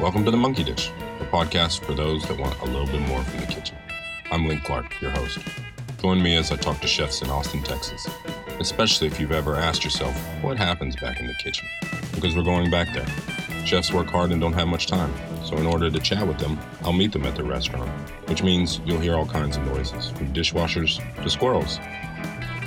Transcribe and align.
Welcome 0.00 0.24
to 0.26 0.30
the 0.30 0.36
Monkey 0.36 0.62
Dish, 0.62 0.92
a 1.18 1.24
podcast 1.24 1.80
for 1.80 1.92
those 1.92 2.22
that 2.28 2.38
want 2.38 2.56
a 2.60 2.64
little 2.66 2.86
bit 2.86 3.00
more 3.08 3.20
from 3.24 3.40
the 3.40 3.46
kitchen. 3.46 3.76
I'm 4.30 4.46
Link 4.46 4.62
Clark, 4.62 5.00
your 5.00 5.10
host. 5.10 5.40
Join 6.00 6.22
me 6.22 6.36
as 6.36 6.52
I 6.52 6.56
talk 6.56 6.80
to 6.82 6.86
chefs 6.86 7.20
in 7.20 7.28
Austin, 7.30 7.64
Texas, 7.64 8.06
especially 8.60 9.08
if 9.08 9.18
you've 9.18 9.32
ever 9.32 9.56
asked 9.56 9.82
yourself 9.82 10.14
what 10.40 10.56
happens 10.56 10.94
back 10.94 11.18
in 11.18 11.26
the 11.26 11.34
kitchen, 11.34 11.66
because 12.14 12.36
we're 12.36 12.44
going 12.44 12.70
back 12.70 12.94
there. 12.94 13.08
Chefs 13.66 13.92
work 13.92 14.06
hard 14.06 14.30
and 14.30 14.40
don't 14.40 14.52
have 14.52 14.68
much 14.68 14.86
time, 14.86 15.12
so 15.44 15.56
in 15.56 15.66
order 15.66 15.90
to 15.90 15.98
chat 15.98 16.24
with 16.24 16.38
them, 16.38 16.60
I'll 16.82 16.92
meet 16.92 17.10
them 17.10 17.24
at 17.24 17.34
their 17.34 17.44
restaurant, 17.44 17.90
which 18.28 18.44
means 18.44 18.80
you'll 18.84 19.00
hear 19.00 19.16
all 19.16 19.26
kinds 19.26 19.56
of 19.56 19.66
noises, 19.66 20.10
from 20.10 20.32
dishwashers 20.32 21.02
to 21.24 21.28
squirrels. 21.28 21.80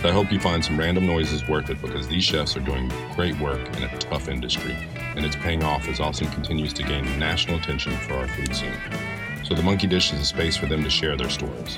But 0.01 0.09
I 0.09 0.13
hope 0.13 0.31
you 0.31 0.39
find 0.39 0.65
some 0.65 0.79
random 0.79 1.05
noises 1.05 1.47
worth 1.47 1.69
it 1.69 1.79
because 1.79 2.07
these 2.07 2.23
chefs 2.23 2.57
are 2.57 2.61
doing 2.61 2.91
great 3.15 3.39
work 3.39 3.59
in 3.77 3.83
a 3.83 3.97
tough 3.99 4.29
industry, 4.29 4.75
and 5.15 5.23
it's 5.23 5.35
paying 5.35 5.63
off 5.63 5.87
as 5.87 5.99
Austin 5.99 6.27
continues 6.31 6.73
to 6.73 6.83
gain 6.83 7.03
national 7.19 7.59
attention 7.59 7.91
for 7.97 8.15
our 8.15 8.27
food 8.29 8.55
scene. 8.55 8.73
So 9.43 9.53
the 9.53 9.61
Monkey 9.61 9.85
Dish 9.85 10.11
is 10.11 10.19
a 10.19 10.25
space 10.25 10.57
for 10.57 10.65
them 10.65 10.83
to 10.83 10.89
share 10.89 11.15
their 11.15 11.29
stories. 11.29 11.77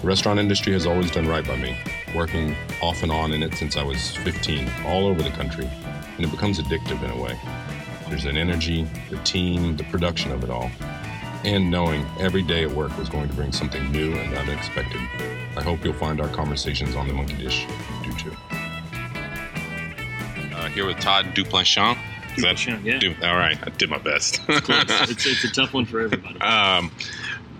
The 0.00 0.06
restaurant 0.08 0.40
industry 0.40 0.72
has 0.72 0.86
always 0.86 1.12
done 1.12 1.28
right 1.28 1.46
by 1.46 1.54
me, 1.54 1.78
working 2.16 2.56
off 2.82 3.04
and 3.04 3.12
on 3.12 3.32
in 3.32 3.44
it 3.44 3.54
since 3.54 3.76
I 3.76 3.84
was 3.84 4.16
15, 4.16 4.68
all 4.84 5.06
over 5.06 5.22
the 5.22 5.30
country, 5.30 5.70
and 6.16 6.26
it 6.26 6.32
becomes 6.32 6.58
addictive 6.58 7.00
in 7.04 7.12
a 7.12 7.22
way. 7.22 7.38
There's 8.08 8.24
an 8.24 8.36
energy, 8.36 8.88
the 9.08 9.18
team, 9.18 9.76
the 9.76 9.84
production 9.84 10.32
of 10.32 10.42
it 10.42 10.50
all, 10.50 10.68
and 11.44 11.70
knowing 11.70 12.04
every 12.18 12.42
day 12.42 12.64
at 12.64 12.70
work 12.72 12.98
was 12.98 13.08
going 13.08 13.28
to 13.28 13.34
bring 13.36 13.52
something 13.52 13.92
new 13.92 14.14
and 14.14 14.34
unexpected. 14.34 15.00
I 15.60 15.62
hope 15.62 15.84
you'll 15.84 15.92
find 15.92 16.22
our 16.22 16.28
conversations 16.28 16.96
on 16.96 17.06
the 17.06 17.12
Monkey 17.12 17.34
Dish 17.36 17.66
do 18.02 18.10
too. 18.14 18.32
Uh, 20.56 20.68
here 20.68 20.86
with 20.86 20.98
Todd 21.00 21.26
Duplanchon. 21.34 21.98
Is 22.38 22.44
Duplechan, 22.44 22.82
yeah. 22.82 22.98
Du- 22.98 23.14
all 23.22 23.36
right, 23.36 23.58
I 23.62 23.68
did 23.68 23.90
my 23.90 23.98
best. 23.98 24.40
Close. 24.46 24.58
it's, 25.10 25.26
it's 25.26 25.44
a 25.44 25.52
tough 25.52 25.74
one 25.74 25.84
for 25.84 26.00
everybody. 26.00 26.40
um, 26.40 26.90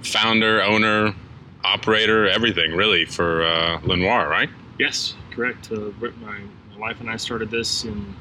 founder, 0.03 0.63
owner, 0.63 1.15
operator, 1.63 2.27
everything 2.27 2.73
really 2.75 3.05
for 3.05 3.45
uh, 3.45 3.79
Lenoir, 3.85 4.31
right? 4.31 4.49
yes, 4.79 5.13
correct. 5.31 5.71
Uh, 5.71 5.91
my, 6.01 6.39
my 6.73 6.79
wife 6.79 7.01
and 7.03 7.11
I 7.11 7.17
started 7.19 7.51
this 7.51 7.85
in 7.85 8.17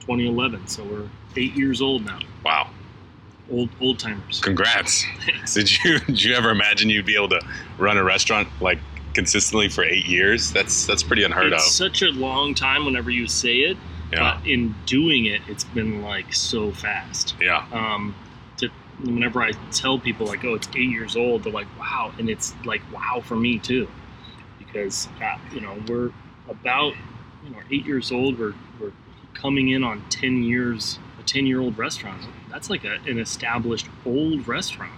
2011, 0.00 0.68
so 0.68 0.84
we're 0.84 1.06
eight 1.36 1.52
years 1.54 1.82
old 1.82 2.02
now. 2.06 2.18
Wow, 2.42 2.70
Old 3.50 3.68
old 3.80 3.98
timers. 3.98 4.40
congrats! 4.40 5.04
Did 5.54 5.70
you 5.84 5.98
did 6.00 6.22
you 6.22 6.34
ever 6.34 6.50
imagine 6.50 6.88
you'd 6.90 7.04
be 7.06 7.14
able 7.16 7.30
to 7.30 7.40
run 7.78 7.96
a 7.98 8.04
restaurant 8.04 8.46
like 8.60 8.78
consistently 9.22 9.68
for 9.68 9.82
eight 9.82 10.06
years? 10.06 10.52
That's 10.52 10.86
that's 10.86 11.02
pretty 11.02 11.24
unheard 11.24 11.52
it's 11.52 11.66
of. 11.66 11.72
such 11.72 12.02
a 12.02 12.06
long 12.12 12.54
time 12.54 12.84
whenever 12.84 13.10
you 13.10 13.26
say 13.26 13.56
it, 13.70 13.76
Yeah, 14.12 14.38
but 14.38 14.46
in 14.46 14.74
doing 14.86 15.26
it, 15.26 15.40
it's 15.48 15.64
been 15.64 16.02
like 16.02 16.32
so 16.32 16.70
fast. 16.70 17.34
yeah, 17.40 17.66
Um, 17.72 18.14
to 18.58 18.68
whenever 19.02 19.42
I 19.42 19.50
tell 19.72 19.98
people 19.98 20.26
like, 20.26 20.44
"Oh, 20.44 20.54
it's 20.54 20.68
eight 20.76 20.90
years 20.90 21.16
old," 21.16 21.42
they're 21.42 21.52
like, 21.52 21.66
"Wow," 21.78 22.12
and 22.18 22.30
it's 22.30 22.54
like, 22.64 22.80
"Wow" 22.92 23.20
for 23.24 23.34
me 23.36 23.58
too, 23.58 23.88
because 24.58 25.08
uh, 25.20 25.36
you 25.52 25.60
know 25.60 25.74
we're 25.88 26.10
about 26.48 26.92
you 27.44 27.50
know 27.50 27.58
eight 27.72 27.84
years 27.86 28.12
old. 28.12 28.38
We're 28.38 28.54
we're 28.80 28.92
coming 29.34 29.68
in 29.70 29.82
on 29.82 30.02
ten 30.10 30.44
years, 30.44 31.00
a 31.18 31.24
ten 31.24 31.44
year 31.44 31.60
old 31.60 31.76
restaurant. 31.76 32.22
That's 32.50 32.70
like 32.70 32.84
a, 32.84 32.94
an 33.10 33.18
established 33.18 33.88
old 34.06 34.46
restaurant. 34.46 34.92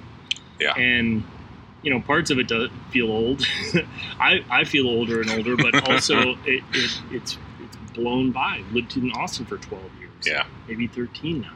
Yeah. 0.60 0.74
and 0.74 1.24
you 1.82 1.90
know 1.90 2.00
parts 2.00 2.30
of 2.30 2.38
it 2.38 2.48
does 2.48 2.70
feel 2.90 3.10
old. 3.10 3.44
I 4.20 4.44
I 4.50 4.64
feel 4.64 4.86
older 4.86 5.20
and 5.20 5.30
older, 5.30 5.56
but 5.56 5.88
also 5.88 6.18
it, 6.44 6.62
it 6.72 7.00
it's 7.10 7.38
it's 7.60 7.76
blown 7.94 8.30
by. 8.32 8.62
Lived 8.72 8.96
in 8.96 9.10
Austin 9.12 9.46
for 9.46 9.56
twelve 9.58 9.90
years 9.98 10.10
yeah. 10.26 10.44
maybe 10.68 10.86
13 10.86 11.40
now. 11.40 11.52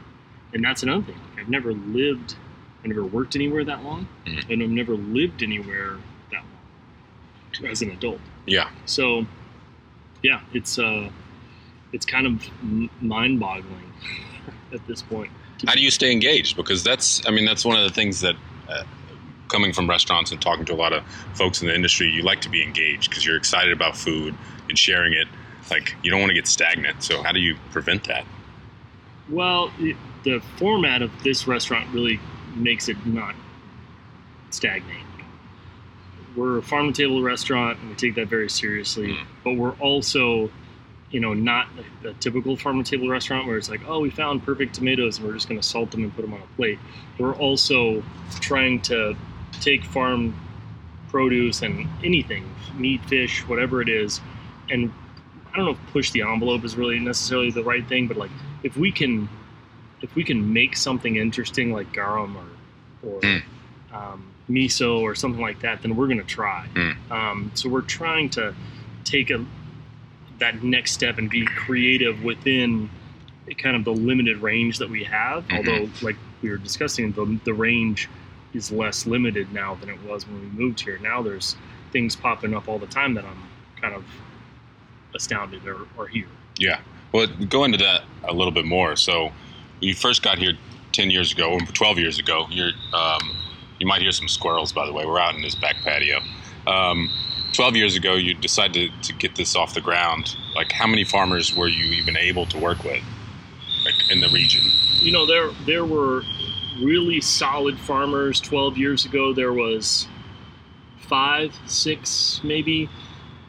And 0.53 0.63
that's 0.63 0.83
another 0.83 1.03
thing. 1.03 1.15
Like 1.31 1.43
I've 1.43 1.49
never 1.49 1.73
lived, 1.73 2.35
I 2.83 2.87
never 2.87 3.03
worked 3.03 3.35
anywhere 3.35 3.63
that 3.65 3.83
long, 3.83 4.07
Mhm. 4.25 4.49
and 4.49 4.63
I've 4.63 4.69
never 4.69 4.93
lived 4.95 5.43
anywhere 5.43 5.97
that 6.31 6.43
long 7.61 7.71
as 7.71 7.81
an 7.81 7.91
adult. 7.91 8.19
Yeah. 8.45 8.69
So, 8.85 9.25
yeah, 10.23 10.41
it's 10.53 10.79
uh, 10.79 11.09
it's 11.91 12.05
kind 12.05 12.27
of 12.27 12.47
m- 12.61 12.89
mind-boggling 13.01 13.93
at 14.73 14.85
this 14.87 15.01
point. 15.01 15.31
How 15.67 15.73
do 15.73 15.81
you 15.81 15.91
stay 15.91 16.11
engaged? 16.11 16.57
Because 16.57 16.83
that's, 16.83 17.25
I 17.27 17.31
mean, 17.31 17.45
that's 17.45 17.63
one 17.65 17.77
of 17.77 17.83
the 17.83 17.89
things 17.93 18.21
that, 18.21 18.35
uh, 18.69 18.83
coming 19.47 19.73
from 19.73 19.89
restaurants 19.89 20.31
and 20.31 20.41
talking 20.41 20.65
to 20.65 20.73
a 20.73 20.75
lot 20.75 20.93
of 20.93 21.03
folks 21.33 21.61
in 21.61 21.67
the 21.67 21.75
industry, 21.75 22.07
you 22.07 22.21
like 22.23 22.41
to 22.41 22.49
be 22.49 22.63
engaged 22.63 23.09
because 23.09 23.25
you're 23.25 23.37
excited 23.37 23.73
about 23.73 23.95
food 23.97 24.35
and 24.69 24.77
sharing 24.77 25.13
it. 25.13 25.27
Like, 25.69 25.95
you 26.03 26.11
don't 26.11 26.19
want 26.19 26.29
to 26.29 26.35
get 26.35 26.47
stagnant. 26.47 27.03
So, 27.03 27.23
how 27.23 27.31
do 27.31 27.39
you 27.39 27.55
prevent 27.71 28.03
that? 28.05 28.25
Well, 29.29 29.71
it, 29.79 29.95
the 30.23 30.41
format 30.57 31.01
of 31.01 31.11
this 31.23 31.47
restaurant 31.47 31.91
really 31.93 32.19
makes 32.55 32.87
it 32.89 33.03
not 33.05 33.35
stagnate. 34.51 35.01
We're 36.35 36.57
a 36.57 36.61
farm 36.61 36.91
to 36.91 37.01
table 37.03 37.21
restaurant, 37.23 37.79
and 37.79 37.89
we 37.89 37.95
take 37.95 38.15
that 38.15 38.27
very 38.27 38.49
seriously. 38.49 39.09
Mm. 39.09 39.25
But 39.43 39.53
we're 39.53 39.73
also, 39.73 40.51
you 41.09 41.19
know, 41.19 41.33
not 41.33 41.67
a, 42.03 42.09
a 42.09 42.13
typical 42.15 42.57
farm 42.57 42.83
to 42.83 42.91
table 42.91 43.09
restaurant 43.09 43.47
where 43.47 43.57
it's 43.57 43.69
like, 43.69 43.81
oh, 43.87 44.01
we 44.01 44.09
found 44.09 44.43
perfect 44.43 44.75
tomatoes, 44.75 45.17
and 45.17 45.27
we're 45.27 45.33
just 45.33 45.47
going 45.47 45.59
to 45.59 45.65
salt 45.65 45.91
them 45.91 46.03
and 46.03 46.13
put 46.13 46.23
them 46.23 46.33
on 46.33 46.41
a 46.41 46.55
plate. 46.55 46.77
We're 47.17 47.35
also 47.35 48.03
trying 48.41 48.81
to 48.83 49.15
take 49.61 49.83
farm 49.83 50.35
produce 51.09 51.61
and 51.61 51.87
anything, 52.03 52.43
meat, 52.77 53.03
fish, 53.05 53.41
whatever 53.47 53.81
it 53.81 53.89
is, 53.89 54.19
and 54.69 54.91
I 55.53 55.57
don't 55.57 55.65
know 55.65 55.71
if 55.71 55.93
push 55.93 56.11
the 56.11 56.21
envelope 56.21 56.65
is 56.65 56.75
really 56.75 56.99
necessarily 56.99 57.51
the 57.51 57.63
right 57.63 57.87
thing, 57.87 58.07
but 58.07 58.17
like 58.17 58.31
if 58.63 58.75
we 58.77 58.91
can 58.91 59.29
if 60.01 60.13
we 60.15 60.23
can 60.23 60.53
make 60.53 60.75
something 60.75 61.15
interesting 61.15 61.71
like 61.71 61.91
garum 61.93 62.35
or 62.37 63.09
or 63.09 63.21
Mm. 63.21 63.43
um, 63.93 64.23
miso 64.49 64.99
or 65.01 65.15
something 65.15 65.41
like 65.41 65.59
that, 65.61 65.81
then 65.81 65.95
we're 65.95 66.07
going 66.07 66.19
to 66.19 66.23
try. 66.25 66.67
Mm. 66.73 66.95
Um, 67.11 67.51
so 67.55 67.69
we're 67.69 67.81
trying 67.81 68.29
to 68.31 68.53
take 69.05 69.29
a 69.29 69.43
that 70.39 70.63
next 70.63 70.91
step 70.91 71.17
and 71.17 71.29
be 71.29 71.45
creative 71.45 72.23
within 72.23 72.89
kind 73.57 73.75
of 73.77 73.85
the 73.85 73.93
limited 73.93 74.37
range 74.37 74.79
that 74.79 74.89
we 74.89 75.03
have. 75.05 75.47
Mhm. 75.47 75.57
Although, 75.57 75.89
like 76.01 76.17
we 76.41 76.49
were 76.49 76.57
discussing, 76.57 77.11
the 77.13 77.39
the 77.45 77.53
range 77.53 78.09
is 78.55 78.71
less 78.71 79.05
limited 79.05 79.51
now 79.51 79.75
than 79.75 79.89
it 79.89 80.01
was 80.03 80.27
when 80.27 80.39
we 80.39 80.47
moved 80.47 80.79
here. 80.79 80.97
Now 80.99 81.21
there's 81.21 81.55
things 81.91 82.15
popping 82.15 82.53
up 82.53 82.67
all 82.67 82.79
the 82.79 82.87
time 82.87 83.13
that 83.15 83.25
I'm 83.25 83.43
kind 83.81 83.93
of 83.93 84.03
astounded 85.13 85.65
or, 85.67 85.87
or 85.97 86.07
hear. 86.07 86.27
Yeah. 86.57 86.79
Well, 87.11 87.27
go 87.49 87.63
into 87.63 87.77
that 87.77 88.03
a 88.23 88.33
little 88.33 88.51
bit 88.51 88.65
more. 88.65 88.95
So, 88.95 89.25
when 89.79 89.89
you 89.89 89.93
first 89.93 90.21
got 90.21 90.37
here 90.37 90.53
10 90.91 91.11
years 91.11 91.31
ago, 91.31 91.53
or 91.53 91.59
12 91.59 91.99
years 91.99 92.19
ago, 92.19 92.45
you're, 92.49 92.71
um, 92.93 93.35
you 93.79 93.87
might 93.87 94.01
hear 94.01 94.11
some 94.11 94.27
squirrels, 94.27 94.71
by 94.71 94.85
the 94.85 94.93
way. 94.93 95.05
We're 95.05 95.19
out 95.19 95.35
in 95.35 95.41
this 95.41 95.55
back 95.55 95.75
patio. 95.83 96.19
Um, 96.67 97.09
12 97.53 97.75
years 97.75 97.95
ago, 97.95 98.15
you 98.15 98.33
decided 98.33 98.91
to, 99.03 99.09
to 99.09 99.17
get 99.17 99.35
this 99.35 99.55
off 99.55 99.73
the 99.73 99.81
ground. 99.81 100.35
Like, 100.55 100.71
how 100.71 100.87
many 100.87 101.03
farmers 101.03 101.55
were 101.55 101.67
you 101.67 101.85
even 101.93 102.17
able 102.17 102.45
to 102.47 102.57
work 102.57 102.83
with, 102.83 103.03
like 103.85 103.95
in 104.09 104.21
the 104.21 104.29
region? 104.29 104.63
you 105.05 105.11
know 105.11 105.25
there 105.25 105.51
there 105.65 105.85
were 105.85 106.23
really 106.81 107.21
solid 107.21 107.79
farmers. 107.79 108.39
12 108.41 108.77
years 108.77 109.05
ago 109.05 109.33
there 109.33 109.53
was 109.53 110.07
five 110.97 111.55
six 111.65 112.41
maybe. 112.43 112.89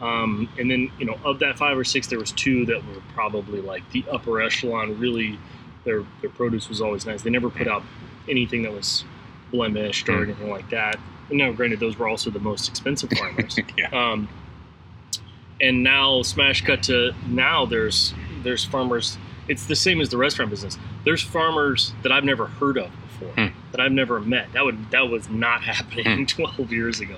Um, 0.01 0.49
and 0.59 0.71
then 0.71 0.91
you 0.99 1.07
know 1.07 1.19
of 1.25 1.39
that 1.39 1.57
five 1.57 1.77
or 1.79 1.85
six 1.85 2.07
there 2.07 2.19
was 2.19 2.33
two 2.33 2.67
that 2.67 2.85
were 2.87 3.01
probably 3.15 3.61
like 3.61 3.89
the 3.93 4.05
upper 4.11 4.41
echelon. 4.43 4.99
Really 4.99 5.39
their 5.85 6.05
their 6.21 6.31
produce 6.31 6.69
was 6.69 6.81
always 6.81 7.07
nice. 7.07 7.23
They 7.23 7.31
never 7.31 7.49
put 7.51 7.67
out 7.69 7.83
anything 8.29 8.63
that 8.63 8.73
was 8.73 9.05
blemished 9.51 10.09
or 10.09 10.17
Hmm. 10.19 10.23
anything 10.25 10.51
like 10.51 10.69
that. 10.71 10.99
And 11.31 11.39
now 11.39 11.53
granted 11.53 11.81
those 11.81 11.99
were 11.99 12.09
also 12.09 12.31
the 12.31 12.41
most 12.41 12.69
expensive 12.69 13.11
farmers. 13.19 13.59
Yeah. 13.77 13.89
um, 13.93 14.29
and 15.61 15.83
now 15.83 16.21
smash 16.23 16.61
cut 16.63 16.83
to 16.85 17.13
now 17.29 17.65
there's 17.65 18.13
there's 18.43 18.65
farmers 18.65 19.17
it's 19.49 19.67
the 19.67 19.77
same 19.77 20.01
as 20.01 20.09
the 20.11 20.17
restaurant 20.19 20.51
business. 20.51 20.77
There's 21.05 21.23
farmers 21.23 21.93
that 22.03 22.13
i've 22.13 22.25
never 22.25 22.47
heard 22.47 22.77
of 22.77 22.91
before 23.19 23.35
Hmm. 23.35 23.53
that 23.73 23.81
i've 23.81 23.93
never 23.93 24.21
met 24.21 24.53
that 24.53 24.65
would 24.65 24.91
that 24.91 25.09
was 25.09 25.29
not 25.29 25.63
happening 25.73 26.05
Hmm. 26.19 26.25
12 26.25 26.73
years 26.73 27.01
ago 27.01 27.17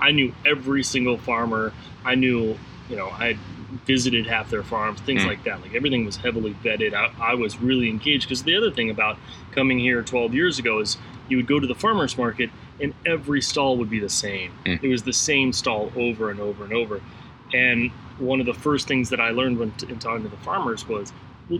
i 0.00 0.10
knew 0.10 0.32
every 0.46 0.82
single 0.82 1.18
farmer 1.18 1.72
i 2.04 2.14
knew 2.14 2.56
you 2.88 2.96
know 2.96 3.08
i 3.08 3.36
visited 3.86 4.26
half 4.26 4.50
their 4.50 4.62
farms 4.64 5.00
things 5.00 5.22
Hmm. 5.22 5.28
like 5.28 5.44
that 5.44 5.60
like 5.62 5.74
everything 5.74 6.04
was 6.04 6.16
heavily 6.16 6.54
vetted 6.64 6.94
i, 6.94 7.10
I 7.20 7.34
was 7.34 7.60
really 7.60 7.88
engaged 7.88 8.24
because 8.28 8.42
the 8.42 8.56
other 8.56 8.70
thing 8.70 8.90
about 8.90 9.16
coming 9.52 9.78
here 9.78 10.02
12 10.02 10.34
years 10.34 10.58
ago 10.58 10.80
is 10.80 10.96
you 11.28 11.36
would 11.36 11.46
go 11.46 11.60
to 11.60 11.66
the 11.66 11.74
farmers 11.74 12.18
market 12.18 12.50
and 12.80 12.94
every 13.06 13.40
stall 13.40 13.76
would 13.76 13.90
be 13.90 14.00
the 14.00 14.08
same 14.08 14.52
it 14.64 14.88
was 14.88 15.02
the 15.04 15.12
same 15.12 15.52
stall 15.52 15.92
over 15.96 16.30
and 16.30 16.40
over 16.40 16.64
and 16.64 16.72
over 16.72 17.00
and 17.52 17.90
one 18.18 18.38
of 18.40 18.46
the 18.46 18.54
first 18.54 18.86
things 18.86 19.08
that 19.10 19.18
I 19.20 19.30
learned 19.30 19.58
when 19.58 19.70
t- 19.72 19.88
in 19.88 19.98
talking 19.98 20.22
to 20.24 20.28
the 20.28 20.36
farmers 20.36 20.86
was, 20.86 21.10
well, 21.48 21.58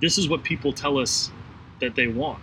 this 0.00 0.18
is 0.18 0.28
what 0.28 0.44
people 0.44 0.72
tell 0.72 0.98
us 0.98 1.32
that 1.80 1.96
they 1.96 2.06
want. 2.06 2.40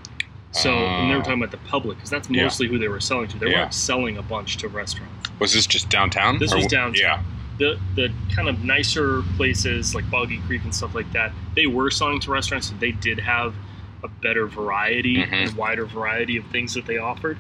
So, 0.53 0.71
and 0.71 1.09
they 1.09 1.15
were 1.15 1.21
Ah. 1.21 1.23
talking 1.23 1.41
about 1.41 1.51
the 1.51 1.57
public 1.69 1.97
because 1.97 2.09
that's 2.09 2.29
Yeah. 2.29 2.43
mostly 2.43 2.67
who 2.67 2.77
they 2.77 2.87
were 2.87 2.99
selling 2.99 3.27
to. 3.29 3.37
They 3.39 3.49
Yeah. 3.51 3.61
weren't 3.61 3.73
selling 3.73 4.17
a 4.17 4.21
bunch 4.21 4.57
to 4.57 4.67
restaurants. 4.67 5.29
Was 5.39 5.53
this 5.53 5.65
just 5.67 5.89
downtown? 5.89 6.37
This 6.39 6.53
Or 6.53 6.57
was 6.57 6.67
downtown. 6.67 6.93
Yeah. 7.01 7.21
The 7.57 7.79
the 7.95 8.11
kind 8.35 8.47
of 8.47 8.63
nicer 8.63 9.23
places 9.35 9.93
like 9.95 10.09
Boggy 10.09 10.37
Creek 10.47 10.63
and 10.63 10.73
stuff 10.73 10.93
like 10.95 11.11
that, 11.13 11.31
they 11.55 11.65
were 11.67 11.89
selling 11.91 12.19
to 12.21 12.31
restaurants. 12.31 12.69
So 12.69 12.75
they 12.79 12.91
did 12.91 13.19
have 13.19 13.55
a 14.03 14.07
better 14.07 14.45
variety 14.47 15.17
Mhm. 15.17 15.31
and 15.31 15.53
wider 15.55 15.85
variety 15.85 16.37
of 16.37 16.45
things 16.45 16.73
that 16.75 16.85
they 16.85 16.97
offered. 16.97 17.37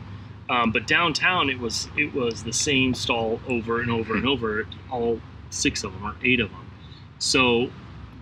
Um, 0.49 0.71
but 0.71 0.87
downtown, 0.87 1.49
it 1.49 1.59
was 1.59 1.89
it 1.95 2.13
was 2.15 2.43
the 2.43 2.53
same 2.53 2.93
stall 2.95 3.39
over 3.47 3.79
and 3.79 3.89
over 3.91 4.15
and 4.15 4.27
over, 4.27 4.65
all 4.89 5.21
six 5.51 5.83
of 5.83 5.93
them 5.93 6.03
or 6.05 6.15
eight 6.23 6.39
of 6.39 6.49
them. 6.49 6.65
So 7.19 7.69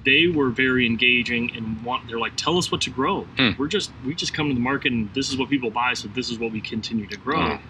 they 0.04 0.28
were 0.28 0.50
very 0.50 0.86
engaging 0.86 1.56
and 1.56 1.84
want. 1.84 2.08
They're 2.08 2.20
like, 2.20 2.36
tell 2.36 2.58
us 2.58 2.72
what 2.72 2.82
to 2.82 2.90
grow. 2.90 3.22
Hmm. 3.38 3.52
We're 3.58 3.68
just 3.68 3.92
we 4.06 4.14
just 4.16 4.34
come 4.34 4.48
to 4.50 4.54
the 4.54 4.60
market 4.60 4.92
and 4.92 5.14
this 5.14 5.30
is 5.30 5.38
what 5.38 5.50
people 5.50 5.70
buy, 5.70 5.94
so 5.94 6.08
this 6.10 6.30
is 6.32 6.40
what 6.40 6.52
we 6.52 6.62
continue 6.62 7.08
to 7.08 7.18
grow. 7.18 7.58
Hmm. 7.58 7.64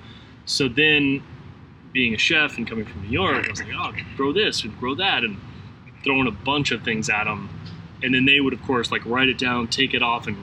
So 0.46 0.68
then, 0.68 1.22
being 1.94 2.14
a 2.14 2.18
chef 2.18 2.58
and 2.58 2.68
coming 2.68 2.86
from 2.86 3.02
New 3.04 3.10
York, 3.10 3.46
I 3.46 3.50
was 3.50 3.60
like, 3.62 3.72
oh, 3.76 3.92
grow 4.18 4.32
this 4.34 4.64
and 4.64 4.78
grow 4.80 4.96
that, 4.96 5.24
and 5.24 5.38
throwing 6.04 6.28
a 6.28 6.32
bunch 6.32 6.72
of 6.72 6.84
things 6.84 7.10
at 7.10 7.26
them. 7.26 7.50
And 8.04 8.14
then 8.14 8.26
they 8.26 8.40
would, 8.40 8.54
of 8.54 8.64
course, 8.64 8.92
like 8.92 9.06
write 9.06 9.30
it 9.30 9.38
down, 9.38 9.68
take 9.68 9.94
it 9.94 10.02
off, 10.02 10.26
and 10.28 10.38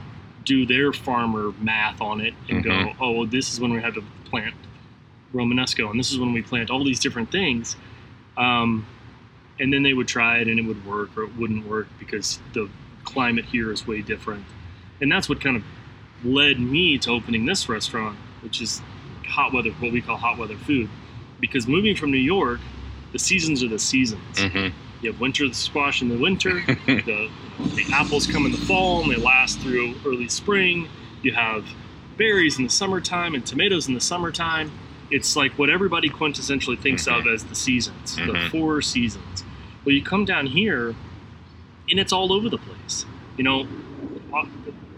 do 0.45 0.65
their 0.67 0.93
farmer 0.93 1.53
math 1.61 2.01
on 2.01 2.21
it, 2.21 2.33
and 2.49 2.63
go, 2.63 2.71
Mhm. 2.71 2.97
oh, 3.01 3.11
well, 3.13 3.27
this 3.27 3.53
is 3.53 3.61
when 3.61 3.73
we 3.73 3.81
have 3.83 3.95
to 3.95 4.05
plant 4.27 4.55
Romanesco, 5.35 5.91
and 5.91 5.99
this 5.99 6.11
is 6.13 6.19
when 6.19 6.33
we 6.33 6.43
plant 6.43 6.71
all 6.71 6.85
these 6.85 7.01
different 7.01 7.31
things. 7.33 7.77
Um, 8.37 8.87
and 9.61 9.73
then 9.73 9.83
they 9.83 9.93
would 9.95 10.09
try 10.09 10.39
it, 10.39 10.49
and 10.49 10.59
it 10.59 10.63
would 10.67 10.85
work 10.87 11.17
or 11.17 11.25
it 11.25 11.37
wouldn't 11.37 11.67
work 11.67 11.89
because 11.99 12.39
the 12.55 12.69
climate 13.05 13.45
here 13.47 13.73
is 13.73 13.87
way 13.87 14.03
different. 14.03 14.45
And 15.01 15.11
that's 15.11 15.29
what 15.29 15.41
kind 15.41 15.57
of 15.57 15.65
led 16.25 16.59
me 16.61 16.99
to 16.99 17.11
opening 17.11 17.47
this 17.47 17.69
restaurant, 17.69 18.19
which 18.43 18.61
is 18.61 18.83
hot 19.27 19.53
weather, 19.53 19.71
what 19.73 19.93
we 19.93 20.01
call 20.01 20.17
hot 20.17 20.39
weather 20.39 20.57
food. 20.57 20.89
Because 21.41 21.67
moving 21.69 21.95
from 21.95 22.11
New 22.11 22.19
York, 22.19 22.61
the 23.13 23.19
seasons 23.19 23.63
are 23.63 23.69
the 23.69 23.79
seasons. 23.79 24.37
Mhm. 24.37 24.73
You 25.01 25.13
have 25.13 25.21
winter 25.21 25.53
squash 25.53 26.03
in 26.03 26.09
the 26.09 26.19
winter, 26.19 26.61
the, 26.87 27.31
the 27.59 27.85
apples 27.93 28.27
come 28.27 28.45
in 28.47 28.53
the 28.53 28.59
fall 28.59 29.03
and 29.03 29.11
they 29.13 29.17
last 29.17 29.61
through 29.61 29.95
early 30.05 30.29
spring. 30.29 30.89
You 31.23 31.33
have 31.35 31.65
berries 32.17 32.59
in 32.59 32.65
the 32.65 32.71
summertime 32.71 33.35
and 33.37 33.47
tomatoes 33.47 33.87
in 33.87 33.95
the 33.95 34.01
summertime. 34.01 34.73
It's 35.11 35.37
like 35.37 35.53
what 35.57 35.71
everybody 35.71 36.11
quintessentially 36.11 36.79
thinks 36.81 37.07
of 37.07 37.27
as 37.29 37.45
the 37.45 37.55
seasons, 37.55 38.17
the 38.17 38.23
Mhm. 38.23 38.51
four 38.51 38.83
seasons. 38.83 39.45
Well, 39.89 39.95
you 39.95 40.03
come 40.03 40.27
down 40.27 40.45
here 40.45 40.89
and 41.91 41.99
it's 41.99 42.13
all 42.13 42.31
over 42.31 42.51
the 42.51 42.59
place. 42.59 43.07
You 43.39 43.45
know, 43.45 43.67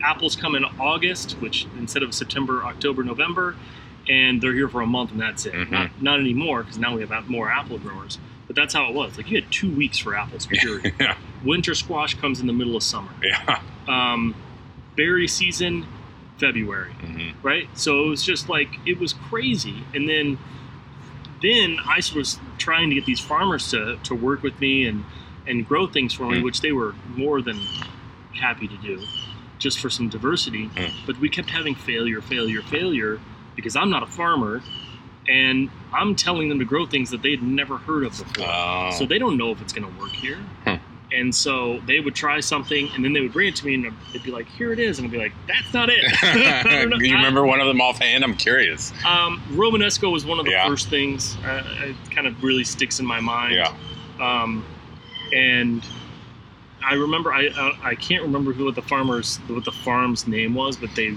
apples 0.02 0.34
come 0.34 0.56
in 0.56 0.64
August, 0.64 1.34
which 1.34 1.68
instead 1.78 2.02
of 2.02 2.12
September, 2.12 2.64
October, 2.64 3.04
November, 3.04 3.54
and 4.08 4.42
they're 4.42 4.52
here 4.52 4.68
for 4.68 4.80
a 4.80 4.88
month 4.88 5.12
and 5.12 5.20
that's 5.20 5.46
it. 5.46 5.52
Mhm. 5.54 5.70
Not, 5.70 6.02
not 6.02 6.18
anymore 6.18 6.64
because 6.64 6.76
now 6.76 6.96
we 6.96 7.06
have 7.06 7.28
more 7.28 7.48
apple 7.48 7.78
growers. 7.78 8.18
But 8.48 8.56
that's 8.56 8.74
how 8.74 8.88
it 8.88 8.94
was. 8.96 9.16
Like 9.16 9.30
you 9.30 9.40
had 9.40 9.52
two 9.52 9.70
weeks 9.72 9.96
for 9.98 10.16
apples. 10.16 10.46
Period. 10.46 10.92
yeah. 11.00 11.14
Winter 11.44 11.76
squash 11.76 12.14
comes 12.14 12.40
in 12.40 12.48
the 12.48 12.52
middle 12.52 12.74
of 12.74 12.82
summer. 12.82 13.12
Yeah. 13.22 13.60
Um, 13.86 14.34
berry 14.96 15.28
season, 15.28 15.86
February, 16.38 16.90
Mhm. 17.00 17.34
right? 17.44 17.68
So 17.78 18.06
it 18.06 18.08
was 18.08 18.24
just 18.24 18.48
like 18.48 18.70
it 18.84 18.98
was 18.98 19.12
crazy. 19.12 19.84
And 19.94 20.08
then, 20.08 20.38
then 21.42 21.78
I 21.84 22.00
was 22.14 22.38
trying 22.58 22.90
to 22.90 22.94
get 22.94 23.06
these 23.06 23.20
farmers 23.20 23.70
to, 23.70 23.98
to 24.04 24.14
work 24.14 24.42
with 24.42 24.58
me 24.60 24.86
and 24.86 25.04
and 25.46 25.66
grow 25.66 25.86
things 25.86 26.12
for 26.12 26.26
me, 26.26 26.38
Mm. 26.38 26.44
which 26.44 26.60
they 26.60 26.70
were 26.70 26.94
more 27.16 27.40
than 27.42 27.58
happy 28.34 28.68
to 28.68 28.76
do, 28.76 29.02
just 29.58 29.80
for 29.80 29.90
some 29.90 30.08
diversity. 30.08 30.68
Mm. 30.68 30.92
But 31.06 31.18
we 31.18 31.28
kept 31.28 31.50
having 31.50 31.74
failure, 31.74 32.20
failure, 32.20 32.62
failure 32.62 33.18
because 33.56 33.74
I'm 33.74 33.90
not 33.90 34.02
a 34.02 34.06
farmer, 34.06 34.62
and 35.28 35.70
I'm 35.92 36.14
telling 36.14 36.48
them 36.50 36.58
to 36.60 36.64
grow 36.64 36.86
things 36.86 37.10
that 37.10 37.22
they'd 37.22 37.42
never 37.42 37.78
heard 37.78 38.04
of 38.04 38.12
before. 38.18 38.46
Oh. 38.48 38.90
So 38.92 39.06
they 39.06 39.18
don't 39.18 39.36
know 39.36 39.50
if 39.50 39.60
it's 39.60 39.72
going 39.72 39.92
to 39.92 40.00
work 40.00 40.10
here. 40.12 40.38
Hmm. 40.64 40.76
And 41.12 41.34
so 41.34 41.80
they 41.86 41.98
would 41.98 42.14
try 42.14 42.38
something, 42.40 42.88
and 42.94 43.04
then 43.04 43.12
they 43.12 43.20
would 43.20 43.32
bring 43.32 43.48
it 43.48 43.56
to 43.56 43.66
me, 43.66 43.74
and 43.74 43.92
they'd 44.12 44.22
be 44.22 44.30
like, 44.30 44.48
"Here 44.48 44.72
it 44.72 44.78
is," 44.78 44.98
and 44.98 45.06
I'd 45.06 45.10
be 45.10 45.18
like, 45.18 45.32
"That's 45.48 45.74
not 45.74 45.88
it." 45.90 46.04
Know. 46.88 46.96
You 47.00 47.14
remember 47.16 47.44
one 47.44 47.60
of 47.60 47.66
them 47.66 47.80
offhand? 47.80 48.22
I'm 48.22 48.36
curious. 48.36 48.92
Um, 49.04 49.42
Romanesco 49.50 50.10
was 50.12 50.24
one 50.24 50.38
of 50.38 50.44
the 50.44 50.52
Yeah. 50.52 50.68
first 50.68 50.88
things. 50.88 51.36
Uh, 51.44 51.62
it 51.82 51.96
kind 52.12 52.26
of 52.28 52.42
really 52.44 52.62
sticks 52.64 53.00
in 53.00 53.06
my 53.06 53.20
mind. 53.20 53.54
Yeah. 53.56 53.74
Um, 54.20 54.64
and 55.32 55.84
I 56.84 56.94
remember 56.94 57.32
I, 57.32 57.46
I 57.48 57.90
I 57.90 57.94
can't 57.96 58.22
remember 58.22 58.52
who 58.52 58.64
what 58.66 58.74
the 58.74 58.82
farmers 58.82 59.38
what 59.48 59.64
the 59.64 59.72
farm's 59.72 60.26
name 60.28 60.54
was, 60.54 60.76
but 60.76 60.90
they 60.94 61.16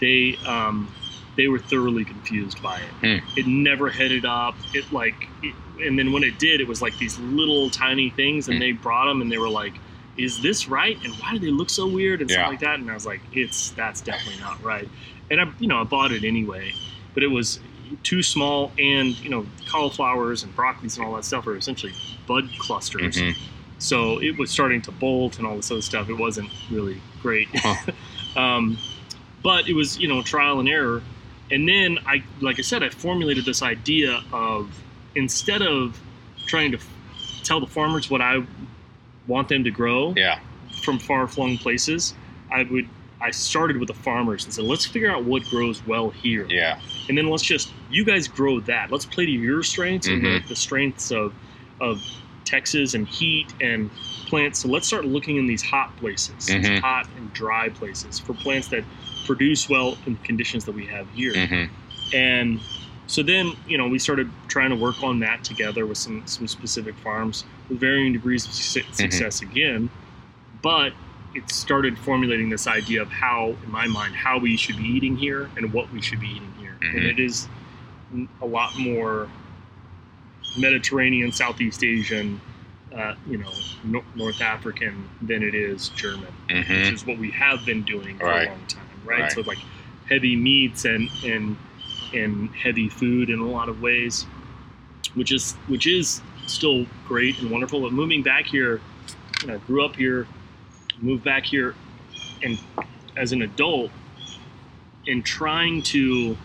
they 0.00 0.36
um, 0.46 0.92
they 1.36 1.48
were 1.48 1.58
thoroughly 1.58 2.04
confused 2.04 2.62
by 2.62 2.78
it. 2.80 3.20
Hmm. 3.20 3.38
It 3.38 3.46
never 3.46 3.90
headed 3.90 4.24
up. 4.24 4.54
It 4.72 4.92
like, 4.92 5.28
it, 5.42 5.54
and 5.82 5.98
then 5.98 6.12
when 6.12 6.22
it 6.22 6.38
did, 6.38 6.60
it 6.60 6.68
was 6.68 6.80
like 6.82 6.96
these 6.98 7.18
little 7.18 7.70
tiny 7.70 8.10
things, 8.10 8.48
and 8.48 8.56
Hmm. 8.56 8.60
they 8.60 8.72
brought 8.72 9.06
them, 9.06 9.20
and 9.22 9.30
they 9.30 9.38
were 9.38 9.48
like, 9.48 9.74
"Is 10.16 10.40
this 10.42 10.68
right? 10.68 10.98
And 11.04 11.12
why 11.14 11.32
do 11.32 11.38
they 11.38 11.50
look 11.50 11.70
so 11.70 11.86
weird?" 11.86 12.20
and 12.20 12.30
Yeah. 12.30 12.36
stuff 12.36 12.48
like 12.50 12.60
that. 12.60 12.78
And 12.78 12.90
I 12.90 12.94
was 12.94 13.06
like, 13.06 13.20
"It's 13.32 13.70
that's 13.70 14.00
definitely 14.00 14.40
not 14.40 14.62
right." 14.62 14.88
And 15.30 15.40
I, 15.40 15.50
you 15.58 15.66
know, 15.68 15.80
I 15.80 15.84
bought 15.84 16.12
it 16.12 16.24
anyway, 16.24 16.72
but 17.14 17.22
it 17.22 17.28
was 17.28 17.60
too 18.02 18.22
small, 18.22 18.72
and 18.78 19.18
you 19.22 19.28
know, 19.30 19.46
cauliflowers 19.68 20.42
and 20.42 20.54
broccolis 20.56 20.96
and 20.96 21.06
all 21.06 21.14
that 21.16 21.24
stuff 21.24 21.46
are 21.46 21.56
essentially 21.56 21.92
bud 22.26 22.48
clusters. 22.58 23.16
Mhm. 23.22 23.34
So 23.78 24.18
it 24.22 24.38
was 24.38 24.50
starting 24.50 24.80
to 24.82 24.92
bolt 24.92 25.38
and 25.38 25.46
all 25.46 25.56
this 25.56 25.70
other 25.70 25.82
stuff. 25.82 26.08
It 26.08 26.14
wasn't 26.14 26.50
really 26.70 27.00
great. 27.20 27.48
Huh. 27.54 27.76
um, 28.40 28.78
but 29.42 29.68
it 29.68 29.74
was, 29.74 29.98
you 29.98 30.08
know, 30.08 30.22
trial 30.22 30.58
and 30.60 30.68
error. 30.68 31.02
And 31.50 31.68
then 31.68 31.98
I, 32.06 32.22
like 32.40 32.58
I 32.58 32.62
said, 32.62 32.82
I 32.82 32.88
formulated 32.88 33.44
this 33.44 33.62
idea 33.62 34.22
of 34.32 34.70
instead 35.14 35.62
of 35.62 36.00
trying 36.46 36.70
to 36.72 36.78
f- 36.78 36.90
tell 37.44 37.60
the 37.60 37.66
farmers 37.66 38.10
what 38.10 38.20
I 38.20 38.42
want 39.26 39.48
them 39.48 39.64
to 39.64 39.70
grow 39.70 40.12
Yeah. 40.16 40.38
from 40.82 40.98
far 40.98 41.26
flung 41.26 41.56
places, 41.58 42.14
I 42.50 42.64
would, 42.64 42.88
I 43.20 43.30
started 43.30 43.78
with 43.78 43.88
the 43.88 43.94
farmers 43.94 44.44
and 44.44 44.52
said, 44.52 44.64
let's 44.64 44.84
figure 44.84 45.10
out 45.10 45.24
what 45.24 45.44
grows 45.46 45.84
well 45.86 46.10
here 46.10 46.46
Yeah. 46.50 46.78
and 47.08 47.16
then 47.16 47.28
let's 47.28 47.42
just 47.42 47.70
you 47.90 48.04
guys 48.04 48.28
grow 48.28 48.60
that. 48.60 48.90
Let's 48.90 49.06
play 49.06 49.24
to 49.26 49.32
your 49.32 49.62
strengths 49.62 50.08
and 50.08 50.22
Mhm. 50.22 50.42
the, 50.42 50.48
the 50.50 50.56
strengths 50.56 51.10
of 51.10 51.32
of 51.80 52.02
Texas 52.44 52.94
and 52.94 53.08
heat 53.08 53.52
and 53.60 53.90
plants. 54.26 54.60
So 54.60 54.68
let's 54.68 54.86
start 54.86 55.04
looking 55.06 55.36
in 55.36 55.46
these 55.46 55.62
hot 55.62 55.96
places, 55.96 56.46
these 56.46 56.68
Mhm. 56.68 56.80
hot 56.80 57.08
and 57.16 57.32
dry 57.32 57.68
places 57.70 58.18
for 58.18 58.32
plants 58.34 58.68
that 58.68 58.84
produce 59.26 59.68
well 59.68 59.96
in 60.06 60.16
conditions 60.16 60.64
that 60.66 60.72
we 60.72 60.86
have 60.86 61.06
here. 61.14 61.34
hmm 61.46 61.64
And 62.14 62.60
so 63.06 63.22
then, 63.22 63.52
you 63.68 63.76
know, 63.78 63.86
we 63.88 63.98
started 63.98 64.30
trying 64.48 64.70
to 64.70 64.76
work 64.76 65.02
on 65.02 65.18
that 65.20 65.44
together 65.44 65.86
with 65.86 65.98
some 65.98 66.26
some 66.26 66.46
specific 66.48 66.94
farms 66.96 67.44
with 67.68 67.78
varying 67.80 68.12
degrees 68.12 68.46
of 68.46 68.52
su- 68.54 68.82
success 68.92 69.42
again. 69.42 69.90
But 70.62 70.92
it 71.34 71.50
started 71.50 71.98
formulating 71.98 72.48
this 72.48 72.66
idea 72.66 73.02
of 73.02 73.10
how, 73.10 73.54
in 73.64 73.70
my 73.70 73.86
mind, 73.86 74.14
how 74.14 74.38
we 74.38 74.56
should 74.56 74.76
be 74.76 74.84
eating 74.84 75.16
here 75.16 75.50
and 75.56 75.72
what 75.72 75.92
we 75.92 76.00
should 76.00 76.20
be 76.20 76.28
eating 76.28 76.54
here. 76.58 76.76
And 76.82 77.00
Mhm. 77.00 77.10
it 77.10 77.18
is 77.18 77.48
a 78.40 78.46
lot 78.46 78.78
more 78.78 79.28
Mediterranean, 80.56 81.32
Southeast 81.32 81.82
Asian, 81.82 82.40
uh, 82.96 83.14
you 83.28 83.38
know, 83.38 83.52
no- 83.82 84.04
North 84.14 84.40
African 84.40 85.08
than 85.22 85.42
it 85.42 85.54
is 85.54 85.88
German 85.90 86.28
hmm 86.48 86.58
which 86.58 86.92
is 86.92 87.04
what 87.06 87.18
we 87.18 87.30
have 87.32 87.64
been 87.66 87.82
doing 87.82 88.16
for 88.18 88.26
Right. 88.26 88.46
a 88.46 88.50
long 88.50 88.60
time, 88.68 88.82
right? 89.04 89.20
Right. 89.22 89.32
So 89.32 89.40
like 89.42 89.58
heavy 90.08 90.36
meats 90.36 90.84
and 90.84 91.10
and 91.24 91.56
and 92.14 92.50
heavy 92.50 92.88
food 92.88 93.30
in 93.30 93.38
a 93.40 93.46
lot 93.46 93.68
of 93.68 93.82
ways, 93.82 94.26
which 95.14 95.32
is 95.32 95.52
which 95.68 95.86
is 95.86 96.22
still 96.46 96.86
great 97.06 97.38
and 97.40 97.50
wonderful. 97.50 97.80
But 97.80 97.92
moving 97.92 98.22
back 98.22 98.46
here, 98.46 98.80
you 99.42 99.48
know, 99.48 99.54
I 99.54 99.58
grew 99.58 99.84
up 99.84 99.96
here, 99.96 100.26
moved 100.98 101.24
back 101.24 101.44
here, 101.44 101.74
and 102.42 102.58
as 103.16 103.32
an 103.32 103.42
adult, 103.42 103.90
and 105.06 105.24
trying 105.24 105.82
to 105.82 106.36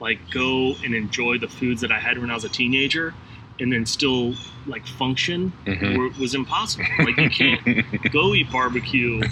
like 0.00 0.18
go 0.30 0.74
and 0.84 0.94
enjoy 0.94 1.38
the 1.38 1.48
foods 1.48 1.80
that 1.80 1.90
I 1.90 1.98
had 1.98 2.18
when 2.18 2.30
I 2.30 2.34
was 2.34 2.44
a 2.44 2.48
teenager, 2.48 3.14
and 3.60 3.72
then 3.72 3.86
still 3.86 4.34
like 4.66 4.86
function 4.86 5.52
hmm 5.64 6.20
was 6.20 6.34
impossible. 6.34 6.84
Like 6.98 7.16
you 7.16 7.30
can't 7.30 8.12
go 8.12 8.34
eat 8.34 8.50
barbecue 8.50 9.22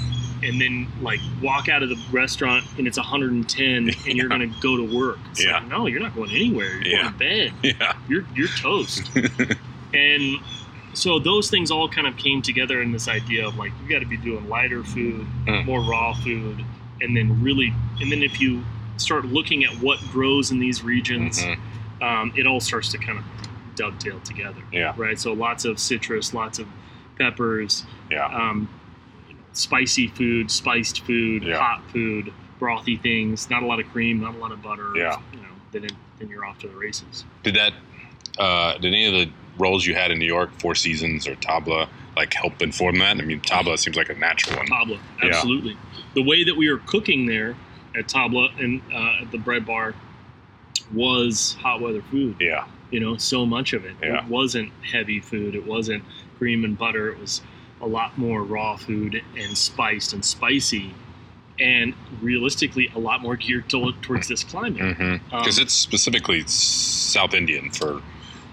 and 0.44 0.60
then 0.60 0.86
like 1.00 1.20
walk 1.42 1.68
out 1.68 1.82
of 1.82 1.88
the 1.88 1.98
restaurant 2.12 2.64
and 2.78 2.86
it's 2.86 2.96
110 2.98 3.66
and 4.06 4.16
you're 4.16 4.28
gonna 4.28 4.46
go 4.60 4.76
to 4.76 4.96
work. 4.96 5.18
It's 5.30 5.44
Yeah. 5.44 5.54
like, 5.58 5.68
no, 5.68 5.86
you're 5.86 6.00
not 6.00 6.14
going 6.14 6.30
anywhere. 6.30 6.76
You're 6.82 6.86
Yeah. 6.98 7.02
going 7.02 7.12
to 7.12 7.18
bed. 7.18 7.52
yeah. 7.80 7.92
You're 8.08 8.24
you're 8.34 8.48
toast. 8.48 9.10
and 9.94 10.36
so 10.92 11.18
those 11.18 11.50
things 11.50 11.70
all 11.70 11.88
kind 11.88 12.06
of 12.06 12.16
came 12.16 12.42
together 12.42 12.80
in 12.82 12.92
this 12.92 13.08
idea 13.08 13.46
of 13.46 13.56
like 13.56 13.72
you 13.82 13.88
got 13.92 14.00
to 14.00 14.06
be 14.06 14.16
doing 14.16 14.48
lighter 14.48 14.84
food, 14.84 15.26
Mm. 15.46 15.64
more 15.66 15.80
raw 15.80 16.12
food, 16.14 16.64
and 17.00 17.16
then 17.16 17.42
really, 17.42 17.72
and 18.00 18.10
then 18.12 18.22
if 18.22 18.40
you 18.40 18.62
start 18.96 19.24
looking 19.24 19.64
at 19.64 19.72
what 19.80 19.98
grows 20.12 20.50
in 20.52 20.58
these 20.60 20.82
regions, 20.84 21.42
Mhm. 21.42 21.58
um, 22.02 22.32
it 22.36 22.46
all 22.46 22.60
starts 22.60 22.90
to 22.92 22.98
kind 22.98 23.18
of 23.18 23.24
dovetail 23.74 24.20
together 24.20 24.62
Yeah. 24.72 24.92
right? 24.96 25.18
So 25.18 25.32
lots 25.32 25.64
of 25.64 25.80
citrus, 25.80 26.32
lots 26.32 26.60
of 26.60 26.68
peppers, 27.18 27.84
Yeah. 28.10 28.26
um, 28.26 28.68
spicy 29.54 30.08
food, 30.08 30.50
spiced 30.50 31.02
food, 31.04 31.42
Yeah. 31.44 31.58
hot 31.58 31.82
food, 31.90 32.32
brothy 32.60 33.00
things. 33.00 33.48
Not 33.50 33.62
a 33.62 33.66
lot 33.66 33.80
of 33.80 33.86
cream, 33.92 34.20
not 34.20 34.34
a 34.34 34.38
lot 34.38 34.52
of 34.52 34.62
butter. 34.62 34.92
Yeah. 34.96 35.16
You 35.32 35.40
know, 35.40 35.48
then 35.72 35.86
then 36.18 36.28
you're 36.28 36.44
off 36.44 36.58
to 36.60 36.68
the 36.68 36.74
races. 36.76 37.24
Did 37.42 37.54
that? 37.56 37.72
Uh, 38.38 38.74
did 38.78 38.86
any 38.92 39.06
of 39.06 39.12
the 39.12 39.30
roles 39.58 39.84
you 39.86 39.94
had 39.94 40.10
in 40.10 40.18
New 40.18 40.26
York, 40.26 40.50
Four 40.60 40.74
Seasons 40.74 41.26
or 41.28 41.34
Tabla, 41.36 41.88
like 42.16 42.32
help 42.34 42.60
inform 42.62 42.98
that? 42.98 43.18
I 43.18 43.22
mean, 43.22 43.40
tabla 43.40 43.78
seems 43.78 43.96
like 43.96 44.10
a 44.10 44.14
natural 44.14 44.56
one. 44.56 44.66
Tabla, 44.66 44.98
Yeah. 45.22 45.28
absolutely. 45.30 45.76
The 46.14 46.22
way 46.22 46.44
that 46.44 46.56
we 46.56 46.70
were 46.70 46.78
cooking 46.78 47.26
there 47.26 47.56
at 47.96 48.06
Tabla 48.08 48.50
and 48.62 48.80
uh, 48.92 49.22
at 49.22 49.30
the 49.30 49.38
bread 49.38 49.64
bar 49.66 49.94
was 50.92 51.56
hot 51.60 51.80
weather 51.80 52.02
food. 52.10 52.36
Yeah, 52.40 52.64
You 52.90 53.00
know, 53.00 53.16
so 53.16 53.46
much 53.46 53.72
of 53.72 53.84
it. 53.84 53.94
Yeah. 54.02 54.18
It 54.24 54.28
wasn't 54.28 54.72
heavy 54.90 55.20
food. 55.20 55.54
It 55.54 55.66
wasn't 55.66 56.04
cream 56.38 56.64
and 56.64 56.76
butter. 56.76 57.08
It 57.10 57.18
was 57.18 57.40
a 57.80 57.86
lot 57.86 58.16
more 58.18 58.42
raw 58.42 58.76
food 58.76 59.22
and 59.36 59.56
spiced 59.56 60.12
and 60.12 60.24
spicy, 60.24 60.94
and 61.58 61.94
realistically, 62.20 62.90
a 62.94 62.98
lot 62.98 63.20
more 63.22 63.36
geared 63.36 63.68
to, 63.70 63.92
towards 64.02 64.28
this 64.28 64.42
climate. 64.44 64.96
because 65.30 65.58
Um, 65.58 65.62
it's 65.62 65.74
specifically 65.74 66.42
South 66.46 67.34
Indian 67.34 67.70
for 67.70 68.02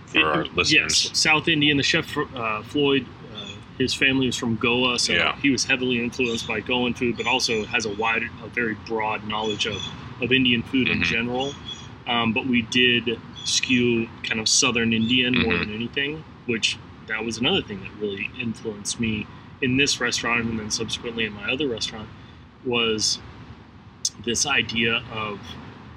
for 0.08 0.20
It- 0.20 0.26
our 0.26 0.44
Yes, 0.44 0.56
listeners. 0.56 1.12
South 1.14 1.48
Indian. 1.48 1.78
The 1.78 1.84
chef 1.84 2.18
uh, 2.18 2.62
Floyd, 2.64 3.06
uh, 3.34 3.46
his 3.78 3.94
family 3.94 4.26
was 4.26 4.36
from 4.36 4.58
Goa, 4.58 5.00
so 5.00 5.14
Yeah. 5.14 5.38
he 5.42 5.50
was 5.50 5.64
heavily 5.64 6.00
influenced 6.04 6.46
by 6.46 6.60
Goan 6.60 6.94
food, 6.94 7.16
but 7.16 7.26
also 7.28 7.64
has 7.68 7.86
a 7.86 7.90
wide, 7.90 8.24
a 8.44 8.48
very 8.50 8.76
broad 8.86 9.26
knowledge 9.26 9.66
of, 9.68 9.82
of 10.22 10.34
Indian 10.34 10.64
food 10.64 10.90
in 10.90 11.00
Mhm. 11.00 11.04
general. 11.06 11.56
Um, 12.08 12.34
but 12.34 12.46
we 12.46 12.62
did 12.64 13.22
skew 13.46 14.10
kind 14.24 14.42
of 14.42 14.50
Southern 14.50 14.92
Indian 14.92 15.34
more 15.34 15.54
Mhm. 15.54 15.60
than 15.60 15.74
anything, 15.76 16.24
which 16.46 16.76
that 17.12 17.24
was 17.26 17.38
another 17.38 17.62
thing 17.62 17.82
that 17.82 17.92
really 18.00 18.30
influenced 18.40 19.00
me 19.00 19.28
in 19.62 19.78
this 19.78 20.00
restaurant 20.02 20.46
and 20.46 20.60
then 20.60 20.72
subsequently 20.72 21.26
in 21.26 21.34
my 21.34 21.52
other 21.52 21.68
restaurant 21.68 22.10
was 22.66 23.20
this 24.26 24.46
idea 24.46 25.04
of 25.14 25.40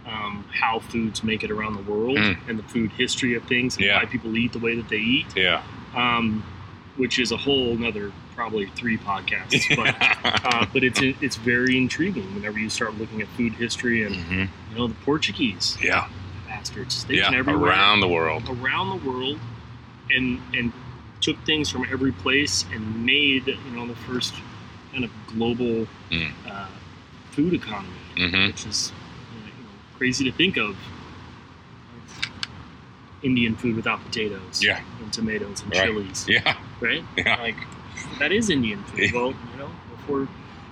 um, 0.06 0.44
how 0.52 0.78
foods 0.80 1.24
make 1.24 1.42
it 1.42 1.50
around 1.50 1.74
the 1.74 1.90
world 1.90 2.18
Mm. 2.18 2.36
and 2.48 2.58
the 2.58 2.62
food 2.64 2.90
history 2.92 3.34
of 3.34 3.42
things 3.44 3.76
and 3.76 3.84
Yeah. 3.86 3.98
why 3.98 4.04
people 4.04 4.36
eat 4.36 4.52
the 4.52 4.58
way 4.58 4.74
that 4.76 4.88
they 4.88 4.98
eat, 4.98 5.26
Yeah, 5.34 5.62
um, 5.94 6.42
which 6.96 7.18
is 7.18 7.32
a 7.32 7.36
whole 7.38 7.72
another 7.72 8.12
probably 8.36 8.66
three 8.76 8.98
podcasts. 8.98 9.64
But, 9.76 9.94
uh, 10.54 10.66
but 10.72 10.84
it's 10.84 11.00
it's 11.00 11.36
very 11.36 11.78
intriguing 11.78 12.34
whenever 12.34 12.58
you 12.58 12.68
start 12.68 12.98
looking 12.98 13.22
at 13.22 13.28
food 13.28 13.54
history 13.54 14.04
and 14.04 14.14
Mhm. 14.16 14.48
you 14.70 14.76
know 14.78 14.88
the 14.88 14.94
Portuguese 15.06 15.78
yeah, 15.82 16.08
bastards 16.48 17.04
they've 17.04 17.18
yeah. 17.18 17.30
everywhere 17.34 17.70
Around 17.70 18.00
the 18.00 18.08
world. 18.08 18.42
around 18.48 18.88
the 18.90 19.08
world 19.10 19.38
and 20.14 20.40
and 20.52 20.72
took 21.24 21.38
things 21.46 21.70
from 21.70 21.86
every 21.90 22.12
place 22.12 22.66
and 22.72 22.82
made 23.06 23.46
you 23.46 23.70
know 23.74 23.86
the 23.86 23.94
first 24.08 24.34
kind 24.92 25.04
of 25.04 25.10
global 25.26 25.86
Mm. 26.10 26.30
uh, 26.46 26.68
food 27.30 27.54
economy, 27.54 28.04
hmm 28.16 28.46
which 28.46 28.66
is 28.66 28.92
you 29.32 29.64
know, 29.64 29.70
crazy 29.98 30.22
to 30.24 30.32
think 30.32 30.56
of. 30.58 30.76
Indian 33.22 33.56
food 33.56 33.74
without 33.74 34.04
potatoes, 34.04 34.62
Yeah. 34.62 34.80
and 35.00 35.10
tomatoes 35.10 35.62
and 35.62 35.72
Right. 35.72 35.84
chilies, 35.84 36.26
Yeah, 36.28 36.56
right? 36.80 37.02
yeah. 37.16 37.36
Like 37.40 37.56
that 38.18 38.32
is 38.32 38.50
Indian 38.50 38.82
food. 38.84 39.00
Yeah. 39.00 39.12
Well, 39.14 39.30
you 39.52 39.56
know, 39.58 39.70
before 39.90 40.28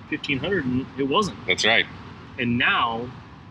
1500, 0.09 0.85
it 0.97 1.07
wasn't, 1.07 1.43
That's 1.47 1.65
right. 1.65 1.87
and 2.37 2.57
now 2.59 3.07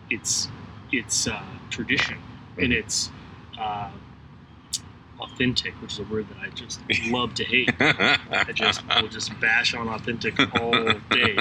it's 0.09 0.47
it's 0.91 1.27
uh, 1.27 1.43
tradition 1.69 2.17
and 2.57 2.71
Mhm. 2.71 2.77
it's 2.79 3.11
uh, 3.59 3.89
authentic, 5.23 5.73
which 5.81 5.93
is 5.93 5.99
a 5.99 6.03
word 6.03 6.27
that 6.29 6.37
I 6.41 6.49
just 6.49 6.79
love 7.07 7.33
to 7.35 7.43
hate. 7.43 7.69
I 7.79 8.51
just 8.53 8.81
will 9.01 9.07
just 9.07 9.37
bash 9.39 9.73
on 9.73 9.87
authentic 9.87 10.37
all 10.61 10.71
day 11.09 11.37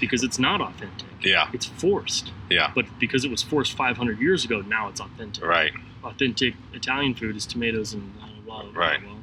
because 0.00 0.22
it's 0.22 0.38
not 0.38 0.60
authentic. 0.60 1.08
yeah, 1.22 1.48
It's 1.52 1.66
forced, 1.66 2.32
yeah. 2.50 2.70
but 2.74 2.86
because 2.98 3.24
it 3.24 3.30
was 3.30 3.42
forced 3.42 3.72
500 3.76 4.18
years 4.20 4.44
ago, 4.44 4.60
now 4.62 4.88
it's 4.88 5.00
authentic. 5.00 5.44
Right. 5.44 5.72
Authentic 6.04 6.54
Italian 6.72 7.14
food 7.14 7.36
is 7.36 7.46
tomatoes 7.46 7.92
and 7.92 8.12
blah 8.44 8.62
blah 8.62 8.70
blah. 8.72 8.80
Right. 8.80 9.04
Well, 9.04 9.18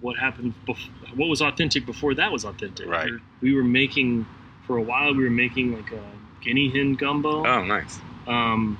what 0.00 0.16
happened? 0.18 0.54
Bef- 0.66 0.88
what 1.16 1.28
was 1.28 1.40
authentic 1.40 1.86
before 1.86 2.14
that 2.14 2.30
was 2.32 2.44
authentic? 2.44 2.86
Right. 2.88 3.06
We 3.06 3.12
were, 3.12 3.20
we 3.42 3.54
were 3.54 3.64
making 3.64 4.26
for 4.66 4.76
a 4.76 4.82
while. 4.82 5.14
We 5.14 5.24
were 5.24 5.30
making 5.30 5.74
like 5.74 5.92
a 5.92 6.02
guinea 6.42 6.68
hen 6.70 6.94
gumbo. 6.94 7.46
Oh, 7.46 7.64
nice. 7.64 7.98
Um, 8.26 8.78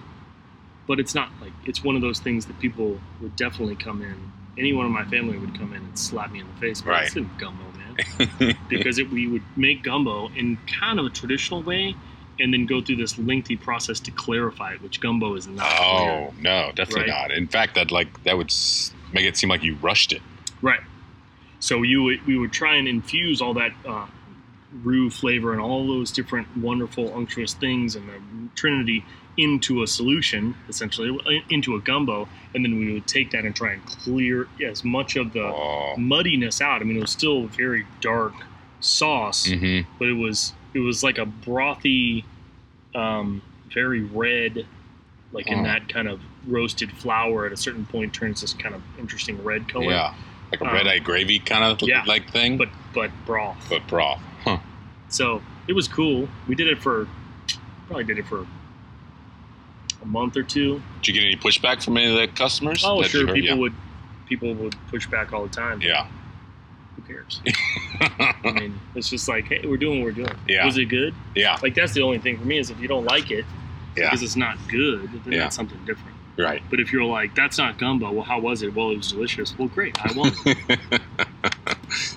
but 0.86 1.00
it's 1.00 1.14
not 1.14 1.30
like 1.40 1.52
it's 1.64 1.82
one 1.82 1.96
of 1.96 2.02
those 2.02 2.20
things 2.20 2.46
that 2.46 2.58
people 2.58 3.00
would 3.20 3.36
definitely 3.36 3.76
come 3.76 4.02
in. 4.02 4.30
Anyone 4.56 4.86
in 4.86 4.92
my 4.92 5.04
family 5.04 5.36
would 5.38 5.58
come 5.58 5.72
in 5.72 5.78
and 5.82 5.98
slap 5.98 6.30
me 6.30 6.38
in 6.40 6.46
the 6.46 6.52
face. 6.54 6.80
But 6.80 6.90
Right. 6.90 7.06
It's 7.06 7.16
in 7.16 7.30
gumbo, 7.38 7.64
man. 7.76 8.54
because 8.68 8.98
it, 8.98 9.10
we 9.10 9.26
would 9.26 9.42
make 9.56 9.82
gumbo 9.82 10.28
in 10.36 10.58
kind 10.80 11.00
of 11.00 11.06
a 11.06 11.10
traditional 11.10 11.62
way, 11.62 11.96
and 12.38 12.52
then 12.52 12.66
go 12.66 12.80
through 12.80 12.96
this 12.96 13.18
lengthy 13.18 13.56
process 13.56 14.00
to 14.00 14.10
clarify 14.10 14.74
it, 14.74 14.82
which 14.82 15.00
gumbo 15.00 15.34
is 15.34 15.46
not. 15.46 15.66
Oh 15.80 16.32
no, 16.38 16.72
definitely 16.74 17.10
Right. 17.10 17.28
not. 17.30 17.30
In 17.32 17.48
fact, 17.48 17.74
that 17.74 17.90
like 17.90 18.22
that 18.24 18.36
would 18.36 18.52
make 19.12 19.24
it 19.24 19.36
seem 19.36 19.50
like 19.50 19.62
you 19.62 19.76
rushed 19.76 20.12
it. 20.12 20.22
Right. 20.62 20.80
So 21.60 21.82
you 21.82 22.02
would, 22.02 22.26
we 22.26 22.36
would 22.36 22.52
try 22.52 22.76
and 22.76 22.86
infuse 22.86 23.40
all 23.40 23.54
that 23.54 23.72
uh, 23.86 24.06
roux 24.82 25.08
flavor 25.10 25.52
and 25.52 25.60
all 25.60 25.86
those 25.86 26.10
different 26.10 26.48
wonderful 26.56 27.16
unctuous 27.16 27.54
things 27.54 27.94
and 27.94 28.08
the 28.08 28.14
trinity 28.56 29.04
into 29.36 29.82
a 29.82 29.86
solution, 29.86 30.54
essentially 30.68 31.42
into 31.50 31.74
a 31.74 31.80
gumbo, 31.80 32.28
and 32.54 32.64
then 32.64 32.78
we 32.78 32.92
would 32.92 33.06
take 33.06 33.30
that 33.32 33.44
and 33.44 33.54
try 33.54 33.72
and 33.72 33.84
clear 33.86 34.46
as 34.64 34.84
much 34.84 35.16
of 35.16 35.32
the 35.32 35.42
Oh. 35.44 35.94
muddiness 35.98 36.60
out. 36.60 36.80
I 36.80 36.84
mean, 36.84 36.96
it 36.96 37.00
was 37.00 37.10
still 37.10 37.46
very 37.48 37.84
dark 38.00 38.32
sauce, 38.80 39.46
hmm 39.46 39.80
but 39.98 40.08
it 40.08 40.12
was 40.14 40.52
it 40.72 40.80
was 40.80 41.02
like 41.04 41.18
a 41.18 41.26
brothy, 41.26 42.24
um, 42.94 43.42
very 43.72 44.02
red, 44.02 44.66
like 45.32 45.46
in 45.48 45.60
Oh. 45.60 45.64
that 45.64 45.88
kind 45.88 46.08
of 46.08 46.20
roasted 46.46 46.90
flour. 46.92 47.46
At 47.46 47.52
a 47.52 47.56
certain 47.56 47.86
point, 47.86 48.12
turns 48.12 48.40
this 48.40 48.52
kind 48.54 48.74
of 48.74 48.82
interesting 48.98 49.42
red 49.42 49.68
color. 49.68 49.90
Yeah, 49.92 50.14
like 50.52 50.60
a 50.60 50.66
Um, 50.66 50.74
red 50.74 50.86
eye 50.86 50.98
gravy 50.98 51.38
kind 51.38 51.64
of 51.64 51.80
yeah. 51.82 52.02
like 52.06 52.30
thing, 52.30 52.56
but 52.56 52.68
but 52.92 53.10
broth. 53.26 53.66
but 53.68 53.86
broth. 53.88 54.20
Huh. 54.44 54.58
So 55.08 55.42
it 55.68 55.72
was 55.72 55.88
cool. 55.88 56.28
We 56.48 56.54
did 56.54 56.68
it 56.68 56.78
for 56.78 57.08
probably 57.86 58.04
did 58.04 58.18
it 58.18 58.26
for 58.26 58.46
a 60.02 60.06
month 60.06 60.36
or 60.36 60.42
two. 60.42 60.82
Did 61.02 61.08
you 61.08 61.14
get 61.20 61.26
any 61.26 61.36
pushback 61.36 61.82
from 61.82 61.96
any 61.96 62.10
of 62.10 62.16
the 62.18 62.28
customers? 62.36 62.82
Oh, 62.84 63.02
that 63.02 63.10
sure, 63.10 63.26
heard? 63.26 63.34
people 63.36 63.58
would 63.58 63.74
people 64.28 64.54
would 64.54 64.74
push 64.88 65.06
back 65.06 65.32
all 65.32 65.44
the 65.46 65.54
time. 65.54 65.80
Yeah. 65.80 66.06
Who 66.96 67.02
cares? 67.02 67.40
I 68.00 68.52
mean, 68.52 68.80
it's 68.94 69.08
just 69.10 69.28
like, 69.28 69.46
hey, 69.46 69.64
we're 69.66 69.76
doing 69.76 70.00
what 70.00 70.06
we're 70.06 70.24
doing. 70.24 70.38
Yeah. 70.48 70.64
Was 70.64 70.76
it 70.78 70.86
good? 70.86 71.14
yeah. 71.34 71.56
Like 71.62 71.74
that's 71.74 71.92
the 71.92 72.02
only 72.02 72.18
thing 72.18 72.38
for 72.38 72.44
me 72.44 72.58
is 72.58 72.70
if 72.70 72.78
you 72.80 72.88
don't 72.88 73.04
like 73.04 73.30
it 73.30 73.44
Yeah. 73.96 74.04
because 74.06 74.22
it's 74.22 74.36
not 74.36 74.56
good, 74.68 75.10
then 75.24 75.32
Yeah. 75.32 75.38
that's 75.40 75.56
something 75.56 75.78
different. 75.84 76.16
Right. 76.36 76.62
But 76.68 76.80
if 76.80 76.92
you're 76.92 77.04
like, 77.04 77.34
that's 77.36 77.58
not 77.58 77.78
gumbo, 77.78 78.10
well, 78.10 78.24
how 78.24 78.40
was 78.40 78.62
it? 78.62 78.74
Well, 78.74 78.90
it 78.90 78.96
was 78.96 79.12
delicious. 79.12 79.56
Well, 79.56 79.68
great, 79.68 79.96
I 80.04 80.12
won. 80.16 80.32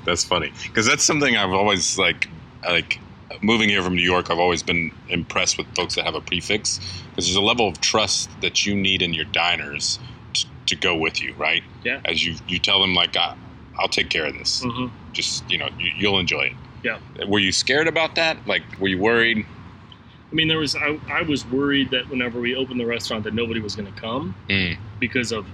that's 0.08 0.24
funny 0.24 0.52
because 0.64 0.88
that's 0.88 1.04
something 1.04 1.36
I've 1.38 1.52
always 1.52 2.00
like 2.00 2.28
like 2.68 3.00
moving 3.44 3.70
here 3.70 3.84
from 3.84 3.94
New 3.96 4.02
York. 4.02 4.32
I've 4.32 4.40
always 4.40 4.64
been 4.64 4.92
impressed 5.10 5.58
with 5.60 5.68
folks 5.76 5.94
that 5.96 6.06
have 6.06 6.16
a 6.16 6.22
prix 6.22 6.40
fixe 6.40 6.80
because 7.12 7.26
there's 7.26 7.36
a 7.36 7.42
level 7.42 7.68
of 7.68 7.80
trust 7.82 8.30
that 8.42 8.66
you 8.66 8.74
need 8.74 9.02
in 9.04 9.14
your 9.14 9.26
diners 9.26 10.00
t- 10.34 10.48
to 10.68 10.76
go 10.76 10.96
with 10.96 11.22
you, 11.22 11.36
right? 11.38 11.62
Yeah. 11.84 12.00
As 12.06 12.26
you 12.26 12.36
you 12.48 12.58
tell 12.58 12.82
them 12.82 12.96
like 12.96 13.16
I, 13.16 13.36
I'll 13.78 13.90
take 13.90 14.10
care 14.10 14.26
of 14.26 14.34
this. 14.34 14.64
hmm 14.64 14.88
Just 15.14 15.48
you 15.52 15.58
know 15.60 15.70
you, 15.78 15.92
you'll 15.96 16.20
enjoy 16.20 16.44
it. 16.46 16.54
Yeah. 16.84 17.00
Were 17.28 17.40
you 17.40 17.52
scared 17.52 17.88
about 17.88 18.16
that? 18.16 18.48
Like 18.48 18.64
were 18.80 18.88
you 18.88 18.98
worried? 19.00 19.46
I 20.32 20.36
mean, 20.36 20.48
there 20.48 20.58
was 20.60 20.76
I, 20.76 21.00
I 21.10 21.22
was 21.22 21.46
worried 21.46 21.92
that 21.92 22.10
whenever 22.10 22.40
we 22.40 22.56
opened 22.56 22.80
the 22.80 22.86
restaurant 22.86 23.24
that 23.26 23.34
nobody 23.34 23.60
was 23.60 23.76
going 23.76 23.92
to 23.94 24.00
come. 24.00 24.36
Mm. 24.50 24.78
because 25.00 25.32
of 25.32 25.46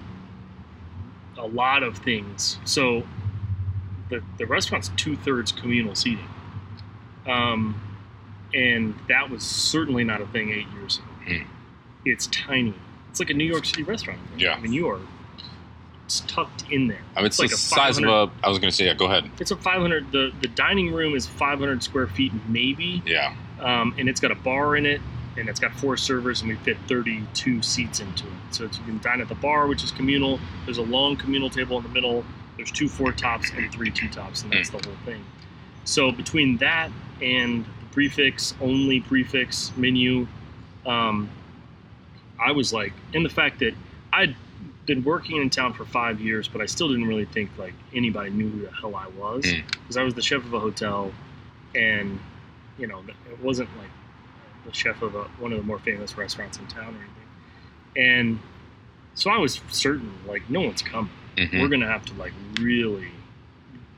a 1.38 1.46
lot 1.48 1.84
of 1.84 1.98
things. 1.98 2.60
So 2.66 3.04
the 4.14 4.24
the 4.38 4.46
restaurant's 4.46 4.90
two 4.96 5.16
thirds 5.18 5.52
communal 5.52 5.96
seating, 5.96 6.28
um, 7.28 7.80
and 8.54 8.96
that 9.10 9.30
was 9.30 9.44
certainly 9.44 10.04
not 10.04 10.22
a 10.22 10.26
thing 10.28 10.52
eight 10.52 10.68
years 10.74 10.98
ago. 10.98 11.08
Hmm. 11.28 11.48
It's 12.06 12.28
tiny. 12.28 12.74
It's 13.10 13.20
like 13.20 13.30
a 13.30 13.34
New 13.34 13.46
York 13.46 13.66
City 13.66 13.84
restaurant. 13.84 14.20
Think. 14.30 14.42
Yeah. 14.42 14.54
I 14.56 14.60
mean 14.60 14.74
you 14.74 14.88
are 14.90 15.00
it's 16.06 16.22
tucked 16.22 16.70
in 16.70 16.88
there. 16.88 17.02
I 17.16 17.20
mean, 17.20 17.28
it's, 17.28 17.40
like 17.40 17.50
the 17.50 17.58
size 17.58 17.98
of 17.98 18.04
a. 18.04 18.30
I 18.44 18.50
was 18.50 18.60
going 18.60 18.70
to 18.70 18.76
say, 18.76 18.86
yeah. 18.86 18.94
Go 18.94 19.06
ahead. 19.06 19.30
It's 19.40 19.52
a 19.52 19.56
500. 19.56 20.12
The 20.12 20.32
the 20.42 20.48
dining 20.48 20.94
room 20.94 21.16
is 21.16 21.26
500 21.26 21.82
square 21.82 22.08
feet, 22.08 22.32
maybe, 22.48 23.02
Yeah. 23.06 23.34
um, 23.60 23.96
and 23.98 24.10
it's 24.10 24.20
got 24.20 24.32
a 24.32 24.36
bar 24.36 24.76
in 24.76 24.86
it, 24.86 25.02
and 25.38 25.48
it's 25.50 25.60
got 25.60 25.74
four 25.74 25.98
servers, 25.98 26.42
and 26.42 26.50
we 26.50 26.56
fit 26.58 26.78
32 26.88 27.62
seats 27.62 28.00
into 28.00 28.26
it. 28.28 28.34
So 28.52 28.66
it's, 28.66 28.78
you 28.78 28.84
can 28.84 29.00
dine 29.00 29.22
at 29.22 29.30
the 29.30 29.36
bar, 29.36 29.68
which 29.68 29.84
is 29.84 29.92
communal. 29.92 30.40
There's 30.66 30.78
a 30.78 30.84
long 30.84 31.16
communal 31.16 31.50
table 31.50 31.78
in 31.78 31.84
the 31.84 31.90
middle. 31.90 32.26
There's 32.58 32.72
two 32.72 32.88
four 32.88 33.12
tops 33.12 33.52
and 33.56 33.72
three 33.72 33.92
two 33.92 34.10
tops, 34.10 34.44
and 34.44 34.52
that's 34.54 34.70
the 34.70 34.78
whole 34.86 34.98
thing. 35.06 35.24
So 35.86 36.12
between 36.12 36.58
that 36.58 36.90
and 37.22 37.66
the 37.66 37.86
prix 37.92 38.10
fixe 38.10 38.54
only 38.62 39.00
prix 39.02 39.24
fixe 39.24 39.72
menu, 39.76 40.28
um, 40.86 41.30
I 42.40 42.52
was 42.52 42.72
like, 42.74 42.94
and 43.14 43.26
the 43.26 43.30
fact 43.30 43.60
that 43.60 43.74
I'd 44.12 44.36
been 44.86 45.04
working 45.04 45.38
in 45.42 45.50
town 45.50 45.74
for 45.74 45.86
five 45.86 46.20
years, 46.20 46.48
but 46.48 46.62
I 46.62 46.66
still 46.66 46.90
didn't 46.90 47.08
really 47.08 47.26
think 47.26 47.50
like 47.58 47.74
anybody 47.94 48.30
knew 48.30 48.50
who 48.50 48.62
the 48.66 48.72
hell 48.72 48.96
I 48.96 49.08
was 49.08 49.46
Mm. 49.46 49.64
because 49.72 49.98
I 49.98 50.04
was 50.04 50.14
the 50.14 50.22
chef 50.22 50.44
of 50.44 50.54
a 50.54 50.60
hotel, 50.60 51.12
and 51.74 52.20
you 52.78 52.88
know 52.88 53.04
it 53.30 53.40
wasn't 53.42 53.70
like 53.78 53.90
the 54.66 54.74
chef 54.74 55.02
of 55.02 55.16
a, 55.16 55.24
one 55.40 55.52
of 55.52 55.58
the 55.58 55.64
more 55.64 55.80
famous 55.80 56.18
restaurants 56.18 56.58
in 56.58 56.68
town 56.68 56.96
or 56.96 57.00
anything. 57.00 57.10
And 57.96 58.40
so 59.16 59.30
I 59.30 59.38
was 59.38 59.60
certain 59.70 60.12
like 60.28 60.50
no 60.50 60.62
one's 60.62 60.82
coming. 60.82 61.12
Mhm. 61.38 61.62
We're 61.62 61.68
gonna 61.68 61.88
have 61.88 62.06
to 62.06 62.14
like 62.14 62.34
really 62.60 63.08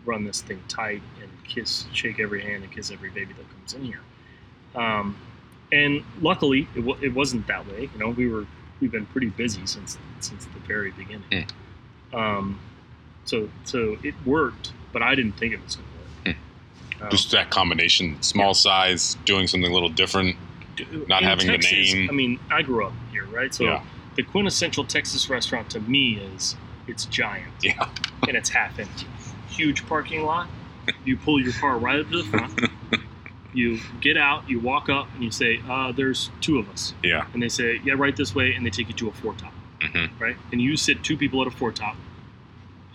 run 0.06 0.24
this 0.24 0.42
thing 0.42 0.62
tight 0.68 1.02
and 1.22 1.30
kiss, 1.46 1.86
shake 1.94 2.20
every 2.20 2.42
hand 2.42 2.64
and 2.64 2.72
kiss 2.72 2.92
every 2.92 3.10
baby 3.10 3.34
that 3.34 3.50
comes 3.58 3.74
in 3.74 3.84
here. 3.84 4.02
Um, 4.76 5.16
and 5.72 6.04
luckily, 6.22 6.68
it, 6.76 6.82
w- 6.86 6.98
it 7.02 7.14
wasn't 7.14 7.48
that 7.48 7.66
way. 7.68 7.90
You 7.94 8.00
know, 8.00 8.10
we 8.10 8.28
were 8.28 8.46
we've 8.80 8.92
been 8.92 9.06
pretty 9.08 9.30
busy 9.30 9.66
since 9.66 9.98
since 10.20 10.46
the 10.46 10.60
very 10.68 10.92
beginning. 10.92 11.46
Um, 12.14 12.60
so 13.26 13.50
so 13.64 13.98
it 14.04 14.14
worked, 14.26 14.74
but 14.94 15.02
I 15.02 15.16
didn't 15.16 15.34
think 15.34 15.54
it 15.54 15.64
was 15.64 15.76
going 15.78 15.88
to 15.88 16.30
work. 16.32 16.38
Um, 17.02 17.10
Just 17.10 17.32
that 17.32 17.50
combination, 17.50 18.22
small 18.22 18.54
size, 18.54 19.16
doing 19.26 19.48
something 19.48 19.70
a 19.70 19.74
little 19.74 19.90
different. 19.90 20.38
not 21.08 21.22
in 21.24 21.28
having 21.30 21.48
the 21.48 21.58
name. 21.58 22.10
I 22.10 22.14
mean, 22.14 22.40
I 22.52 22.62
grew 22.62 22.86
up 22.86 22.94
here, 23.12 23.26
right? 23.26 23.54
So 23.54 23.64
Yeah. 23.66 23.84
the 24.16 24.24
quintessential 24.24 24.84
Texas 24.86 25.30
restaurant 25.30 25.70
to 25.72 25.80
me 25.80 26.16
is 26.16 26.56
it's 26.88 27.06
giant 27.06 27.52
Yeah. 27.62 27.90
and 28.28 28.36
it's 28.38 28.50
half 28.50 28.78
empty. 28.80 29.08
Huge 29.50 29.86
parking 29.88 30.24
lot. 30.24 30.48
You 31.04 31.18
pull 31.18 31.42
your 31.42 31.54
car 31.54 31.78
right 31.78 32.00
up 32.00 32.10
to 32.10 32.18
the 32.18 32.24
front. 32.24 32.60
You 33.54 33.80
get 34.02 34.18
out, 34.18 34.50
you 34.50 34.60
walk 34.60 34.90
up, 34.90 35.08
and 35.14 35.24
you 35.24 35.32
say, 35.32 35.62
uh, 35.70 35.94
"There's 35.94 36.30
two 36.42 36.60
of 36.60 36.70
us," 36.70 36.94
Yeah. 37.02 37.26
and 37.34 37.42
they 37.42 37.48
say, 37.48 37.80
"Yeah, 37.86 37.94
right 37.96 38.14
this 38.14 38.36
way," 38.36 38.54
and 38.54 38.66
they 38.66 38.70
take 38.70 38.90
you 38.90 38.94
to 38.96 39.08
a 39.08 39.14
four 39.14 39.34
top, 39.34 39.54
hmm 39.82 40.08
right? 40.20 40.36
And 40.52 40.62
you 40.62 40.76
sit 40.76 41.06
two 41.06 41.16
people 41.16 41.42
at 41.42 41.48
a 41.48 41.52
four 41.52 41.72
top, 41.72 41.96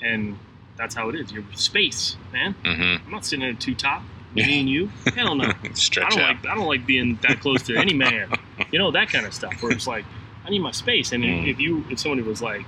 and 0.02 0.38
that's 0.76 0.94
how 0.94 1.08
it 1.08 1.14
is. 1.14 1.32
Your 1.32 1.44
space, 1.54 2.16
man. 2.30 2.54
hmm 2.62 2.96
I'm 3.06 3.10
not 3.10 3.24
sitting 3.24 3.42
at 3.42 3.54
a 3.54 3.58
two 3.58 3.74
top. 3.74 4.02
Yeah. 4.34 4.46
Me 4.46 4.60
and 4.60 4.68
you, 4.68 4.90
hell 5.14 5.34
no. 5.34 5.44
I 5.44 5.50
don't 5.56 6.02
out. 6.02 6.16
like 6.18 6.46
I 6.46 6.54
don't 6.54 6.66
like 6.66 6.84
being 6.86 7.18
that 7.22 7.40
close 7.40 7.62
to 7.62 7.76
any 7.78 7.94
man. 7.94 8.30
You 8.70 8.78
know 8.78 8.90
that 8.90 9.08
kind 9.08 9.24
of 9.24 9.32
stuff 9.32 9.62
where 9.62 9.72
it's 9.72 9.86
like 9.86 10.04
I 10.44 10.50
need 10.50 10.60
my 10.60 10.72
space. 10.72 11.12
And 11.12 11.24
Mm. 11.24 11.48
if 11.48 11.58
you 11.58 11.84
if 11.88 11.98
somebody 11.98 12.20
was 12.20 12.42
like, 12.42 12.66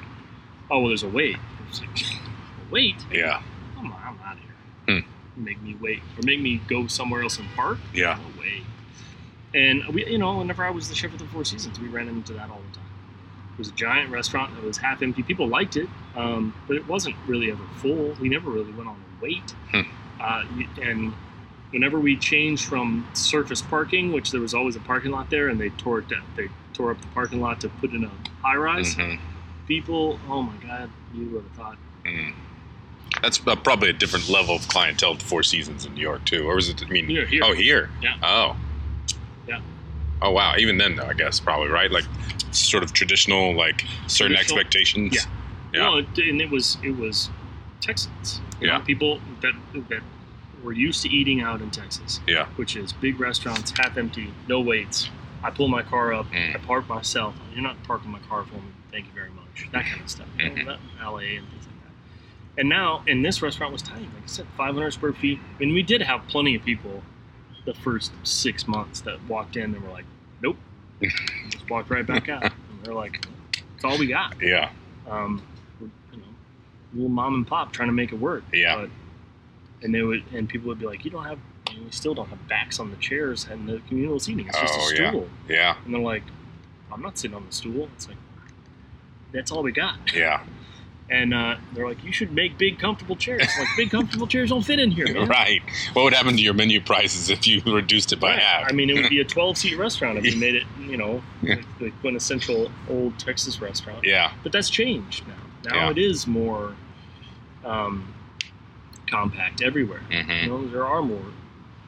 oh 0.71 0.81
well, 0.81 0.89
there's 0.89 1.03
a 1.03 1.09
wait. 1.09 1.37
Like 1.81 2.05
wait. 2.71 2.97
yeah. 3.11 3.43
Come 3.77 3.93
on, 3.93 4.03
I'm 4.03 4.21
out 4.27 4.37
of 4.37 4.41
here. 4.41 5.03
Hmm. 5.03 5.45
Make 5.45 5.63
me 5.63 5.77
wait 5.81 6.01
or 6.17 6.23
make 6.25 6.41
me 6.41 6.61
go 6.67 6.87
somewhere 6.87 7.23
else 7.23 7.39
and 7.39 7.49
park. 7.55 7.79
Yeah. 7.95 8.19
No 8.19 8.41
way. 8.41 8.63
And 9.55 9.87
we, 9.89 10.07
you 10.07 10.19
know, 10.19 10.39
whenever 10.39 10.65
I 10.65 10.71
was 10.71 10.89
the 10.89 10.95
chef 10.95 11.13
of 11.13 11.19
the 11.19 11.27
Four 11.27 11.45
Seasons, 11.45 11.79
we 11.79 11.89
ran 11.89 12.09
into 12.09 12.33
that 12.35 12.51
all 12.51 12.61
the 12.71 12.77
time. 12.77 12.87
It 13.53 13.59
was 13.59 13.69
a 13.69 13.73
giant 13.73 14.11
restaurant 14.11 14.55
that 14.55 14.65
was 14.65 14.79
half 14.79 15.03
empty. 15.03 15.23
People 15.23 15.47
liked 15.47 15.77
it, 15.77 15.89
um, 16.17 16.55
but 16.67 16.77
it 16.77 16.89
wasn't 16.89 17.17
really 17.27 17.51
ever 17.51 17.63
full. 17.77 18.15
We 18.19 18.31
never 18.31 18.51
really 18.51 18.73
went 18.73 18.89
on 18.89 18.97
a 18.97 19.23
wait. 19.23 19.51
Hmm. 19.71 19.83
Uh, 20.19 20.45
and 20.81 21.13
whenever 21.71 22.01
we 22.01 22.17
changed 22.17 22.65
from 22.65 23.07
surface 23.13 23.61
parking, 23.61 24.13
which 24.13 24.31
there 24.31 24.41
was 24.41 24.55
always 24.55 24.77
a 24.77 24.81
parking 24.81 25.11
lot 25.11 25.29
there, 25.29 25.49
and 25.49 25.61
they 25.61 25.69
tore 25.71 25.99
it 25.99 26.09
down, 26.09 26.23
they 26.35 26.49
tore 26.73 26.91
up 26.91 27.01
the 27.03 27.09
parking 27.09 27.43
lot 27.43 27.61
to 27.61 27.69
put 27.69 27.91
in 27.91 28.05
a 28.05 28.11
high 28.41 28.57
rise. 28.57 28.95
hmm 28.95 29.17
People, 29.67 30.19
oh 30.29 30.43
my 30.43 30.55
God, 30.67 30.91
you 31.15 31.27
would 31.31 31.43
have 31.45 31.53
thought. 31.53 31.79
Mm. 32.05 32.35
That's 33.21 33.39
probably 33.39 33.91
a 33.91 33.93
different 33.93 34.29
level 34.29 34.57
of 34.57 34.67
clientele 34.69 35.17
to 35.17 35.25
Four 35.25 35.43
Seasons 35.43 35.85
in 35.85 35.95
New 35.95 36.01
York 36.01 36.25
too, 36.25 36.49
or 36.49 36.57
was 36.57 36.69
it? 36.69 36.83
I 36.85 36.89
mean, 36.89 37.07
Here, 37.09 37.27
here. 37.27 37.43
oh, 37.45 37.55
here. 37.55 37.91
Yeah. 38.03 38.15
Oh. 38.23 38.57
Yeah. 39.47 39.61
Oh 40.23 40.31
wow. 40.31 40.55
Even 40.59 40.79
then, 40.79 40.97
though, 40.97 41.07
I 41.07 41.13
guess 41.13 41.39
probably 41.39 41.69
right, 41.69 41.91
like 41.91 42.05
sort 42.51 42.83
of 42.83 42.93
traditional, 42.93 43.55
like 43.55 43.85
certain 44.07 44.35
Traditional- 44.37 44.59
expectations. 44.61 45.15
Yeah. 45.15 45.23
Yeah. 45.75 45.89
Well, 45.89 45.99
it, 45.99 46.07
and 46.19 46.41
it 46.41 46.51
was 46.51 46.79
it 46.83 46.97
was 46.97 47.31
Texans. 47.81 48.41
Yeah. 48.61 48.79
people 48.79 49.21
that 49.43 49.53
that 49.89 50.01
were 50.63 50.73
used 50.73 51.03
to 51.03 51.09
eating 51.11 51.41
out 51.41 51.61
in 51.61 51.71
Texas. 51.71 52.21
Yeah. 52.27 52.47
Which 52.57 52.77
is 52.77 52.93
big 52.93 53.19
restaurants, 53.21 53.73
half 53.77 53.97
empty, 53.97 54.33
no 54.49 54.61
waits. 54.61 55.11
I 55.43 55.51
pull 55.51 55.69
my 55.69 55.83
car 55.83 56.13
up, 56.15 56.31
Mm. 56.31 56.55
I 56.55 56.59
park 56.59 56.89
myself. 56.89 57.35
You're 57.53 57.63
not 57.63 57.83
parking 57.85 58.11
my 58.11 58.21
car 58.21 58.45
for 58.45 58.55
me. 58.55 58.63
Thank 58.93 59.07
you 59.07 59.13
very 59.13 59.31
much. 59.31 59.69
That 59.73 59.85
kind 59.87 60.01
of 60.03 60.09
stuff. 60.11 60.27
You 60.39 60.51
know. 60.65 60.77
LA 61.01 61.19
and 61.19 61.49
things 61.49 61.67
like 61.67 61.83
that. 61.83 62.61
And 62.61 62.69
now, 62.69 63.03
and 63.09 63.25
this 63.25 63.41
restaurant 63.43 63.73
was 63.73 63.83
tiny. 63.83 64.05
Like 64.05 64.25
I 64.25 64.27
said, 64.27 64.47
500 64.57 64.91
square 64.93 65.13
feet. 65.15 65.39
Mean, 65.59 65.73
we 65.73 65.83
did 65.83 66.03
have 66.03 66.27
plenty 66.29 66.55
of 66.55 66.63
people 66.65 67.03
the 67.65 67.73
first 67.75 68.13
six 68.23 68.69
months 68.69 69.01
that 69.03 69.23
walked 69.29 69.57
in 69.57 69.75
and 69.75 69.83
were 69.83 69.91
like, 69.91 70.05
"Nope," 70.43 70.57
just 71.51 71.69
walked 71.71 71.91
right 71.91 72.07
back 72.07 72.29
out. 72.29 72.43
And 72.45 72.53
they're 72.85 72.93
like, 72.95 73.25
"It's 73.77 73.85
all 73.85 73.99
we 73.99 74.07
got." 74.09 74.35
Yeah. 74.43 74.71
um, 75.09 75.43
you 75.81 75.91
know, 76.19 76.25
little 76.93 77.09
mom 77.09 77.35
and 77.35 77.47
pop 77.47 77.73
trying 77.73 77.89
to 77.89 77.93
make 77.95 78.13
it 78.13 78.17
work. 78.21 78.45
Yeah. 78.53 78.77
But, 78.77 78.91
and 79.83 79.95
they 79.95 80.03
would, 80.03 80.23
and 80.33 80.49
people 80.49 80.69
would 80.69 80.79
be 80.79 80.87
like, 80.87 81.05
"You 81.05 81.11
don't 81.13 81.25
have, 81.25 81.39
we 81.71 81.91
still 81.91 82.13
don't 82.15 82.29
have 82.29 82.47
backs 82.49 82.79
on 82.79 82.91
the 82.91 82.97
chairs 82.97 83.47
and 83.51 83.67
the 83.69 83.81
communal 83.89 84.21
seating. 84.21 84.47
It's 84.49 84.61
just 84.61 84.75
Oh, 84.77 84.91
a 84.91 84.95
yeah. 85.03 85.11
stool." 85.11 85.29
Yeah. 85.49 85.77
And 85.87 85.95
they're 85.95 86.01
like, 86.03 86.25
"I'm 86.93 87.01
not 87.01 87.17
sitting 87.17 87.35
on 87.37 87.47
the 87.47 87.53
stool." 87.53 87.89
It's 87.95 88.07
like, 88.09 88.19
that's 89.33 89.51
all 89.51 89.63
we 89.63 89.73
got. 89.73 89.97
Yeah. 90.15 90.43
And 91.11 91.35
uh, 91.35 91.57
they're 91.75 91.87
like, 91.87 92.03
"You 92.05 92.13
should 92.13 92.33
make 92.33 92.57
big, 92.57 92.79
comfortable 92.79 93.17
chairs." 93.17 93.43
Like, 93.59 93.69
big, 93.77 93.91
comfortable 93.91 94.27
chairs 94.27 94.49
don't 94.49 94.63
fit 94.63 94.79
in 94.79 94.91
here, 94.91 95.13
man. 95.13 95.29
Right. 95.29 95.61
What 95.93 96.05
would 96.05 96.15
happen 96.15 96.37
to 96.37 96.43
your 96.43 96.55
menu 96.55 96.81
prices 96.81 97.29
if 97.29 97.47
you 97.47 97.61
reduced 97.67 98.13
it 98.15 98.21
by 98.21 98.31
Right. 98.31 98.39
half? 98.39 98.65
I 98.69 98.73
mean, 98.73 98.89
it 98.89 98.95
would 98.95 99.11
be 99.11 99.21
a 99.21 99.25
12 99.25 99.59
seat 99.59 99.77
restaurant 99.77 100.17
if 100.17 100.25
you 100.25 100.37
made 100.47 100.55
it, 100.55 100.63
you 100.81 100.97
know, 100.97 101.23
Yeah. 101.43 101.57
like 101.57 101.79
the 101.81 101.91
quintessential 102.01 102.71
old 102.89 103.19
Texas 103.19 103.61
restaurant. 103.61 104.05
yeah. 104.05 104.33
but 104.43 104.53
that's 104.53 104.71
changed 104.71 105.27
now. 105.29 105.35
Now 105.71 105.77
Yeah. 105.87 105.91
it 105.91 105.99
is 105.99 106.27
more 106.27 106.75
um, 107.65 108.15
compact 109.07 109.61
everywhere. 109.63 110.01
hmm 110.11 110.31
You 110.31 110.47
know, 110.47 110.67
there 110.69 110.87
are 110.87 111.03
more 111.03 111.27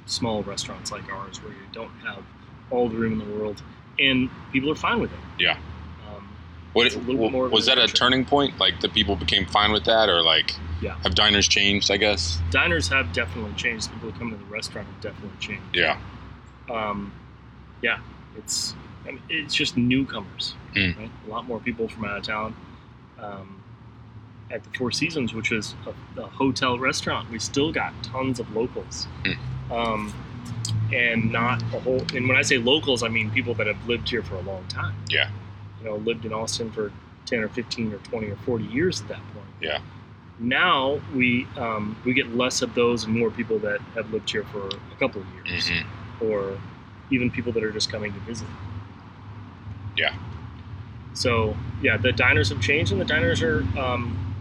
small 0.06 0.42
restaurants 0.42 0.92
like 0.92 1.10
ours 1.10 1.42
where 1.42 1.52
you 1.52 1.58
don't 1.72 1.90
have 2.04 2.22
all 2.70 2.88
the 2.90 2.96
room 2.96 3.18
in 3.20 3.26
the 3.26 3.34
world, 3.38 3.62
and 3.98 4.28
people 4.52 4.70
are 4.70 4.74
fine 4.76 5.00
with 5.00 5.12
it. 5.12 5.18
Yeah. 5.38 5.56
What, 6.74 6.86
It's 6.86 6.96
a 6.96 6.98
little 6.98 7.16
bit 7.22 7.32
more 7.32 7.48
was 7.48 7.66
that 7.66 7.78
a 7.78 7.86
turning 7.88 8.24
point? 8.26 8.58
Like 8.58 8.80
the 8.80 8.88
people 8.90 9.16
became 9.16 9.46
fine 9.46 9.72
with 9.72 9.84
that, 9.86 10.08
or 10.08 10.22
like 10.22 10.54
Yeah. 10.82 10.96
have 11.04 11.14
diners 11.14 11.48
changed? 11.48 11.90
I 11.90 11.96
guess. 11.96 12.38
diners 12.50 12.88
have 12.88 13.12
definitely 13.12 13.54
changed. 13.54 13.90
People 13.92 14.10
who 14.10 14.18
come 14.18 14.30
to 14.30 14.36
the 14.36 14.44
restaurant 14.44 14.86
have 14.88 15.00
definitely 15.00 15.38
changed. 15.40 15.62
Yeah. 15.72 15.98
Um, 16.70 17.12
yeah, 17.80 17.98
it's 18.36 18.74
I 19.06 19.12
mean, 19.12 19.22
it's 19.28 19.54
just 19.54 19.76
newcomers. 19.76 20.54
Mm. 20.74 20.96
Right? 20.98 21.10
A 21.26 21.30
lot 21.30 21.46
more 21.46 21.60
people 21.60 21.88
from 21.88 22.04
out 22.06 22.18
of 22.18 22.22
town. 22.24 22.56
Um, 23.18 23.60
at 24.50 24.62
the 24.62 24.70
Four 24.76 24.90
Seasons, 24.92 25.32
which 25.32 25.50
is 25.52 25.74
a, 26.16 26.20
a 26.20 26.26
hotel 26.26 26.78
restaurant, 26.78 27.30
we 27.30 27.38
still 27.38 27.72
got 27.72 27.92
tons 28.02 28.38
of 28.40 28.54
locals, 28.54 29.06
Mm. 29.24 29.36
um, 29.70 30.14
and 30.92 31.32
not 31.32 31.62
a 31.74 31.80
whole. 31.80 32.02
And 32.14 32.28
when 32.28 32.36
I 32.36 32.42
say 32.42 32.58
locals, 32.58 33.02
I 33.02 33.08
mean 33.08 33.30
people 33.30 33.54
that 33.54 33.66
have 33.66 33.86
lived 33.88 34.08
here 34.08 34.22
for 34.22 34.34
a 34.36 34.40
long 34.42 34.64
time. 34.68 34.94
Yeah. 35.08 35.30
You 35.84 35.90
know, 35.90 35.96
lived 35.96 36.24
in 36.24 36.32
Austin 36.32 36.72
for 36.72 36.90
ten 37.26 37.40
or 37.40 37.48
fifteen 37.48 37.92
or 37.92 37.98
twenty 37.98 38.28
or 38.28 38.36
forty 38.36 38.64
years 38.64 39.02
at 39.02 39.08
that 39.08 39.20
point. 39.34 39.46
Yeah. 39.60 39.80
Now 40.38 41.00
we 41.14 41.46
um, 41.56 41.96
we 42.04 42.14
get 42.14 42.34
less 42.34 42.62
of 42.62 42.74
those 42.74 43.04
and 43.04 43.16
more 43.16 43.30
people 43.30 43.58
that 43.60 43.80
have 43.94 44.10
lived 44.10 44.30
here 44.30 44.44
for 44.44 44.66
a 44.66 44.98
couple 44.98 45.20
of 45.20 45.26
years 45.46 45.68
hmm 45.68 45.82
or 46.20 46.56
even 47.10 47.28
people 47.30 47.52
that 47.52 47.62
are 47.62 47.72
just 47.72 47.90
coming 47.90 48.12
to 48.12 48.20
visit. 48.20 48.46
Yeah. 49.96 50.14
So 51.12 51.56
yeah, 51.82 51.96
the 51.96 52.12
diners 52.12 52.48
have 52.48 52.60
changed, 52.60 52.92
and 52.92 53.00
the 53.00 53.04
diners 53.04 53.42
are, 53.42 53.60
um, 53.78 54.34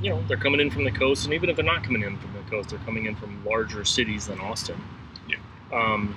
you 0.00 0.10
know, 0.10 0.22
they're 0.28 0.36
coming 0.36 0.60
in 0.60 0.70
from 0.70 0.84
the 0.84 0.90
coast, 0.90 1.24
and 1.24 1.34
even 1.34 1.50
if 1.50 1.56
they're 1.56 1.64
not 1.64 1.84
coming 1.84 2.02
in 2.02 2.16
from 2.16 2.32
the 2.32 2.50
coast, 2.50 2.70
they're 2.70 2.78
coming 2.80 3.06
in 3.06 3.16
from 3.16 3.44
larger 3.44 3.84
cities 3.84 4.28
than 4.28 4.40
Austin. 4.40 4.80
Yeah. 5.28 5.36
Um, 5.72 6.14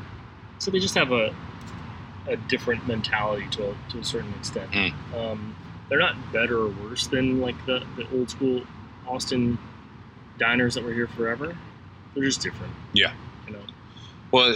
so 0.59 0.71
they 0.71 0.79
just 0.79 0.95
have 0.95 1.11
a 1.11 1.33
a 2.27 2.35
different 2.37 2.87
mentality 2.87 3.47
to 3.51 3.71
a, 3.71 3.75
to 3.89 3.99
a 3.99 4.03
certain 4.03 4.33
extent. 4.39 4.71
Mm. 4.71 4.93
Um, 5.15 5.55
they're 5.89 5.99
not 5.99 6.15
better 6.31 6.57
or 6.57 6.69
worse 6.69 7.07
than 7.07 7.41
like 7.41 7.55
the, 7.65 7.83
the 7.97 8.07
old 8.17 8.29
school 8.29 8.61
Austin 9.07 9.57
diners 10.39 10.75
that 10.75 10.83
were 10.83 10.93
here 10.93 11.07
forever. 11.07 11.55
They're 12.15 12.23
just 12.23 12.41
different. 12.41 12.73
Yeah. 12.93 13.13
You 13.47 13.53
know. 13.53 13.59
Well, 14.31 14.55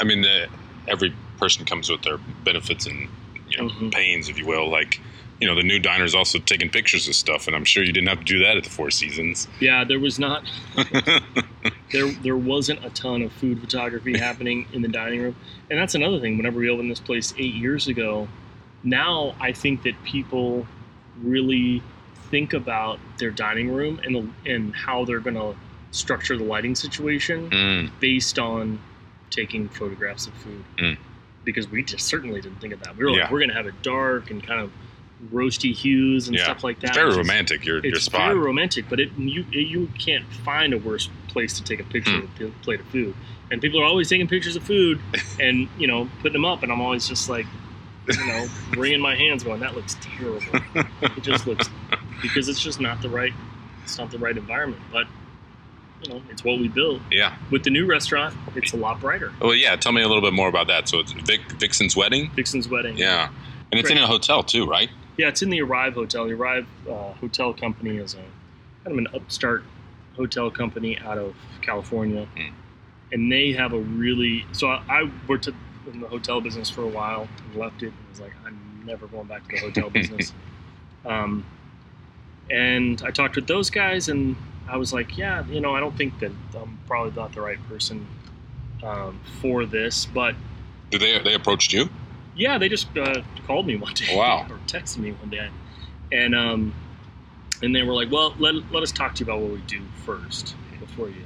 I 0.00 0.04
mean, 0.04 0.22
the, 0.22 0.48
every 0.86 1.14
person 1.38 1.64
comes 1.64 1.88
with 1.90 2.02
their 2.02 2.18
benefits 2.44 2.86
and 2.86 3.08
you 3.48 3.56
know, 3.58 3.68
Mhm. 3.70 3.92
pains, 3.92 4.28
if 4.28 4.38
you 4.38 4.46
will. 4.46 4.68
Like, 4.68 5.00
you 5.40 5.46
know, 5.46 5.54
the 5.54 5.62
new 5.62 5.78
diner's 5.78 6.14
also 6.14 6.38
taking 6.38 6.68
pictures 6.68 7.06
of 7.08 7.14
stuff, 7.14 7.46
and 7.46 7.54
I'm 7.54 7.64
sure 7.64 7.84
you 7.84 7.92
didn't 7.92 8.08
have 8.08 8.18
to 8.20 8.24
do 8.24 8.38
that 8.40 8.56
at 8.56 8.64
the 8.64 8.70
Four 8.70 8.90
Seasons. 8.90 9.46
Yeah, 9.60 9.84
there 9.84 10.00
was 10.00 10.18
not 10.18 10.42
there 11.92 12.10
there 12.22 12.36
wasn't 12.36 12.84
a 12.84 12.90
ton 12.90 13.22
of 13.22 13.32
food 13.32 13.60
photography 13.60 14.18
happening 14.18 14.66
in 14.72 14.82
the 14.82 14.88
dining 14.88 15.22
room, 15.22 15.36
and 15.70 15.78
that's 15.78 15.94
another 15.94 16.20
thing. 16.20 16.36
Whenever 16.36 16.58
we 16.58 16.68
opened 16.68 16.90
this 16.90 17.00
place 17.00 17.32
eight 17.38 17.54
years 17.54 17.88
ago, 17.88 18.28
now 18.82 19.34
I 19.40 19.52
think 19.52 19.82
that 19.84 19.94
people 20.04 20.66
really 21.22 21.82
think 22.30 22.52
about 22.52 22.98
their 23.18 23.30
dining 23.30 23.70
room 23.72 24.00
and 24.04 24.14
the, 24.14 24.50
and 24.52 24.74
how 24.74 25.04
they're 25.04 25.20
going 25.20 25.34
to 25.36 25.56
structure 25.90 26.36
the 26.36 26.44
lighting 26.44 26.74
situation 26.74 27.48
Mm, 27.50 27.90
based 28.00 28.38
on 28.38 28.78
taking 29.30 29.68
photographs 29.68 30.26
of 30.26 30.34
food. 30.34 30.62
Mm. 30.76 30.98
Because 31.44 31.68
we 31.70 31.82
just 31.82 32.06
certainly 32.06 32.40
didn't 32.42 32.60
think 32.60 32.74
of 32.74 32.80
that. 32.82 32.96
We 32.96 33.04
were 33.04 33.10
like, 33.10 33.20
Yeah. 33.20 33.32
we're 33.32 33.38
going 33.38 33.48
to 33.48 33.54
have 33.54 33.66
it 33.66 33.80
dark 33.82 34.30
and 34.30 34.46
kind 34.46 34.60
of 34.60 34.70
roasty 35.32 35.74
hues 35.74 36.28
and 36.28 36.36
Yeah. 36.36 36.44
stuff 36.44 36.62
like 36.64 36.80
that. 36.80 36.90
it's 36.90 36.96
very 36.96 37.14
romantic. 37.16 37.64
Your 37.64 37.84
your 37.84 37.96
it's 37.96 38.04
spot. 38.04 38.28
very 38.28 38.38
romantic, 38.38 38.86
but 38.88 39.00
it 39.00 39.10
you 39.18 39.44
you 39.50 39.88
can't 39.98 40.24
find 40.44 40.72
a 40.72 40.78
worse 40.78 41.08
place 41.28 41.52
to 41.54 41.64
take 41.64 41.80
a 41.80 41.84
picture 41.84 42.12
Hmm. 42.20 42.42
of 42.44 42.50
a 42.50 42.64
plate 42.64 42.80
of 42.80 42.86
food. 42.86 43.14
And 43.50 43.60
people 43.62 43.80
are 43.80 43.84
always 43.84 44.08
taking 44.08 44.28
pictures 44.28 44.56
of 44.56 44.62
food 44.62 45.00
and 45.40 45.68
you 45.78 45.86
know 45.86 46.08
putting 46.20 46.34
them 46.34 46.44
up, 46.44 46.62
and 46.62 46.70
I'm 46.70 46.80
always 46.80 47.08
just 47.08 47.28
like, 47.28 47.46
you 48.08 48.26
know, 48.26 48.46
wringing 48.76 49.00
my 49.00 49.14
hands, 49.16 49.42
going, 49.42 49.60
"That 49.60 49.74
looks 49.74 49.96
terrible." 50.00 50.42
it 51.02 51.22
just 51.22 51.46
looks 51.46 51.68
because 52.22 52.48
it's 52.48 52.60
just 52.60 52.80
not 52.80 53.02
the 53.02 53.08
right 53.08 53.32
it's 53.82 53.98
not 53.98 54.10
the 54.10 54.18
right 54.18 54.36
environment. 54.36 54.82
But 54.92 55.06
you 56.02 56.10
know, 56.10 56.22
it's 56.30 56.44
what 56.44 56.60
we 56.60 56.68
built. 56.68 57.00
Yeah. 57.10 57.34
With 57.50 57.64
the 57.64 57.70
new 57.70 57.84
restaurant, 57.86 58.32
it's 58.54 58.72
a 58.72 58.76
lot 58.76 59.00
brighter. 59.00 59.32
Well, 59.40 59.52
yeah. 59.54 59.74
Tell 59.74 59.90
me 59.90 60.00
a 60.02 60.06
little 60.06 60.22
bit 60.22 60.32
more 60.32 60.48
about 60.48 60.68
that. 60.68 60.88
So 60.88 61.00
it's 61.00 61.10
Vic, 61.10 61.40
Vixen's 61.58 61.96
wedding. 61.96 62.30
Vixen's 62.36 62.68
wedding. 62.68 62.96
Yeah, 62.98 63.30
and 63.72 63.80
it's 63.80 63.90
in 63.90 63.98
a 63.98 64.06
hotel 64.06 64.44
too, 64.44 64.64
right? 64.64 64.90
Yeah, 65.18 65.28
it's 65.28 65.42
in 65.42 65.50
the 65.50 65.60
Arrive 65.60 65.94
Hotel. 65.94 66.26
The 66.26 66.32
Arrive 66.34 66.66
uh, 66.88 67.12
Hotel 67.14 67.52
Company 67.52 67.96
is 67.96 68.14
a 68.14 68.18
kind 68.84 68.92
of 68.92 68.98
an 68.98 69.08
upstart 69.14 69.64
hotel 70.16 70.50
company 70.50 70.98
out 70.98 71.18
of 71.18 71.34
California, 71.60 72.26
Hmm. 72.36 72.54
and 73.12 73.30
they 73.30 73.52
have 73.52 73.72
a 73.72 73.78
really. 73.78 74.46
So 74.52 74.68
I, 74.68 74.82
I 74.88 75.10
worked 75.26 75.48
in 75.48 76.00
the 76.00 76.08
hotel 76.08 76.40
business 76.40 76.70
for 76.70 76.82
a 76.82 76.88
while 76.88 77.28
and 77.46 77.56
left 77.60 77.82
it. 77.82 77.86
and 77.86 77.94
was 78.10 78.20
like, 78.20 78.32
I'm 78.46 78.82
never 78.86 79.06
going 79.08 79.26
back 79.26 79.44
to 79.48 79.54
the 79.56 79.60
hotel 79.60 79.90
business. 79.98 80.32
Um, 81.04 81.44
and 82.50 83.02
I 83.04 83.10
talked 83.10 83.36
with 83.36 83.46
those 83.46 83.70
guys, 83.70 84.08
and 84.08 84.36
I 84.68 84.76
was 84.76 84.92
like, 84.92 85.18
yeah, 85.18 85.44
you 85.46 85.60
know, 85.60 85.74
I 85.74 85.80
don't 85.80 85.96
think 85.96 86.18
that 86.20 86.32
I'm 86.54 86.78
probably 86.86 87.12
not 87.20 87.32
the 87.34 87.40
right 87.40 87.58
person 87.68 88.06
um, 88.82 89.20
for 89.40 89.66
this, 89.66 90.06
but 90.06 90.34
Did 90.90 91.00
they 91.00 91.18
they 91.18 91.34
approached 91.34 91.72
you? 91.72 91.88
Yeah, 92.38 92.56
they 92.58 92.68
just 92.68 92.88
uh, 92.96 93.22
called 93.46 93.66
me 93.66 93.76
one 93.76 93.92
day. 93.94 94.16
Wow. 94.16 94.46
or 94.50 94.58
texted 94.66 94.98
me 94.98 95.12
one 95.12 95.28
day, 95.30 95.50
and 96.12 96.34
um, 96.34 96.72
and 97.62 97.74
they 97.74 97.82
were 97.82 97.92
like, 97.94 98.10
"Well, 98.10 98.34
let, 98.38 98.54
let 98.72 98.82
us 98.82 98.92
talk 98.92 99.14
to 99.16 99.24
you 99.24 99.30
about 99.30 99.40
what 99.42 99.50
we 99.50 99.60
do 99.62 99.82
first 100.06 100.54
before 100.80 101.08
you 101.08 101.24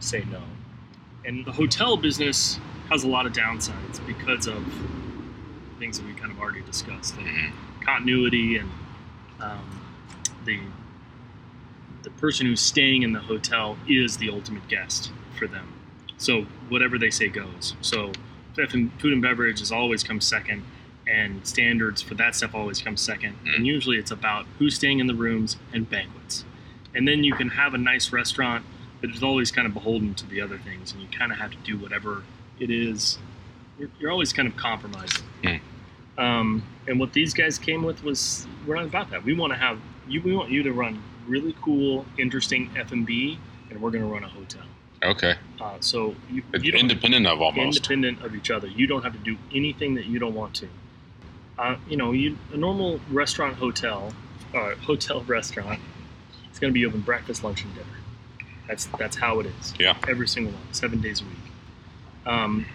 say 0.00 0.24
no." 0.30 0.40
And 1.24 1.44
the 1.46 1.52
hotel 1.52 1.96
business 1.96 2.58
has 2.90 3.02
a 3.04 3.08
lot 3.08 3.26
of 3.26 3.32
downsides 3.32 4.04
because 4.06 4.46
of 4.46 4.64
things 5.78 5.98
that 5.98 6.06
we 6.06 6.14
kind 6.14 6.30
of 6.32 6.38
already 6.38 6.62
discussed, 6.62 7.16
like 7.16 7.26
Mhm. 7.26 7.52
continuity 7.84 8.56
and 8.58 8.70
um, 9.40 9.80
the 10.44 10.60
the 12.02 12.10
person 12.10 12.46
who's 12.46 12.60
staying 12.60 13.02
in 13.02 13.12
the 13.12 13.20
hotel 13.20 13.76
is 13.88 14.16
the 14.18 14.30
ultimate 14.30 14.66
guest 14.68 15.10
for 15.38 15.46
them. 15.46 15.72
So 16.18 16.46
whatever 16.68 16.98
they 16.98 17.10
say 17.10 17.28
goes. 17.28 17.74
So 17.80 18.12
food 18.56 19.12
and 19.12 19.22
beverage 19.22 19.60
has 19.60 19.70
always 19.70 20.02
come 20.02 20.20
second, 20.20 20.64
and 21.06 21.46
standards 21.46 22.02
for 22.02 22.14
that 22.14 22.34
stuff 22.34 22.54
always 22.54 22.80
comes 22.80 23.00
second. 23.00 23.36
Mm. 23.44 23.56
And 23.56 23.66
usually 23.66 23.96
it's 23.96 24.10
about 24.10 24.46
who's 24.58 24.74
staying 24.74 24.98
in 24.98 25.06
the 25.06 25.14
rooms 25.14 25.56
and 25.72 25.88
banquets. 25.88 26.44
And 26.94 27.06
then 27.06 27.22
you 27.22 27.34
can 27.34 27.50
have 27.50 27.74
a 27.74 27.78
nice 27.78 28.12
restaurant, 28.12 28.64
but 29.00 29.10
it's 29.10 29.22
always 29.22 29.50
kind 29.50 29.66
of 29.66 29.74
beholden 29.74 30.14
to 30.14 30.26
the 30.26 30.40
other 30.40 30.58
things, 30.58 30.92
and 30.92 31.00
you 31.00 31.08
kind 31.08 31.30
of 31.30 31.38
have 31.38 31.50
to 31.50 31.58
do 31.58 31.76
whatever 31.78 32.24
it 32.58 32.70
is. 32.70 33.18
You're, 33.78 33.90
you're 34.00 34.10
always 34.10 34.32
kind 34.32 34.48
of 34.48 34.56
compromising. 34.56 35.24
Mm. 35.42 35.60
Um, 36.18 36.62
and 36.88 36.98
what 36.98 37.12
these 37.12 37.34
guys 37.34 37.58
came 37.58 37.82
with 37.82 38.02
was 38.02 38.46
we're 38.66 38.76
not 38.76 38.86
about 38.86 39.10
that. 39.10 39.22
We 39.22 39.34
want 39.34 39.52
to 39.52 39.58
have 39.58 39.78
you. 40.08 40.22
We 40.22 40.34
want 40.34 40.50
you 40.50 40.62
to 40.62 40.72
run 40.72 41.02
really 41.26 41.54
cool, 41.60 42.06
interesting 42.18 42.70
F 42.76 42.92
and 42.92 43.04
B, 43.04 43.38
and 43.68 43.80
we're 43.80 43.90
going 43.90 44.04
to 44.04 44.08
run 44.08 44.24
a 44.24 44.28
hotel. 44.28 44.62
Okay, 45.06 45.34
Uh, 45.60 45.76
so 45.80 46.14
you, 46.30 46.42
you 46.60 46.72
independent 46.72 47.26
of 47.26 47.40
almost. 47.40 47.76
independent 47.78 48.22
of 48.24 48.34
each 48.34 48.50
other. 48.50 48.66
You 48.66 48.86
don't 48.86 49.02
have 49.02 49.12
to 49.12 49.18
do 49.18 49.36
anything 49.54 49.94
that 49.94 50.06
you 50.06 50.18
don't 50.18 50.34
want 50.34 50.54
to. 50.56 50.68
Uh, 51.58 51.76
you 51.88 51.96
know, 51.96 52.12
you, 52.12 52.36
a 52.52 52.56
normal 52.56 53.00
restaurant, 53.10 53.56
hotel, 53.56 54.12
uh, 54.54 54.74
hotel 54.76 55.22
restaurant, 55.26 55.80
it's 56.50 56.58
going 56.58 56.72
to 56.72 56.74
be 56.74 56.84
open 56.84 57.00
breakfast, 57.00 57.44
lunch, 57.44 57.62
and 57.62 57.74
dinner. 57.74 57.86
That's 58.66 58.86
that's 58.98 59.16
how 59.16 59.38
it 59.40 59.46
is. 59.46 59.74
Yeah. 59.78 59.96
Every 60.08 60.26
single 60.26 60.52
one, 60.52 60.72
seven 60.72 61.00
days 61.00 61.20
a 61.20 61.24
week. 61.24 61.52
Um, 62.26 62.66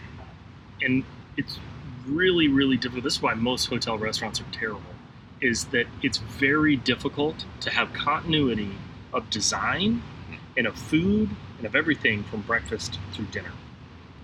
and 0.82 1.04
it's 1.38 1.60
really, 2.08 2.48
really 2.48 2.78
difficult. 2.78 3.04
This 3.04 3.16
is 3.18 3.22
why 3.22 3.34
most 3.34 3.66
hotel 3.68 3.98
restaurants 3.98 4.40
are 4.40 4.46
terrible. 4.52 4.82
Is 5.42 5.66
that 5.66 5.88
it's 6.02 6.18
very 6.20 6.76
difficult 6.78 7.46
to 7.60 7.70
have 7.72 7.92
continuity 7.94 8.72
of 9.14 9.30
design 9.30 10.02
and 10.56 10.66
of 10.66 10.76
food 10.78 11.30
and 11.62 11.68
of 11.68 11.76
everything 11.76 12.24
from 12.24 12.42
breakfast 12.42 12.98
through 13.14 13.26
dinner. 13.26 13.52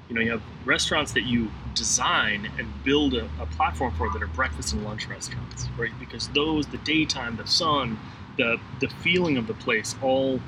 You 0.10 0.16
know, 0.16 0.22
you 0.22 0.32
have 0.32 0.42
restaurants 0.66 1.12
that 1.12 1.26
you 1.26 1.52
design 1.76 2.50
and 2.58 2.68
build 2.84 3.14
a, 3.14 3.30
a 3.40 3.46
platform 3.46 3.94
for 3.94 4.10
that 4.12 4.24
are 4.24 4.28
breakfast 4.28 4.74
and 4.74 4.84
lunch 4.84 5.08
restaurants, 5.08 5.68
right? 5.78 5.92
Because 6.00 6.30
those, 6.30 6.66
the 6.68 6.80
daytime, 6.80 7.36
the 7.38 7.46
sun, 7.46 8.00
the 8.38 8.58
the 8.80 8.88
feeling 8.88 9.38
of 9.38 9.46
the 9.46 9.54
place, 9.54 9.96
all 10.02 10.40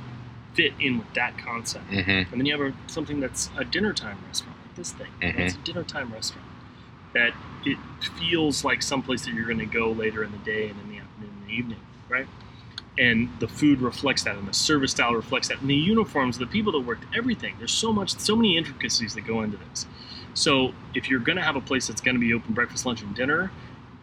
fit 0.56 0.74
in 0.80 0.98
with 0.98 1.14
that 1.14 1.38
concept. 1.38 1.86
hmm 1.86 2.10
And 2.10 2.32
then 2.32 2.46
you 2.48 2.58
have 2.58 2.74
a, 2.74 2.92
something 2.92 3.20
that's 3.20 3.52
a 3.56 3.64
dinner 3.64 3.94
time 3.94 4.18
restaurant, 4.26 4.58
like 4.66 4.76
this 4.76 4.92
thing. 4.94 5.12
Know, 5.22 5.46
It's 5.46 5.56
a 5.56 5.60
dinner 5.60 5.84
time 5.84 6.12
restaurant 6.12 6.48
that 7.14 7.34
it 7.66 7.78
feels 8.18 8.64
like 8.64 8.82
someplace 8.82 9.26
that 9.26 9.34
you're 9.36 9.46
going 9.46 9.60
to 9.60 9.66
go 9.66 9.92
later 9.92 10.24
in 10.24 10.32
the 10.32 10.38
day 10.40 10.70
and 10.70 10.80
in 10.82 10.90
the 10.90 10.98
afternoon 10.98 11.34
and 11.40 11.48
the 11.48 11.54
evening, 11.54 11.80
right? 12.08 12.28
And 13.00 13.30
the 13.40 13.48
food 13.48 13.80
reflects 13.80 14.24
that, 14.24 14.36
and 14.36 14.46
the 14.46 14.54
service 14.54 14.92
style 14.92 15.14
reflects 15.14 15.48
that, 15.48 15.62
and 15.62 15.70
the 15.70 15.76
uniforms, 15.76 16.38
the 16.38 16.46
people 16.46 16.74
that 16.74 16.82
worked, 16.82 17.06
everything. 17.16 17.56
There's 17.58 17.72
so 17.72 17.94
much, 17.94 18.20
so 18.20 18.36
many 18.36 18.58
intricacies 18.58 19.16
that 19.16 19.22
go 19.22 19.42
into 19.42 19.58
this. 19.58 19.88
So 20.34 20.74
if 20.94 21.10
you're 21.10 21.22
going 21.22 21.38
to 21.38 21.42
have 21.42 21.56
a 21.56 21.62
place 21.62 21.88
that's 21.88 22.02
going 22.02 22.16
to 22.16 22.20
be 22.20 22.34
open 22.34 22.54
breakfast, 22.54 22.86
lunch, 22.86 23.02
and 23.02 23.16
dinner, 23.16 23.52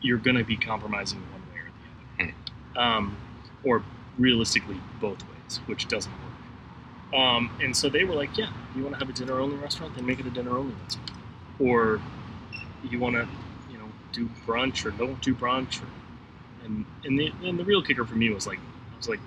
you're 0.00 0.18
going 0.18 0.36
to 0.36 0.44
be 0.44 0.56
compromising 0.56 1.20
one 1.30 1.42
way 1.52 1.60
or 1.60 2.32
the 2.32 2.80
other, 2.80 2.86
um, 2.86 3.16
or 3.64 3.82
realistically 4.18 4.80
both 5.00 5.22
ways, 5.28 5.60
which 5.66 5.88
doesn't 5.88 6.12
work. 6.12 7.20
Um, 7.20 7.50
and 7.62 7.76
so 7.76 7.88
they 7.88 8.04
were 8.04 8.14
like, 8.14 8.36
"Yeah, 8.36 8.50
you 8.74 8.82
want 8.82 8.94
to 8.94 8.98
have 8.98 9.08
a 9.08 9.12
dinner 9.12 9.38
only 9.40 9.56
restaurant? 9.56 9.94
Then 9.94 10.06
make 10.06 10.20
it 10.20 10.26
a 10.26 10.30
dinner 10.30 10.56
only 10.56 10.74
restaurant." 10.82 11.10
Or 11.58 12.00
you 12.82 12.98
want 12.98 13.16
to, 13.16 13.28
you 13.70 13.78
know, 13.78 13.88
do 14.12 14.28
brunch 14.46 14.84
or 14.84 14.90
don't 14.90 15.20
do 15.22 15.34
brunch. 15.34 15.82
Or, 15.82 15.86
and 16.64 16.84
and 17.04 17.18
the 17.18 17.32
and 17.44 17.58
the 17.58 17.64
real 17.64 17.82
kicker 17.82 18.04
for 18.04 18.16
me 18.16 18.30
was 18.30 18.46
like, 18.46 18.58
I 18.96 18.98
was 18.98 19.08
like, 19.08 19.20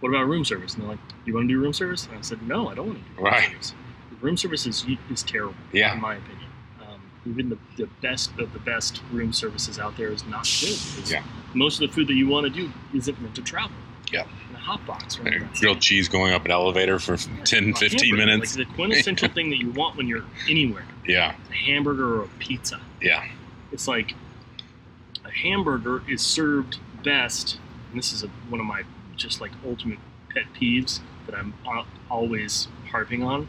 "What 0.00 0.08
about 0.10 0.26
room 0.26 0.44
service?" 0.44 0.74
And 0.74 0.82
they're 0.82 0.90
like, 0.90 0.98
"You 1.24 1.34
want 1.34 1.48
to 1.48 1.54
do 1.54 1.60
room 1.60 1.72
service?" 1.72 2.06
And 2.06 2.18
I 2.18 2.20
said, 2.22 2.42
"No, 2.42 2.68
I 2.68 2.74
don't 2.74 2.86
want 2.88 2.98
to 2.98 3.04
do 3.10 3.16
room 3.16 3.24
Right. 3.32 3.50
service. 3.50 3.74
Room 4.20 4.36
service 4.36 4.66
is 4.66 4.84
is 5.10 5.22
terrible, 5.22 5.54
Yeah. 5.72 5.94
in 5.94 6.00
my 6.00 6.14
opinion. 6.16 6.48
Um, 6.80 7.00
even 7.26 7.48
the, 7.50 7.58
the 7.76 7.86
best 8.00 8.30
of 8.38 8.52
the 8.52 8.58
best 8.58 9.02
room 9.12 9.32
services 9.32 9.78
out 9.78 9.96
there 9.96 10.08
is 10.08 10.24
not 10.26 10.48
good. 10.60 10.78
Yeah. 11.10 11.22
Most 11.54 11.80
of 11.82 11.88
the 11.88 11.94
food 11.94 12.08
that 12.08 12.14
you 12.14 12.26
want 12.26 12.44
to 12.46 12.50
do 12.50 12.72
isn't 12.94 13.20
meant 13.20 13.34
to 13.36 13.42
travel. 13.42 13.76
Yeah. 14.12 14.22
In 14.50 14.54
a 14.56 14.58
hot 14.58 14.86
box 14.86 15.18
And 15.18 15.50
grilled 15.58 15.80
cheese 15.80 16.08
going 16.08 16.32
up 16.32 16.44
an 16.44 16.50
elevator 16.52 16.98
for 16.98 17.16
10, 17.16 17.74
15 17.74 17.98
hamburger, 17.98 18.16
minutes. 18.16 18.56
Like 18.56 18.68
the 18.68 18.74
quintessential 18.74 19.28
thing 19.34 19.50
that 19.50 19.58
you 19.58 19.70
want 19.72 19.96
when 19.96 20.06
you're 20.06 20.24
anywhere. 20.48 20.84
Yeah, 21.06 21.34
A 21.50 21.54
hamburger 21.54 22.20
or 22.20 22.24
a 22.24 22.28
pizza. 22.38 22.80
yeah. 23.02 23.26
It's 23.72 23.86
like 23.88 24.14
a 25.24 25.30
hamburger 25.30 26.02
is 26.08 26.22
served 26.22 26.78
best, 27.02 27.58
and 27.96 28.02
this 28.02 28.12
is 28.12 28.22
a, 28.22 28.26
one 28.50 28.60
of 28.60 28.66
my 28.66 28.82
just 29.16 29.40
like 29.40 29.50
ultimate 29.66 29.98
pet 30.34 30.44
peeves 30.54 31.00
that 31.24 31.34
I'm 31.34 31.54
always 32.10 32.68
harping 32.90 33.22
on. 33.22 33.48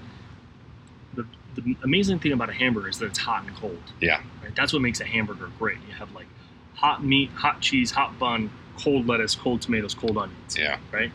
The, 1.16 1.26
the 1.56 1.76
amazing 1.84 2.20
thing 2.20 2.32
about 2.32 2.50
a 2.50 2.54
hamburger 2.54 2.88
is 2.88 2.98
that 3.00 3.08
it's 3.08 3.20
hot 3.20 3.46
and 3.46 3.54
cold. 3.58 3.82
Yeah. 4.00 4.22
Right? 4.42 4.56
That's 4.56 4.72
what 4.72 4.82
makes 4.82 5.02
a 5.02 5.04
hamburger 5.04 5.52
great. 5.60 5.80
You 5.90 5.96
have 5.96 6.14
like 6.14 6.28
hot 6.76 7.04
meat, 7.04 7.30
hot 7.32 7.60
cheese, 7.60 7.92
hot 7.92 8.18
bun, 8.18 8.50
cold 8.82 9.06
lettuce, 9.06 9.36
cold 9.36 9.62
tomatoes, 9.62 9.94
cold 9.94 10.18
onions 10.18 10.56
Yeah. 10.58 10.78
right? 10.94 11.12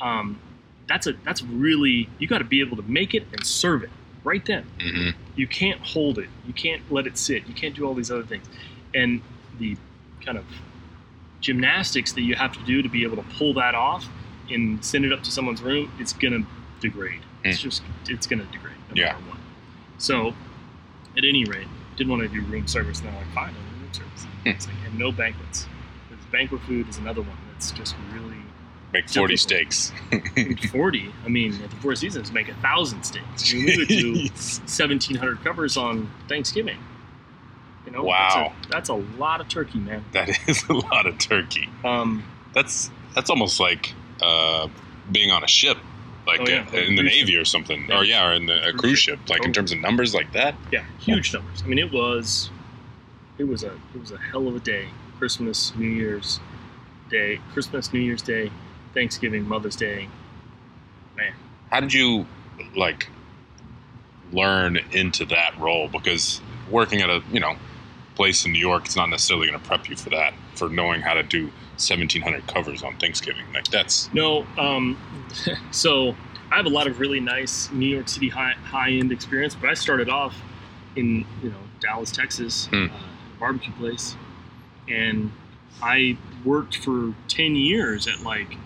Um, 0.00 0.38
that's 0.86 1.08
a 1.08 1.14
that's 1.24 1.42
really 1.42 2.08
you 2.20 2.28
got 2.28 2.38
to 2.38 2.44
be 2.44 2.60
able 2.60 2.76
to 2.76 2.84
make 2.84 3.12
it 3.12 3.26
and 3.32 3.44
serve 3.44 3.82
it 3.82 3.90
right 4.22 4.44
then. 4.44 4.66
Mm-hmm. 4.78 5.18
You 5.34 5.48
can't 5.48 5.80
hold 5.80 6.18
it. 6.20 6.28
You 6.46 6.52
can't 6.52 6.80
let 6.92 7.08
it 7.08 7.18
sit. 7.18 7.48
You 7.48 7.54
can't 7.54 7.74
do 7.74 7.84
all 7.84 7.94
these 7.94 8.12
other 8.12 8.22
things, 8.22 8.46
and 8.94 9.20
the 9.58 9.76
kind 10.24 10.38
of 10.38 10.44
gymnastics 11.46 12.12
that 12.12 12.22
you 12.22 12.34
have 12.34 12.52
to 12.52 12.62
do 12.64 12.82
to 12.82 12.88
be 12.88 13.04
able 13.04 13.16
to 13.16 13.22
pull 13.38 13.54
that 13.54 13.74
off 13.74 14.08
and 14.50 14.84
send 14.84 15.04
it 15.04 15.12
up 15.12 15.22
to 15.22 15.30
someone's 15.30 15.62
room, 15.62 15.90
it's 15.98 16.12
gonna 16.12 16.44
degrade. 16.80 17.20
It's 17.44 17.58
mm. 17.58 17.62
just 17.62 17.82
it's 18.08 18.26
gonna 18.26 18.44
degrade 18.46 18.74
no 18.88 18.94
Yeah. 18.94 19.12
matter 19.12 19.24
what. 19.28 19.38
So, 19.98 20.34
at 21.16 21.24
any 21.24 21.44
rate, 21.44 21.68
didn't 21.96 22.10
want 22.10 22.22
to 22.22 22.28
do 22.28 22.42
room 22.46 22.66
service. 22.66 22.98
And 23.00 23.08
they're 23.08 23.14
like, 23.16 23.32
fine, 23.32 23.54
I'll 23.54 23.74
do 23.76 23.80
room 23.84 23.92
service. 23.92 24.24
Hmm. 24.42 24.48
It's 24.48 24.66
like, 24.66 24.76
and 24.86 24.98
no 24.98 25.12
banquets. 25.12 25.66
Because 26.10 26.24
banquet 26.26 26.60
food 26.62 26.88
is 26.88 26.98
another 26.98 27.22
one 27.22 27.38
that's 27.52 27.70
just 27.70 27.94
really 28.12 28.36
Make 28.92 29.08
40 29.08 29.34
Difficult. 29.34 29.72
steaks. 29.72 30.70
40. 30.70 31.12
I 31.24 31.28
mean, 31.28 31.54
at 31.62 31.70
the 31.70 31.76
Four 31.76 31.94
Seasons, 31.96 32.30
make 32.32 32.48
a 32.48 32.54
thousand 32.54 33.02
steaks. 33.04 33.52
I 33.52 33.56
mean, 33.56 33.66
we 33.66 33.76
would 33.78 33.88
do 33.88 34.12
1,700 34.14 35.42
covers 35.44 35.76
on 35.76 36.08
Thanksgiving. 36.28 36.78
Know, 37.96 38.04
Wow. 38.04 38.52
that's 38.66 38.66
a, 38.66 38.70
that's 38.70 38.88
a 38.90 39.18
lot 39.18 39.40
of 39.40 39.48
turkey, 39.48 39.78
man. 39.78 40.04
that 40.12 40.28
is 40.48 40.64
a 40.68 40.72
lot 40.74 41.06
of 41.06 41.18
turkey. 41.18 41.68
Um, 41.84 42.22
That's 42.52 42.90
that's 43.14 43.30
almost 43.30 43.58
like 43.60 43.92
uh, 44.22 44.68
being 45.12 45.30
on 45.30 45.42
a 45.44 45.48
ship, 45.48 45.78
like 46.26 46.40
Oh, 46.40 46.48
yeah, 46.48 46.66
uh, 46.72 46.76
a 46.76 46.80
in 46.86 46.96
the 46.96 47.02
Navy 47.02 47.36
or 47.36 47.44
something. 47.44 47.86
Yeah. 47.88 47.98
Or 47.98 48.04
yeah, 48.04 48.28
or 48.28 48.32
in 48.32 48.46
the, 48.46 48.54
a 48.68 48.72
Cruise 48.72 48.80
cruise 48.80 48.98
ship. 48.98 49.18
ship. 49.20 49.28
Like 49.30 49.44
in 49.44 49.52
terms 49.52 49.72
of 49.72 49.78
numbers 49.78 50.14
like 50.14 50.32
that. 50.32 50.54
yeah, 50.72 50.84
huge 50.98 51.32
numbers. 51.34 51.62
I 51.64 51.66
mean, 51.68 51.78
it 51.78 51.92
was, 51.92 52.50
it 53.38 53.44
was 53.44 53.62
a, 53.62 53.72
it 53.94 54.00
was 54.00 54.10
a 54.12 54.18
hell 54.18 54.46
of 54.48 54.56
a 54.56 54.60
day. 54.60 54.88
Christmas, 55.18 55.72
New 55.76 55.88
Year's 55.88 56.40
Day, 57.10 57.40
Christmas, 57.52 57.92
New 57.92 58.00
Year's 58.00 58.22
Day, 58.22 58.50
Thanksgiving, 58.94 59.48
Mother's 59.48 59.76
Day. 59.76 60.08
Man, 61.16 61.32
how 61.70 61.80
did 61.80 61.92
you 61.94 62.26
like 62.74 63.08
learn 64.32 64.78
into 64.92 65.24
that 65.26 65.58
role? 65.58 65.88
Because 65.88 66.40
working 66.70 67.00
at 67.00 67.08
a 67.10 67.22
you 67.32 67.40
know 67.40 67.56
place 68.16 68.44
in 68.44 68.52
New 68.52 68.58
York, 68.58 68.86
it's 68.86 68.96
not 68.96 69.08
necessarily 69.10 69.46
going 69.46 69.60
to 69.60 69.66
prep 69.66 69.88
you 69.88 69.96
for 69.96 70.10
that, 70.10 70.34
for 70.56 70.68
knowing 70.68 71.02
how 71.02 71.14
to 71.14 71.22
do 71.22 71.44
1,700 71.78 72.46
covers 72.48 72.82
on 72.82 72.96
Thanksgiving. 72.96 73.44
Like 73.54 73.68
that's 73.68 74.12
No, 74.12 74.46
um, 74.58 74.98
so 75.70 76.16
I 76.50 76.56
have 76.56 76.66
a 76.66 76.70
lot 76.70 76.86
of 76.88 76.98
really 76.98 77.20
nice 77.20 77.70
New 77.70 77.86
York 77.86 78.08
City 78.08 78.30
high 78.30 78.54
high 78.64 78.90
end 78.90 79.12
experience, 79.12 79.54
but 79.54 79.70
I 79.70 79.74
started 79.74 80.08
off 80.08 80.36
in 80.96 81.24
you 81.42 81.50
know 81.50 81.60
Dallas, 81.80 82.10
Texas, 82.10 82.66
Hmm. 82.66 82.86
uh, 82.86 82.98
barbecue 83.38 83.72
place, 83.74 84.16
and 84.88 85.30
I 85.82 86.16
worked 86.44 86.76
for 86.76 87.14
ten 87.28 87.54
years 87.54 88.06
at 88.08 88.22
like 88.22 88.56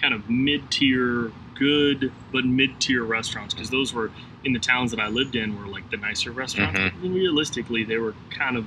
kind 0.00 0.12
of 0.12 0.28
mid 0.28 0.70
tier, 0.70 1.32
good 1.54 2.12
but 2.32 2.44
mid 2.44 2.80
tier 2.80 3.02
restaurants 3.04 3.54
because 3.54 3.70
those 3.70 3.94
were 3.94 4.10
in 4.44 4.52
the 4.52 4.58
towns 4.58 4.90
that 4.90 5.00
I 5.00 5.08
lived 5.08 5.34
in 5.36 5.58
were 5.58 5.66
like 5.66 5.90
the 5.90 5.96
nicer 5.96 6.30
restaurants. 6.30 6.78
Mhm. 6.78 7.02
And 7.02 7.14
realistically, 7.14 7.82
they 7.84 7.96
were 7.98 8.14
kind 8.30 8.56
of 8.56 8.66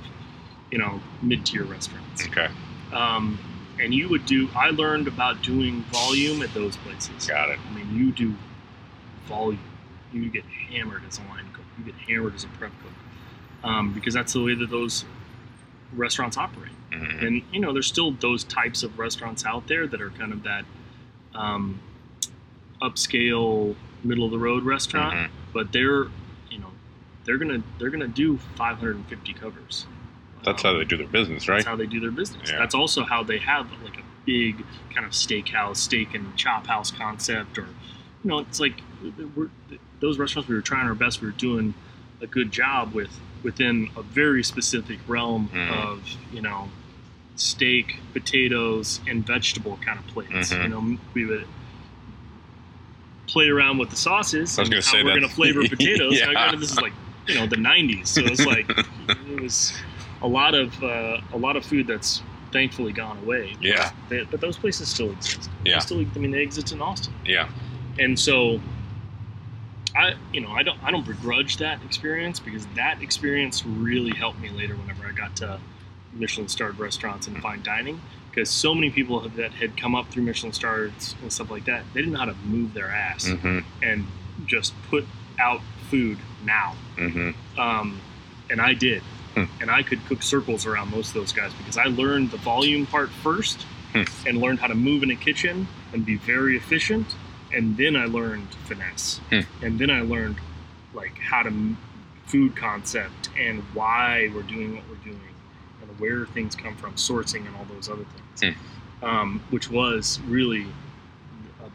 you 0.71 0.77
know 0.77 0.99
mid 1.21 1.45
tier 1.45 1.63
restaurants 1.63 2.25
Okay, 2.27 2.49
um, 2.91 3.39
and 3.79 3.93
you 3.93 4.09
would 4.09 4.25
do 4.25 4.49
i 4.53 4.69
learned 4.69 5.07
about 5.07 5.41
doing 5.41 5.81
volume 5.93 6.41
at 6.41 6.53
those 6.53 6.75
places 6.77 7.27
got 7.27 7.47
it. 7.49 7.57
i 7.65 7.73
mean 7.73 7.87
you 7.95 8.11
do 8.11 8.35
volume 9.27 9.59
you 10.11 10.29
get 10.29 10.43
hammered 10.69 11.03
as 11.07 11.19
a 11.19 11.21
line 11.29 11.45
cook 11.53 11.63
you 11.77 11.85
get 11.85 11.95
hammered 12.07 12.35
as 12.35 12.43
a 12.43 12.47
prep 12.59 12.71
cook 12.83 12.91
um, 13.63 13.93
because 13.93 14.13
that's 14.13 14.33
the 14.33 14.41
way 14.43 14.55
that 14.55 14.69
those 14.69 15.05
restaurants 15.93 16.35
operate 16.35 16.73
Mhm. 16.91 17.21
and 17.25 17.41
you 17.53 17.61
know 17.61 17.71
there's 17.71 17.87
still 17.87 18.11
those 18.11 18.43
types 18.43 18.83
of 18.83 18.99
restaurants 18.99 19.45
out 19.45 19.67
there 19.67 19.87
that 19.87 20.01
are 20.01 20.09
kind 20.09 20.33
of 20.33 20.43
that 20.43 20.65
um, 21.33 21.79
upscale 22.81 23.75
middle 24.03 24.25
of 24.25 24.31
the 24.31 24.37
road 24.39 24.63
restaurant 24.63 25.15
Mhm. 25.15 25.29
But 25.57 25.71
they're 25.71 26.03
you 26.51 26.59
know 26.59 26.71
they're 27.25 27.39
gonna 27.39 27.63
they're 27.79 27.89
gonna 27.89 28.07
do 28.07 28.37
550 28.57 29.33
covers 29.33 29.87
That's 30.45 30.63
Um, 30.63 30.73
how 30.73 30.77
they 30.77 30.85
do 30.85 30.97
their 30.97 31.07
business, 31.07 31.49
right? 31.49 31.55
that's 31.55 31.65
how 31.65 31.75
they 31.75 31.87
do 31.87 31.99
their 31.99 32.11
business. 32.11 32.51
Yeah. 32.51 32.59
That's 32.59 32.75
also 32.75 33.03
how 33.03 33.23
they 33.23 33.39
have 33.39 33.65
like 33.83 33.97
a 33.97 34.03
big 34.23 34.63
kind 34.93 35.03
of 35.07 35.13
steakhouse, 35.13 35.77
steak 35.77 36.13
and 36.13 36.35
chop 36.37 36.67
house 36.67 36.91
concept, 36.91 37.57
or 37.57 37.67
you 38.23 38.29
know, 38.29 38.37
it's 38.39 38.59
like 38.59 38.75
we're, 39.35 39.49
those 39.99 40.19
restaurants 40.19 40.47
we 40.47 40.53
were 40.55 40.61
trying 40.61 40.87
our 40.87 40.93
best. 40.93 41.21
We 41.21 41.27
were 41.29 41.33
doing 41.49 41.73
a 42.21 42.27
good 42.27 42.51
job 42.51 42.93
with 42.93 43.19
within 43.41 43.89
a 43.97 44.03
very 44.03 44.43
specific 44.43 44.99
realm 45.07 45.49
Mhm. 45.53 45.71
of 45.83 45.95
you 46.31 46.41
know 46.43 46.69
steak, 47.35 47.97
potatoes, 48.13 48.99
and 49.07 49.25
vegetable 49.25 49.79
kind 49.85 49.97
of 49.99 50.05
plates. 50.07 50.53
Mhm. 50.53 50.63
You 50.63 50.69
know, 50.69 50.97
we 51.15 51.25
would 51.25 51.47
play 53.27 53.49
around 53.49 53.77
with 53.77 53.89
the 53.89 53.95
sauces 53.95 54.57
I 54.57 54.61
was 54.61 54.69
and 54.69 54.73
gonna 54.75 54.81
how 54.85 54.91
say 54.91 55.03
we're 55.03 55.09
going 55.11 55.21
to 55.29 55.35
flavor 55.35 55.61
potatoes. 55.69 56.19
Yeah. 56.19 56.31
Now, 56.31 56.55
this 56.55 56.71
is 56.71 56.79
like 56.81 56.93
you 57.27 57.35
know 57.35 57.45
the 57.47 57.57
'90s, 57.57 58.07
so 58.07 58.21
it's 58.25 58.45
like 58.45 58.69
it 59.09 59.41
was 59.41 59.73
a 60.21 60.27
lot 60.27 60.55
of 60.55 60.81
uh, 60.83 61.19
a 61.33 61.37
lot 61.37 61.55
of 61.55 61.65
food 61.65 61.87
that's 61.87 62.21
thankfully 62.53 62.93
gone 62.93 63.17
away. 63.19 63.55
Yeah. 63.59 63.91
They, 64.09 64.23
but 64.23 64.39
those 64.41 64.57
places 64.57 64.87
still 64.89 65.11
exist. 65.11 65.49
They 65.63 65.71
Yeah. 65.71 65.79
still, 65.79 65.99
I 65.99 66.17
mean, 66.19 66.31
they 66.31 66.41
exist 66.41 66.71
in 66.71 66.81
Austin, 66.81 67.13
Yeah. 67.25 67.49
and 67.99 68.17
so 68.17 68.61
I, 69.95 70.13
you 70.31 70.41
know, 70.41 70.51
I 70.51 70.63
don't, 70.63 70.77
I 70.83 70.91
don't 70.91 71.05
begrudge 71.05 71.57
that 71.57 71.81
experience 71.83 72.39
because 72.39 72.65
that 72.75 73.01
experience 73.01 73.65
really 73.65 74.15
helped 74.15 74.39
me 74.39 74.49
later 74.49 74.75
whenever 74.75 75.05
I 75.05 75.11
got 75.11 75.35
to 75.37 75.59
Michelin 76.13 76.47
starred 76.47 76.77
restaurants 76.79 77.27
and 77.27 77.37
fine 77.41 77.63
dining. 77.63 77.99
Because 78.38 78.52
so 78.52 78.76
many 78.76 78.91
people 78.91 79.28
that 79.30 79.52
had 79.54 79.76
come 79.76 79.95
up 79.95 80.10
through 80.10 80.21
Michelin 80.21 80.54
stars 80.54 81.15
and 81.23 81.34
stuff 81.34 81.50
like 81.50 81.65
that, 81.65 81.84
they 81.95 82.02
didn't 82.02 82.13
know 82.13 82.19
how 82.19 82.26
to 82.26 82.36
move 82.45 82.71
their 82.76 82.91
ass 82.91 83.28
hmm 83.28 83.62
and 83.82 84.06
just 84.45 84.76
put 84.91 85.08
out 85.39 85.60
food 85.89 86.19
now 86.45 86.76
hmm 86.97 87.32
um, 87.58 88.00
and 88.52 88.62
I 88.62 88.76
did. 88.76 89.02
Hmm. 89.34 89.45
And 89.60 89.71
I 89.71 89.82
could 89.82 90.06
cook 90.06 90.21
circles 90.21 90.67
around 90.67 90.91
most 90.91 91.08
of 91.08 91.13
those 91.15 91.32
guys 91.34 91.52
because 91.56 91.78
I 91.80 91.86
learned 91.86 92.30
the 92.30 92.38
volume 92.38 92.86
part 92.86 93.10
first 93.10 93.63
Hmm. 93.93 94.04
and 94.28 94.38
learned 94.38 94.60
how 94.60 94.67
to 94.67 94.76
move 94.76 95.02
in 95.02 95.10
a 95.10 95.15
kitchen 95.15 95.67
and 95.91 96.06
be 96.06 96.17
very 96.17 96.56
efficient. 96.58 97.15
And 97.52 97.76
then 97.76 97.95
I 97.95 98.06
learned 98.06 98.50
finesse. 98.65 99.19
Hmm. 99.32 99.39
And 99.63 99.80
then 99.80 99.89
I 99.89 100.02
learned 100.02 100.36
like 100.93 101.17
how 101.17 101.41
to 101.41 101.50
m- 101.50 101.78
food 102.28 102.56
concept 102.56 103.30
and 103.36 103.63
why 103.73 104.30
we're 104.36 104.43
doing 104.43 104.76
what 104.76 104.84
we're 104.89 105.04
doing 105.12 105.21
where 105.97 106.25
things 106.27 106.55
come 106.55 106.75
from, 106.75 106.93
sourcing 106.95 107.45
and 107.47 107.55
all 107.55 107.65
those 107.65 107.89
other 107.89 108.05
things, 108.39 108.55
Hmm. 109.01 109.05
um, 109.05 109.41
which 109.49 109.69
was 109.69 110.19
really 110.27 110.65
uh, 111.63 111.69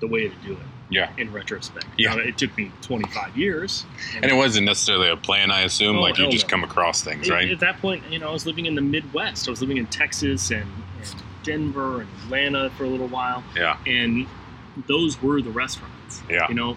the 0.00 0.06
way 0.06 0.28
to 0.28 0.34
do 0.46 0.52
it 0.52 0.58
Yeah. 0.90 1.10
in 1.16 1.32
retrospect. 1.32 1.86
Yeah. 1.96 2.14
Now, 2.14 2.20
it 2.22 2.36
took 2.38 2.56
me 2.56 2.70
25 2.82 3.36
years. 3.36 3.84
And 4.16 4.26
it 4.26 4.34
wasn't 4.34 4.66
necessarily 4.66 5.08
a 5.10 5.16
plan, 5.16 5.50
I 5.50 5.60
assume. 5.62 5.96
Oh, 5.96 6.00
like 6.02 6.18
you 6.18 6.30
just 6.30 6.46
no. 6.46 6.50
come 6.50 6.64
across 6.64 7.02
things, 7.02 7.28
right? 7.30 7.48
At 7.50 7.60
that 7.60 7.80
point, 7.80 8.02
you 8.10 8.18
know, 8.18 8.28
I 8.28 8.32
was 8.32 8.46
living 8.46 8.66
in 8.66 8.74
the 8.74 8.82
Midwest. 8.82 9.48
I 9.48 9.50
was 9.50 9.60
living 9.60 9.76
in 9.78 9.86
Texas 9.86 10.50
and, 10.50 10.62
and 11.00 11.14
Denver 11.42 12.00
and 12.02 12.08
Atlanta 12.24 12.70
for 12.70 12.84
a 12.84 12.88
little 12.88 13.08
while, 13.08 13.42
Yeah. 13.56 13.76
and 13.86 14.26
those 14.88 15.20
were 15.22 15.40
the 15.42 15.50
restaurants. 15.50 16.22
Yeah. 16.28 16.48
You 16.48 16.54
know, 16.54 16.76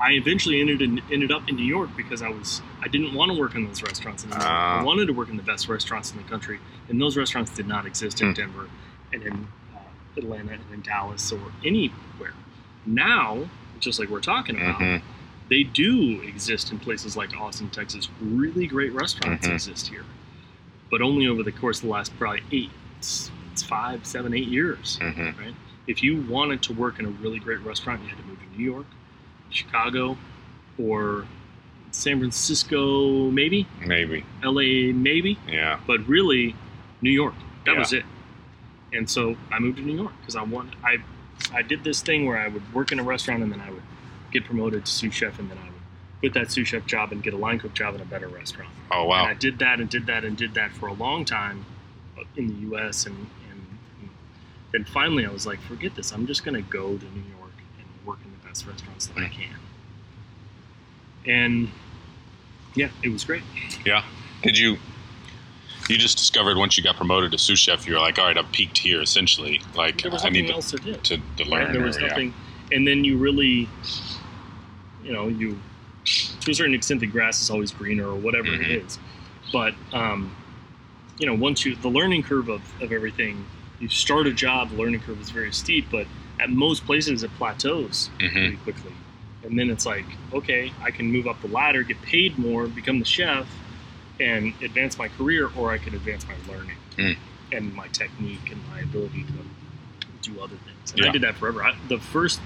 I 0.00 0.12
eventually 0.12 0.60
ended 0.60 0.80
in, 0.80 1.02
ended 1.10 1.32
up 1.32 1.48
in 1.48 1.56
New 1.56 1.64
York 1.64 1.90
because 1.96 2.22
I 2.22 2.28
was 2.28 2.62
I 2.80 2.88
didn't 2.88 3.14
want 3.14 3.32
to 3.32 3.38
work 3.38 3.54
in 3.54 3.66
those 3.66 3.82
restaurants. 3.82 4.24
Ah. 4.32 4.80
I 4.80 4.82
wanted 4.84 5.06
to 5.06 5.12
work 5.12 5.28
in 5.28 5.36
the 5.36 5.42
best 5.42 5.68
restaurants 5.68 6.12
in 6.12 6.18
the 6.18 6.24
country, 6.24 6.60
and 6.88 7.00
those 7.00 7.16
restaurants 7.16 7.50
did 7.50 7.66
not 7.66 7.86
exist 7.86 8.20
in 8.20 8.28
Hmm. 8.28 8.32
Denver 8.34 8.68
and 9.12 9.22
in 9.22 9.48
uh, 9.74 9.78
Atlanta 10.16 10.52
and 10.52 10.62
in 10.72 10.82
Dallas 10.82 11.32
or 11.32 11.40
anywhere. 11.64 12.34
Now, 12.86 13.48
just 13.80 13.98
like 13.98 14.08
we're 14.08 14.20
talking 14.20 14.56
about, 14.56 14.78
Mhm. 14.80 15.02
they 15.50 15.62
do 15.64 16.20
exist 16.22 16.70
in 16.70 16.78
places 16.78 17.16
like 17.16 17.34
Austin, 17.38 17.68
Texas. 17.70 18.08
Really 18.20 18.66
great 18.66 18.92
restaurants 18.92 19.46
Mhm. 19.48 19.54
exist 19.54 19.88
here, 19.88 20.04
but 20.90 21.02
only 21.02 21.26
over 21.26 21.42
the 21.42 21.52
course 21.52 21.78
of 21.78 21.84
the 21.84 21.90
last 21.90 22.16
probably 22.18 22.42
eight, 22.52 22.70
it's, 22.98 23.30
it's 23.52 23.62
five, 23.62 24.06
seven, 24.06 24.32
eight 24.34 24.48
years. 24.48 24.98
Mhm. 25.02 25.38
Right? 25.38 25.54
If 25.86 26.02
you 26.02 26.20
wanted 26.20 26.62
to 26.62 26.72
work 26.72 26.98
in 26.98 27.06
a 27.06 27.10
really 27.10 27.38
great 27.40 27.60
restaurant, 27.60 28.02
you 28.02 28.08
had 28.08 28.18
to 28.18 28.24
move 28.24 28.38
to 28.38 28.58
New 28.58 28.64
York, 28.64 28.86
Chicago, 29.50 30.16
or 30.78 31.26
San 31.90 32.18
Francisco, 32.18 33.30
maybe 33.30 33.66
Maybe. 33.84 34.24
LA, 34.42 34.92
maybe, 34.92 35.38
Yeah. 35.48 35.80
but 35.86 36.06
really 36.06 36.54
New 37.00 37.10
York. 37.10 37.34
That 37.64 37.72
Yeah. 37.72 37.78
was 37.78 37.92
it. 37.92 38.04
And 38.92 39.08
so 39.08 39.36
I 39.52 39.58
moved 39.58 39.78
to 39.78 39.82
New 39.84 39.96
York 39.96 40.12
because 40.20 40.36
I 40.36 40.42
wanted. 40.42 40.74
I 40.84 40.98
I 41.54 41.62
did 41.62 41.84
this 41.84 42.02
thing 42.02 42.26
where 42.26 42.36
I 42.36 42.48
would 42.48 42.74
work 42.74 42.90
in 42.92 42.98
a 42.98 43.02
restaurant 43.02 43.42
and 43.42 43.52
then 43.52 43.60
I 43.60 43.70
would 43.70 43.82
get 44.32 44.44
promoted 44.44 44.84
to 44.84 44.90
sous 44.90 45.14
chef 45.14 45.38
and 45.38 45.48
then 45.50 45.56
I 45.58 45.64
would 45.66 45.72
quit 46.20 46.34
that 46.34 46.50
sous 46.50 46.66
chef 46.68 46.84
job 46.86 47.12
and 47.12 47.22
get 47.22 47.32
a 47.32 47.36
line 47.36 47.58
cook 47.58 47.74
job 47.74 47.94
in 47.94 48.00
a 48.00 48.04
better 48.04 48.28
restaurant. 48.28 48.70
Oh 48.90 49.04
wow! 49.04 49.20
And. 49.22 49.28
I 49.30 49.34
did 49.34 49.58
that 49.60 49.78
and 49.80 49.88
did 49.88 50.06
that 50.06 50.24
and 50.24 50.36
did 50.36 50.54
that 50.54 50.72
for 50.72 50.88
a 50.88 50.92
long 50.92 51.24
time 51.24 51.64
uh, 52.18 52.22
in 52.36 52.48
the 52.48 52.54
U.S. 52.70 53.06
and 53.06 53.16
and, 53.50 53.60
and 54.00 54.10
then 54.72 54.84
finally 54.84 55.24
I 55.26 55.30
was 55.30 55.46
like, 55.46 55.60
forget 55.60 55.94
this. 55.94 56.10
I'm 56.12 56.26
just 56.26 56.44
gonna 56.44 56.60
go 56.62 56.96
to 56.98 57.04
New 57.04 57.24
York 57.38 57.52
and 57.78 58.06
work 58.06 58.18
in 58.24 58.30
the 58.32 58.47
best 58.62 58.66
restaurants 58.66 59.06
that 59.06 59.18
I 59.18 59.28
can. 59.28 59.54
And 61.26 61.68
yeah, 62.74 62.88
it 63.02 63.10
was 63.10 63.24
great. 63.24 63.42
Yeah. 63.84 64.04
Did 64.42 64.58
you? 64.58 64.78
You 65.88 65.96
just 65.96 66.18
discovered 66.18 66.58
once 66.58 66.76
you 66.76 66.84
got 66.84 66.96
promoted 66.96 67.32
to 67.32 67.38
sous 67.38 67.58
chef, 67.58 67.86
you 67.86 67.94
were 67.94 68.00
like, 68.00 68.18
all 68.18 68.26
right, 68.26 68.36
I've 68.36 68.52
peaked 68.52 68.76
here, 68.78 69.00
essentially. 69.00 69.62
Like, 69.74 70.04
I 70.22 70.28
need 70.28 70.48
to, 70.48 70.52
else 70.54 70.70
to 70.72 70.78
to, 70.78 71.16
to 71.16 71.20
right? 71.40 71.46
learn. 71.48 71.72
There 71.72 71.82
was 71.82 71.96
or- 71.96 72.00
yeah. 72.02 72.06
nothing, 72.08 72.34
and 72.72 72.86
then 72.86 73.04
you 73.04 73.16
really, 73.16 73.68
you 75.02 75.12
know, 75.12 75.28
you 75.28 75.58
to 76.40 76.50
a 76.50 76.54
certain 76.54 76.74
extent 76.74 77.00
the 77.00 77.06
grass 77.06 77.40
is 77.40 77.50
always 77.50 77.70
greener 77.72 78.06
or 78.06 78.16
whatever 78.16 78.48
Mhm. 78.48 78.60
it 78.64 78.70
is, 78.84 78.98
but 79.52 79.74
um, 79.92 80.34
you 81.18 81.26
know, 81.26 81.34
once 81.34 81.64
you 81.64 81.74
the 81.76 81.88
learning 81.88 82.22
curve 82.22 82.48
of, 82.48 82.60
of 82.82 82.92
everything, 82.92 83.44
you 83.80 83.88
start 83.88 84.26
a 84.26 84.32
job, 84.32 84.70
the 84.70 84.76
learning 84.76 85.00
curve 85.00 85.20
is 85.20 85.30
very 85.30 85.52
steep, 85.52 85.86
but 85.90 86.06
at 86.40 86.50
most 86.50 86.84
places 86.86 87.22
it 87.22 87.30
plateaus 87.38 88.10
Mhm. 88.18 88.32
pretty 88.32 88.56
quickly, 88.58 88.92
and 89.44 89.58
then 89.58 89.70
it's 89.70 89.86
like, 89.86 90.04
okay, 90.32 90.72
I 90.82 90.90
can 90.90 91.10
move 91.10 91.26
up 91.26 91.40
the 91.42 91.48
ladder, 91.48 91.82
get 91.82 92.00
paid 92.02 92.38
more, 92.38 92.66
become 92.68 92.98
the 92.98 93.04
chef, 93.04 93.46
and 94.20 94.52
advance 94.62 94.98
my 94.98 95.08
career, 95.08 95.50
or 95.56 95.70
I 95.70 95.78
could 95.78 95.94
advance 95.94 96.26
my 96.26 96.34
learning 96.52 96.76
Mm. 96.96 97.16
and 97.52 97.74
my 97.74 97.86
technique 97.88 98.50
and 98.50 98.60
my 98.70 98.80
ability 98.80 99.24
to 99.24 100.32
do 100.32 100.40
other 100.40 100.56
things. 100.56 100.92
And 100.92 101.00
Yeah. 101.00 101.08
I 101.08 101.12
did 101.12 101.22
that 101.22 101.36
forever. 101.36 101.62
I, 101.64 101.74
the 101.88 101.98
first, 101.98 102.40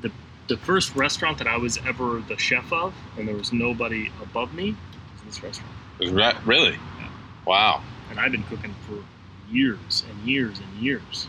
the 0.00 0.10
the 0.48 0.56
first 0.58 0.94
restaurant 0.94 1.38
that 1.38 1.46
I 1.46 1.56
was 1.56 1.78
ever 1.86 2.22
the 2.28 2.36
chef 2.38 2.70
of, 2.72 2.92
and 3.16 3.26
there 3.28 3.34
was 3.36 3.50
nobody 3.52 4.10
above 4.22 4.52
me, 4.54 4.76
was 5.14 5.22
this 5.24 5.42
restaurant. 5.42 5.70
That- 6.00 6.44
really? 6.46 6.76
Wow. 7.46 7.82
And 8.10 8.18
I've 8.20 8.32
been 8.32 8.42
cooking 8.44 8.74
for 8.86 8.98
years 9.50 10.04
and 10.08 10.28
years 10.28 10.58
and 10.58 10.82
years. 10.82 11.28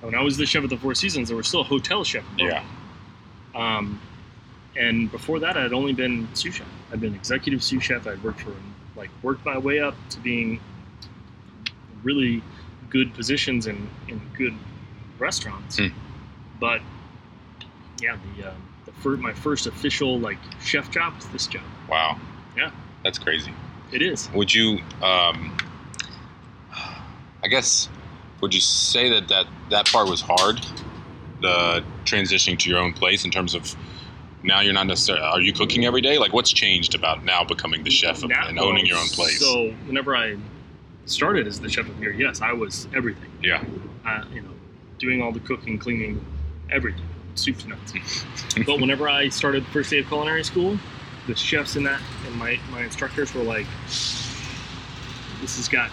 When 0.00 0.14
I 0.14 0.22
was 0.22 0.36
the 0.36 0.46
chef 0.46 0.64
at 0.64 0.70
the 0.70 0.76
Four 0.76 0.94
Seasons, 0.94 1.28
there 1.28 1.36
was 1.36 1.48
still 1.48 1.60
a 1.60 1.64
hotel 1.64 2.04
chef 2.04 2.24
Yeah. 2.36 2.62
Um, 3.54 4.00
and 4.76 5.10
before 5.10 5.40
that, 5.40 5.56
I'd 5.56 5.72
only 5.72 5.92
been 5.92 6.28
sous 6.34 6.54
chef. 6.54 6.66
I'd 6.92 7.00
been 7.00 7.14
executive 7.14 7.62
sous 7.62 7.82
chef. 7.82 8.06
I'd 8.06 8.22
worked 8.22 8.40
for, 8.40 8.52
like, 8.94 9.10
worked 9.22 9.44
my 9.44 9.58
way 9.58 9.80
up 9.80 9.96
to 10.10 10.20
being 10.20 10.60
really 12.02 12.42
good 12.90 13.12
positions 13.14 13.66
in, 13.66 13.88
in 14.06 14.20
good 14.36 14.54
restaurants. 15.18 15.78
Hmm. 15.78 15.88
But 16.60 16.80
yeah, 18.00 18.16
the, 18.36 18.50
um, 18.50 18.56
the 18.86 18.92
fir- 18.92 19.16
my 19.16 19.32
first 19.32 19.66
official 19.66 20.18
like 20.18 20.38
chef 20.62 20.90
job 20.90 21.16
was 21.16 21.26
this 21.28 21.46
job. 21.46 21.62
Wow. 21.88 22.18
Yeah. 22.56 22.70
That's 23.02 23.18
crazy. 23.18 23.52
It 23.92 24.02
is. 24.02 24.30
Would 24.32 24.54
you, 24.54 24.78
um, 25.02 25.56
I 27.42 27.48
guess, 27.48 27.88
would 28.40 28.54
you 28.54 28.60
say 28.60 29.10
that 29.10 29.28
that, 29.28 29.46
that 29.70 29.86
part 29.86 30.08
was 30.08 30.20
hard? 30.20 30.64
the 31.40 31.84
transitioning 32.04 32.58
to 32.58 32.70
your 32.70 32.78
own 32.78 32.92
place 32.92 33.24
in 33.24 33.30
terms 33.30 33.54
of 33.54 33.74
now 34.42 34.60
you're 34.60 34.72
not 34.72 34.86
necessarily 34.86 35.24
are 35.24 35.40
you 35.40 35.52
cooking 35.52 35.84
every 35.84 36.00
day? 36.00 36.18
Like 36.18 36.32
what's 36.32 36.52
changed 36.52 36.94
about 36.94 37.24
now 37.24 37.44
becoming 37.44 37.82
the 37.84 37.90
chef 37.90 38.22
of, 38.22 38.30
and 38.30 38.58
owning 38.58 38.86
your 38.86 38.98
own 38.98 39.08
place? 39.08 39.40
So 39.40 39.70
whenever 39.86 40.16
I 40.16 40.36
started 41.06 41.46
as 41.46 41.60
the 41.60 41.68
chef 41.68 41.88
of 41.88 41.96
here, 41.98 42.12
yes, 42.12 42.40
I 42.40 42.52
was 42.52 42.88
everything. 42.94 43.30
yeah. 43.42 43.64
Uh, 44.06 44.24
you 44.32 44.40
know, 44.40 44.50
doing 44.98 45.22
all 45.22 45.32
the 45.32 45.40
cooking, 45.40 45.78
cleaning, 45.78 46.24
everything, 46.70 47.04
soup 47.34 47.58
to 47.58 47.68
nuts. 47.68 47.92
but 48.66 48.80
whenever 48.80 49.08
I 49.08 49.28
started 49.28 49.64
the 49.64 49.70
first 49.70 49.90
day 49.90 49.98
of 49.98 50.06
culinary 50.06 50.44
school, 50.44 50.78
the 51.26 51.34
chefs 51.34 51.76
in 51.76 51.82
that 51.84 52.00
and 52.26 52.36
my 52.36 52.58
my 52.70 52.82
instructors 52.82 53.34
were 53.34 53.42
like, 53.42 53.66
"This 55.40 55.56
has 55.56 55.68
got 55.68 55.90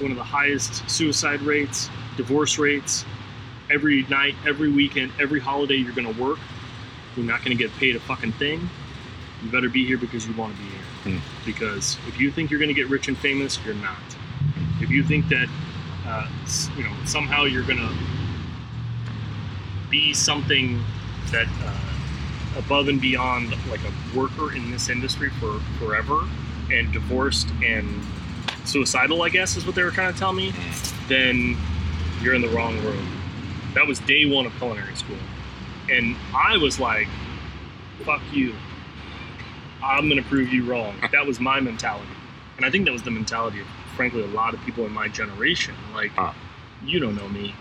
one 0.00 0.10
of 0.10 0.16
the 0.16 0.24
highest 0.24 0.88
suicide 0.88 1.42
rates, 1.42 1.90
divorce 2.16 2.58
rates. 2.58 3.04
Every 3.70 4.04
night, 4.04 4.34
every 4.46 4.70
weekend, 4.70 5.12
every 5.20 5.40
holiday, 5.40 5.74
you're 5.74 5.92
going 5.92 6.12
to 6.12 6.20
work. 6.20 6.38
You're 7.16 7.26
not 7.26 7.44
going 7.44 7.56
to 7.56 7.62
get 7.62 7.74
paid 7.76 7.96
a 7.96 8.00
fucking 8.00 8.32
thing. 8.32 8.68
You 9.42 9.50
better 9.50 9.68
be 9.68 9.86
here 9.86 9.98
because 9.98 10.26
you 10.26 10.34
want 10.34 10.56
to 10.56 10.62
be 10.62 10.68
here. 10.68 11.18
Hmm. 11.18 11.44
Because 11.44 11.98
if 12.06 12.18
you 12.18 12.30
think 12.30 12.50
you're 12.50 12.60
going 12.60 12.74
to 12.74 12.74
get 12.74 12.88
rich 12.88 13.08
and 13.08 13.18
famous, 13.18 13.58
you're 13.64 13.74
not. 13.74 13.98
If 14.80 14.90
you 14.90 15.02
think 15.02 15.28
that, 15.28 15.48
uh, 16.06 16.28
you 16.76 16.84
know, 16.84 16.92
somehow 17.04 17.44
you're 17.44 17.64
going 17.64 17.78
to 17.78 17.94
be 19.90 20.14
something 20.14 20.82
that 21.30 21.46
uh, 21.64 22.58
above 22.58 22.88
and 22.88 23.00
beyond 23.00 23.50
like 23.70 23.80
a 23.80 24.18
worker 24.18 24.54
in 24.54 24.70
this 24.70 24.88
industry 24.88 25.30
for 25.40 25.60
forever 25.78 26.26
and 26.70 26.92
divorced 26.92 27.48
and 27.64 28.02
suicidal, 28.68 29.22
I 29.22 29.28
guess 29.28 29.56
is 29.56 29.66
what 29.66 29.74
they 29.74 29.82
were 29.82 29.90
trying 29.90 30.12
to 30.12 30.18
tell 30.18 30.32
me, 30.32 30.52
then 31.08 31.56
you're 32.20 32.34
in 32.34 32.42
the 32.42 32.48
wrong 32.48 32.78
room. 32.84 33.06
That 33.74 33.86
was 33.86 33.98
day 34.00 34.26
one 34.26 34.46
of 34.46 34.52
culinary 34.56 34.94
school. 34.96 35.16
And 35.90 36.16
I 36.34 36.56
was 36.58 36.78
like, 36.78 37.08
fuck 38.04 38.22
you. 38.32 38.54
I'm 39.82 40.08
going 40.08 40.22
to 40.22 40.28
prove 40.28 40.52
you 40.52 40.70
wrong. 40.70 40.94
That 41.12 41.26
was 41.26 41.40
my 41.40 41.60
mentality. 41.60 42.08
And 42.56 42.66
I 42.66 42.70
think 42.70 42.84
that 42.86 42.92
was 42.92 43.02
the 43.02 43.10
mentality 43.10 43.60
of, 43.60 43.66
frankly, 43.96 44.22
a 44.22 44.26
lot 44.26 44.52
of 44.52 44.60
people 44.64 44.84
in 44.84 44.92
my 44.92 45.08
generation. 45.08 45.74
Like, 45.94 46.10
Huh. 46.12 46.32
you 46.84 46.98
don't 47.00 47.14
know 47.16 47.28
me. 47.28 47.54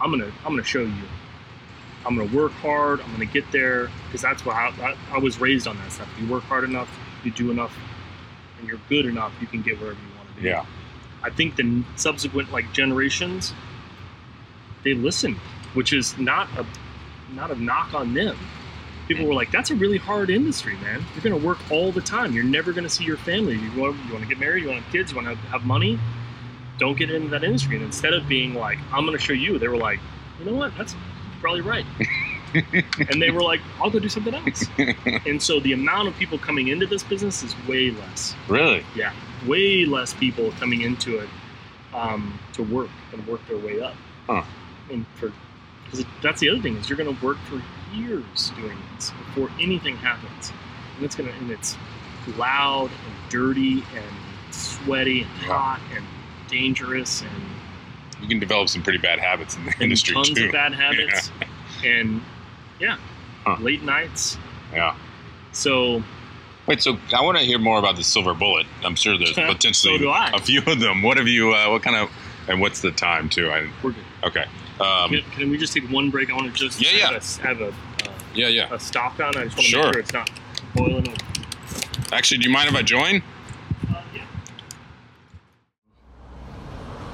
I'm 0.00 0.10
going 0.10 0.20
to, 0.22 0.36
I'm 0.44 0.52
going 0.52 0.58
to 0.58 0.64
show 0.64 0.80
you. 0.82 1.02
I'm 2.04 2.16
going 2.16 2.28
to 2.28 2.36
work 2.36 2.52
hard. 2.52 3.00
I'm 3.00 3.06
going 3.14 3.26
to 3.26 3.32
get 3.32 3.50
there 3.52 3.88
because 4.06 4.20
that's 4.22 4.44
what 4.44 4.56
I, 4.56 4.68
I, 4.80 4.96
I 5.12 5.18
was 5.18 5.40
raised 5.40 5.66
on 5.66 5.76
that 5.78 5.92
stuff. 5.92 6.08
You 6.20 6.28
work 6.28 6.42
hard 6.44 6.64
enough, 6.64 6.90
you 7.24 7.30
do 7.30 7.50
enough, 7.50 7.76
and 8.58 8.68
you're 8.68 8.80
good 8.88 9.06
enough, 9.06 9.32
you 9.40 9.46
can 9.46 9.62
get 9.62 9.80
wherever 9.80 9.98
you 9.98 10.06
want 10.06 10.10
to 10.10 10.11
be. 10.11 10.11
Yeah. 10.42 10.64
I 11.22 11.30
think 11.30 11.56
the 11.56 11.84
subsequent 11.96 12.52
like 12.52 12.72
generations, 12.72 13.54
they 14.84 14.94
listened, 14.94 15.36
which 15.74 15.92
is 15.92 16.18
not 16.18 16.48
a 16.58 16.66
not 17.34 17.50
a 17.50 17.62
knock 17.62 17.94
on 17.94 18.12
them. 18.14 18.36
People 19.08 19.26
were 19.26 19.34
like, 19.34 19.50
"That's 19.50 19.70
a 19.70 19.74
really 19.74 19.98
hard 19.98 20.30
industry, 20.30 20.76
man. 20.76 21.04
You're 21.14 21.22
going 21.22 21.38
to 21.40 21.46
work 21.46 21.58
all 21.70 21.92
the 21.92 22.00
time. 22.00 22.32
You're 22.32 22.44
never 22.44 22.72
going 22.72 22.84
to 22.84 22.90
see 22.90 23.04
your 23.04 23.16
family. 23.16 23.54
You 23.54 23.80
want 23.80 23.96
you 24.06 24.12
want 24.12 24.22
to 24.22 24.28
get 24.28 24.38
married. 24.38 24.62
You 24.62 24.70
want 24.70 24.80
to 24.80 24.84
have 24.84 24.92
kids. 24.92 25.12
You 25.12 25.16
want 25.16 25.28
to 25.28 25.34
have 25.48 25.64
money. 25.64 25.98
Don't 26.78 26.96
get 26.98 27.10
into 27.10 27.28
that 27.28 27.44
industry." 27.44 27.76
And 27.76 27.84
instead 27.84 28.14
of 28.14 28.28
being 28.28 28.54
like, 28.54 28.78
"I'm 28.92 29.04
going 29.04 29.16
to 29.16 29.22
show 29.22 29.32
you," 29.32 29.58
they 29.58 29.68
were 29.68 29.76
like, 29.76 30.00
"You 30.38 30.46
know 30.46 30.54
what? 30.54 30.76
That's 30.76 30.94
probably 31.40 31.60
right." 31.60 31.86
and 32.54 33.20
they 33.20 33.30
were 33.30 33.42
like, 33.42 33.60
"I'll 33.80 33.90
go 33.90 33.98
do 33.98 34.08
something 34.08 34.34
else." 34.34 34.64
and 35.26 35.42
so 35.42 35.60
the 35.60 35.72
amount 35.72 36.08
of 36.08 36.16
people 36.16 36.38
coming 36.38 36.68
into 36.68 36.86
this 36.86 37.02
business 37.02 37.42
is 37.42 37.54
way 37.66 37.90
less 37.90 38.34
Really? 38.48 38.84
yeah, 38.94 39.12
way 39.46 39.84
less 39.84 40.14
people 40.14 40.52
coming 40.52 40.82
into 40.82 41.18
it 41.18 41.28
um, 41.94 42.38
to 42.54 42.62
work 42.62 42.90
and 43.12 43.26
work 43.26 43.46
their 43.48 43.58
way 43.58 43.80
up. 43.80 43.94
Huh. 44.26 44.42
And 44.90 45.06
for 45.16 45.32
because 45.84 46.04
that's 46.22 46.40
the 46.40 46.48
other 46.50 46.60
thing 46.62 46.76
is 46.76 46.88
you're 46.88 46.96
going 46.96 47.14
to 47.14 47.24
work 47.24 47.36
for 47.44 47.60
years 47.94 48.50
doing 48.56 48.78
this 48.96 49.10
before 49.10 49.50
anything 49.60 49.96
happens, 49.96 50.52
and 50.96 51.04
it's 51.04 51.14
gonna 51.14 51.30
and 51.30 51.50
it's 51.50 51.76
loud 52.38 52.90
and 52.90 53.30
dirty 53.30 53.82
and 53.94 54.54
sweaty 54.54 55.22
and 55.22 55.30
Yeah. 55.42 55.48
hot 55.58 55.80
and 55.94 56.04
dangerous 56.48 57.22
and, 57.22 57.30
You 58.22 58.28
can 58.28 58.38
develop 58.38 58.68
some 58.68 58.82
pretty 58.82 58.98
bad 59.00 59.18
habits 59.18 59.56
in 59.56 59.64
the 59.64 59.74
industry 59.80 60.14
tons 60.14 60.30
too. 60.30 60.46
of 60.46 60.52
bad 60.52 60.72
habits 60.84 61.30
and 61.84 62.22
yeah, 62.78 62.96
Huh. 63.44 63.56
late 63.60 63.82
nights. 63.82 64.38
Yeah. 64.72 64.94
So 65.52 66.02
Wait, 66.66 66.80
so 66.82 66.96
I 67.12 67.22
want 67.22 67.38
to 67.38 67.44
hear 67.44 67.58
more 67.58 67.78
about 67.78 67.96
the 67.96 68.04
silver 68.04 68.34
bullet. 68.34 68.66
I'm 68.84 68.94
sure 68.94 69.18
there's 69.18 69.32
potentially 69.34 70.06
I. 70.08 70.30
a 70.34 70.38
few 70.40 70.62
of 70.66 70.78
them. 70.80 71.02
What 71.02 71.16
have 71.18 71.26
you? 71.28 71.52
Uh, 71.52 71.70
what 71.70 71.82
kind 71.82 71.96
of? 71.96 72.10
And 72.48 72.60
what's 72.60 72.80
the 72.80 72.90
time 72.92 73.28
too? 73.28 73.50
I, 73.50 73.68
we're 73.82 73.92
good. 73.92 74.04
okay. 74.24 74.44
Um, 74.80 75.10
Can, 75.10 75.22
can 75.32 75.50
we 75.50 75.58
just 75.58 75.72
take 75.72 75.84
one 75.90 76.10
break? 76.10 76.30
I 76.30 76.34
want 76.34 76.52
to 76.54 76.58
just 76.68 76.80
Yeah, 76.80 77.12
have 77.12 77.22
a, 77.38 77.42
have 77.46 77.60
a 77.60 77.68
uh, 77.68 77.72
yeah, 78.34 78.48
yeah. 78.48 78.74
a 78.74 78.80
stock 78.80 79.20
on. 79.20 79.36
I 79.36 79.44
just 79.44 79.56
want 79.56 79.56
to 79.56 79.62
Sure. 79.62 79.84
make 79.84 79.92
sure 79.94 80.00
it's 80.00 80.12
not 80.12 80.30
boiling. 80.74 81.06
over. 81.08 81.16
Actually, 82.12 82.38
do 82.38 82.48
you 82.48 82.52
mind 82.52 82.68
if 82.68 82.74
I 82.74 82.82
join? 82.82 83.22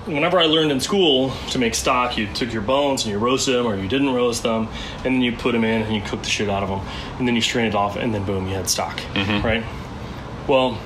Whenever 0.09 0.39
I 0.39 0.47
learned 0.47 0.73
in 0.73 0.81
school 0.81 1.31
to 1.51 1.59
make 1.59 1.75
stock, 1.75 2.17
you 2.17 2.27
took 2.33 2.51
your 2.51 2.63
bones 2.63 3.05
and 3.05 3.13
you 3.13 3.19
roasted 3.19 3.55
them, 3.55 3.67
or 3.67 3.77
you 3.77 3.87
didn't 3.89 4.15
roast 4.15 4.43
them, 4.43 4.69
and 5.05 5.05
then 5.05 5.21
you 5.21 5.33
put 5.33 5.53
them 5.53 5.65
in 5.65 5.83
and 5.83 5.95
you 5.95 6.01
cooked 6.01 6.23
the 6.25 6.31
shit 6.31 6.49
out 6.49 6.63
of 6.63 6.71
them, 6.71 6.81
and 7.19 7.29
then 7.29 7.35
you 7.35 7.43
strained 7.43 7.69
it 7.69 7.75
off, 7.75 7.97
and 7.97 8.15
then 8.15 8.25
boom, 8.25 8.49
you 8.49 8.55
had 8.55 8.71
stock, 8.71 8.97
Mm-hmm. 9.13 9.47
right? 9.47 9.65
Well, 10.49 10.79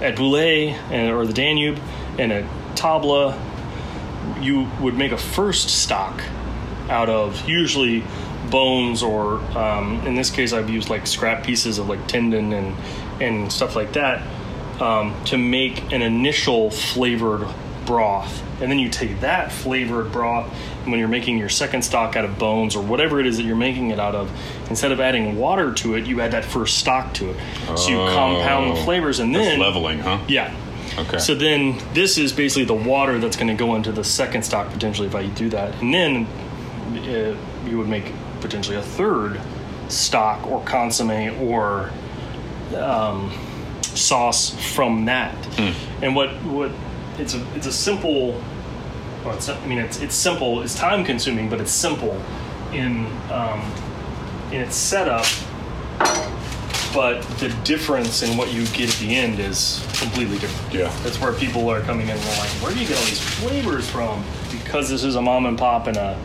at 0.00 0.16
Bouley 0.16 0.70
and 0.90 1.10
or 1.12 1.26
the 1.26 1.34
Danube 1.34 1.78
and 2.18 2.32
at 2.32 2.44
Tabla, 2.74 3.38
you 4.42 4.66
would 4.80 4.96
make 4.96 5.12
a 5.12 5.18
first 5.18 5.68
stock 5.68 6.22
out 6.88 7.10
of 7.10 7.46
usually 7.46 8.02
bones 8.50 9.02
or 9.02 9.40
um, 9.56 10.04
in 10.06 10.14
this 10.14 10.30
case 10.30 10.52
I've 10.54 10.70
used 10.70 10.88
like 10.88 11.06
scrap 11.06 11.44
pieces 11.44 11.78
of 11.78 11.88
like 11.88 12.08
tendon 12.08 12.52
and 12.52 12.74
and 13.22 13.52
stuff 13.52 13.76
like 13.76 13.92
that 13.92 14.22
um, 14.80 15.14
to 15.26 15.36
make 15.36 15.92
an 15.92 16.00
initial 16.02 16.70
flavored 16.70 17.46
broth 17.90 18.40
and 18.62 18.70
then 18.70 18.78
you 18.78 18.88
take 18.88 19.18
that 19.18 19.50
flavored 19.50 20.12
broth 20.12 20.46
and 20.82 20.92
when 20.92 21.00
you're 21.00 21.08
making 21.08 21.36
your 21.36 21.48
second 21.48 21.82
stock 21.82 22.14
out 22.14 22.24
of 22.24 22.38
bones 22.38 22.76
or 22.76 22.82
whatever 22.84 23.18
it 23.18 23.26
is 23.26 23.36
that 23.36 23.42
you're 23.42 23.56
making 23.56 23.90
it 23.90 23.98
out 23.98 24.14
of 24.14 24.30
instead 24.70 24.92
of 24.92 25.00
adding 25.00 25.36
water 25.36 25.74
to 25.74 25.96
it 25.96 26.06
you 26.06 26.20
add 26.20 26.30
that 26.30 26.44
first 26.44 26.78
stock 26.78 27.12
to 27.12 27.30
it 27.30 27.36
so 27.76 27.88
you 27.88 27.96
compound 28.14 28.70
the 28.76 28.80
Oh. 28.80 28.84
flavors 28.84 29.18
and 29.18 29.34
then 29.34 29.58
leveling, 29.58 29.98
huh? 29.98 30.20
yeah 30.28 30.54
Okay. 30.98 31.18
so 31.18 31.34
then 31.34 31.80
this 31.94 32.16
is 32.16 32.32
basically 32.32 32.64
the 32.64 32.74
water 32.74 33.18
that's 33.18 33.36
going 33.36 33.48
to 33.48 33.54
go 33.54 33.74
into 33.74 33.90
the 33.90 34.04
second 34.04 34.44
stock 34.44 34.70
potentially 34.70 35.08
if 35.08 35.14
I 35.16 35.26
do 35.26 35.48
that, 35.50 35.74
and 35.82 35.92
then 35.92 36.26
uh, 36.94 37.36
you 37.68 37.76
would 37.78 37.88
make 37.88 38.12
potentially 38.40 38.76
a 38.76 38.82
third 38.82 39.40
stock 39.88 40.46
or 40.46 40.62
consomme 40.64 41.40
or 41.42 41.90
um, 42.76 43.32
sauce 43.82 44.50
from 44.74 45.04
that. 45.06 45.34
And 46.02 46.14
what 46.16 46.30
what 46.44 46.70
it's 47.20 47.34
a 47.34 47.46
it's 47.54 47.66
a 47.66 47.72
simple. 47.72 48.42
Well, 49.24 49.34
it's, 49.36 49.48
I 49.48 49.66
mean, 49.66 49.78
it's 49.78 50.00
it's 50.00 50.14
simple. 50.14 50.62
It's 50.62 50.74
time 50.74 51.04
consuming, 51.04 51.48
but 51.48 51.60
it's 51.60 51.70
simple 51.70 52.20
in 52.72 53.06
um, 53.30 53.60
in 54.50 54.60
its 54.60 54.76
setup. 54.76 55.26
But 56.92 57.22
the 57.38 57.50
difference 57.62 58.22
in 58.22 58.36
what 58.36 58.52
you 58.52 58.66
get 58.68 58.88
at 58.92 58.96
the 58.96 59.14
end 59.14 59.38
is 59.38 59.86
completely 60.00 60.38
different. 60.38 60.74
Yeah. 60.74 60.92
That's 61.04 61.20
where 61.20 61.32
people 61.32 61.68
are 61.70 61.80
coming 61.82 62.08
in 62.08 62.14
and 62.14 62.20
they're 62.20 62.38
like, 62.40 62.50
where 62.62 62.72
do 62.74 62.80
you 62.80 62.88
get 62.88 62.98
all 62.98 63.04
these 63.04 63.20
flavors 63.20 63.88
from? 63.88 64.24
Because 64.50 64.88
this 64.88 65.04
is 65.04 65.14
a 65.14 65.22
mom 65.22 65.46
and 65.46 65.56
pop 65.56 65.86
and 65.86 65.96
a 65.96 66.18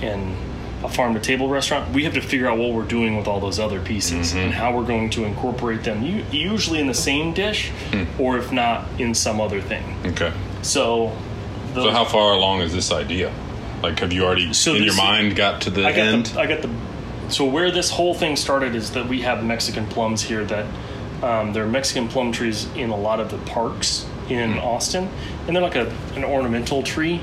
in 0.00 0.36
a 0.84 0.88
farm 0.88 1.14
to 1.14 1.20
table 1.20 1.48
restaurant, 1.48 1.92
we 1.94 2.04
have 2.04 2.14
to 2.14 2.20
figure 2.20 2.48
out 2.48 2.58
what 2.58 2.72
we're 2.72 2.84
doing 2.84 3.16
with 3.16 3.26
all 3.26 3.40
those 3.40 3.58
other 3.58 3.80
pieces 3.80 4.30
mm-hmm. 4.30 4.38
and 4.38 4.52
how 4.52 4.76
we're 4.76 4.86
going 4.86 5.10
to 5.10 5.24
incorporate 5.24 5.84
them. 5.84 6.02
Usually 6.30 6.80
in 6.80 6.86
the 6.86 6.94
same 6.94 7.32
dish, 7.32 7.70
hmm. 7.90 8.04
or 8.18 8.38
if 8.38 8.52
not 8.52 8.88
in 9.00 9.14
some 9.14 9.40
other 9.40 9.60
thing. 9.60 9.84
Okay. 10.06 10.32
So, 10.62 11.16
So 11.74 11.90
how 11.90 12.04
far 12.04 12.32
along 12.32 12.62
is 12.62 12.72
this 12.72 12.90
idea? 12.90 13.32
Like, 13.82 13.98
have 14.00 14.12
you 14.12 14.24
already 14.24 14.52
So 14.52 14.74
in 14.74 14.84
your 14.84 14.96
mind 14.96 15.36
got 15.36 15.62
to 15.62 15.70
the 15.70 15.86
I 15.86 15.92
got 15.92 15.98
end? 15.98 16.26
the 16.26 16.40
I 16.40 16.46
got 16.46 16.62
the. 16.62 16.70
So 17.28 17.44
where 17.44 17.70
this 17.70 17.90
whole 17.90 18.14
thing 18.14 18.36
started 18.36 18.74
is 18.74 18.92
that 18.92 19.08
we 19.08 19.22
have 19.22 19.44
Mexican 19.44 19.86
plums 19.86 20.22
here. 20.22 20.44
That 20.44 20.66
um, 21.22 21.52
there 21.52 21.64
are 21.64 21.68
Mexican 21.68 22.08
plum 22.08 22.32
trees 22.32 22.66
in 22.74 22.90
a 22.90 22.96
lot 22.96 23.20
of 23.20 23.30
the 23.30 23.38
parks 23.38 24.06
in 24.28 24.54
hmm. 24.54 24.58
Austin, 24.58 25.08
and 25.46 25.56
they're 25.56 25.62
like 25.62 25.76
a, 25.76 25.88
an 26.14 26.24
ornamental 26.24 26.82
tree. 26.82 27.20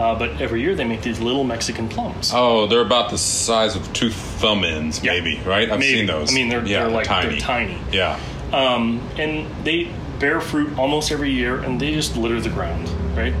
Uh, 0.00 0.18
but 0.18 0.40
every 0.40 0.62
year 0.62 0.74
they 0.74 0.84
make 0.84 1.02
these 1.02 1.20
little 1.20 1.44
Mexican 1.44 1.86
plums. 1.86 2.30
oh, 2.34 2.66
they're 2.66 2.80
about 2.80 3.10
the 3.10 3.18
size 3.18 3.76
of 3.76 3.92
two 3.92 4.08
thumb 4.10 4.64
ends, 4.64 5.04
Yeah. 5.04 5.12
maybe, 5.12 5.38
right? 5.44 5.70
I've 5.70 5.78
Maybe. 5.78 5.98
seen 5.98 6.06
those. 6.06 6.30
I 6.30 6.34
mean, 6.34 6.48
they're, 6.48 6.64
yeah, 6.64 6.80
they're 6.84 6.88
like 6.90 7.06
tiny. 7.06 7.28
they're 7.30 7.38
tiny. 7.40 7.78
Yeah. 7.92 8.18
Um, 8.52 9.00
and 9.18 9.46
they 9.64 9.90
bear 10.18 10.40
fruit 10.40 10.78
almost 10.78 11.12
every 11.12 11.30
year, 11.32 11.58
and 11.60 11.78
they 11.78 11.92
just 11.92 12.16
litter 12.16 12.40
the 12.40 12.48
ground, 12.48 12.88
right? 13.14 13.34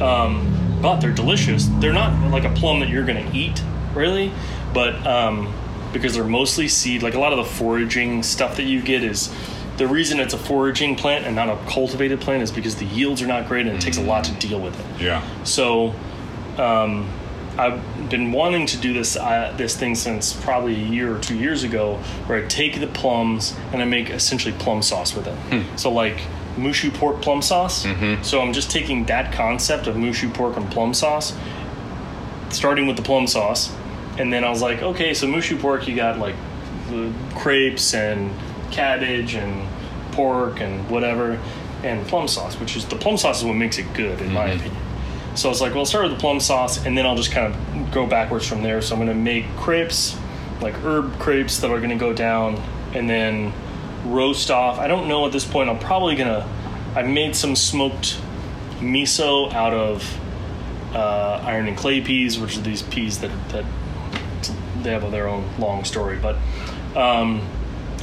Um, 0.00 0.78
but 0.80 1.00
they're 1.00 1.12
delicious. 1.12 1.68
They're 1.80 1.92
not 1.92 2.30
like 2.30 2.44
a 2.44 2.50
plum 2.50 2.80
that 2.80 2.88
you're 2.88 3.04
going 3.04 3.30
to 3.30 3.36
eat, 3.36 3.62
really, 3.94 4.32
but 4.72 5.06
um, 5.06 5.52
because 5.92 6.14
they're 6.14 6.24
mostly 6.24 6.66
seed. 6.68 7.02
Like 7.02 7.12
a 7.14 7.18
lot 7.20 7.32
of 7.32 7.38
the 7.38 7.44
foraging 7.44 8.22
stuff 8.22 8.56
that 8.56 8.64
you 8.64 8.80
get 8.80 9.04
is 9.04 9.30
the 9.80 9.88
reason 9.88 10.20
it's 10.20 10.34
a 10.34 10.38
foraging 10.38 10.94
plant 10.94 11.24
and 11.24 11.34
not 11.34 11.48
a 11.48 11.56
cultivated 11.66 12.20
plant 12.20 12.42
is 12.42 12.52
because 12.52 12.76
the 12.76 12.84
yields 12.84 13.22
are 13.22 13.26
not 13.26 13.48
great 13.48 13.66
and 13.66 13.74
it 13.74 13.80
takes 13.80 13.96
a 13.96 14.02
lot 14.02 14.24
to 14.24 14.32
deal 14.34 14.60
with 14.60 14.78
it. 14.78 15.02
Yeah. 15.02 15.26
So, 15.44 15.94
um, 16.58 17.08
I've 17.58 18.10
been 18.10 18.30
wanting 18.30 18.66
to 18.66 18.76
do 18.76 18.92
this 18.92 19.16
uh, 19.16 19.54
this 19.56 19.76
thing 19.76 19.94
since 19.94 20.32
probably 20.34 20.74
a 20.74 20.86
year 20.86 21.16
or 21.16 21.18
two 21.18 21.34
years 21.34 21.62
ago, 21.64 21.96
where 22.26 22.44
I 22.44 22.46
take 22.46 22.78
the 22.78 22.86
plums 22.86 23.56
and 23.72 23.82
I 23.82 23.86
make 23.86 24.10
essentially 24.10 24.54
plum 24.58 24.82
sauce 24.82 25.14
with 25.16 25.26
it. 25.26 25.34
So 25.76 25.90
like 25.90 26.20
moo 26.56 26.72
shu 26.72 26.90
pork 26.90 27.22
plum 27.22 27.42
sauce. 27.42 27.86
So 28.22 28.40
I'm 28.40 28.52
just 28.52 28.70
taking 28.70 29.06
that 29.06 29.32
concept 29.32 29.86
of 29.86 29.96
moo 29.96 30.12
shu 30.12 30.28
pork 30.30 30.56
and 30.56 30.70
plum 30.70 30.94
sauce, 30.94 31.34
starting 32.50 32.86
with 32.86 32.96
the 32.96 33.02
plum 33.02 33.26
sauce, 33.26 33.74
and 34.18 34.32
then 34.32 34.44
I 34.44 34.50
was 34.50 34.62
like, 34.62 34.82
okay, 34.82 35.12
so 35.14 35.26
moo 35.26 35.40
shu 35.40 35.56
pork, 35.56 35.88
you 35.88 35.96
got 35.96 36.18
like 36.18 36.36
the 36.88 37.12
crepes 37.34 37.94
and 37.94 38.30
cabbage 38.70 39.34
and 39.34 39.66
pork 40.12 40.60
and 40.60 40.88
whatever, 40.90 41.38
and 41.82 42.06
plum 42.06 42.28
sauce, 42.28 42.58
which 42.58 42.76
is 42.76 42.86
the 42.86 42.96
plum 42.96 43.16
sauce 43.16 43.40
is 43.40 43.44
what 43.44 43.54
makes 43.54 43.78
it 43.78 43.92
good 43.94 44.20
in 44.20 44.32
my 44.32 44.48
opinion. 44.48 44.82
So 45.34 45.48
I 45.48 45.50
was 45.50 45.60
like, 45.60 45.70
well, 45.72 45.80
I'll 45.80 45.86
start 45.86 46.04
with 46.04 46.12
the 46.12 46.18
plum 46.18 46.40
sauce, 46.40 46.84
and 46.84 46.96
then 46.98 47.06
I'll 47.06 47.16
just 47.16 47.30
kind 47.30 47.54
of 47.54 47.92
go 47.92 48.06
backwards 48.06 48.46
from 48.46 48.62
there. 48.62 48.82
So 48.82 48.94
I'm 48.94 49.00
gonna 49.00 49.14
make 49.14 49.46
crepes, 49.56 50.16
like 50.60 50.74
herb 50.82 51.18
crepes 51.18 51.60
that 51.60 51.70
are 51.70 51.80
gonna 51.80 51.96
go 51.96 52.12
down, 52.12 52.56
and 52.94 53.08
then 53.08 53.52
roast 54.04 54.50
off. 54.50 54.78
I 54.78 54.88
don't 54.88 55.08
know 55.08 55.26
at 55.26 55.32
this 55.32 55.44
point. 55.44 55.70
I'm 55.70 55.78
probably 55.78 56.16
gonna. 56.16 56.48
I 56.94 57.02
made 57.02 57.36
some 57.36 57.54
smoked 57.54 58.20
miso 58.80 59.52
out 59.52 59.72
of 59.72 60.18
uh, 60.94 61.40
iron 61.44 61.68
and 61.68 61.76
clay 61.76 62.00
peas, 62.00 62.38
which 62.38 62.56
are 62.56 62.62
these 62.62 62.82
peas 62.82 63.20
that 63.20 63.30
that 63.50 63.64
they 64.82 64.90
have 64.90 65.10
their 65.10 65.28
own 65.28 65.44
long 65.58 65.84
story. 65.84 66.18
But 66.18 66.36
um, 66.96 67.46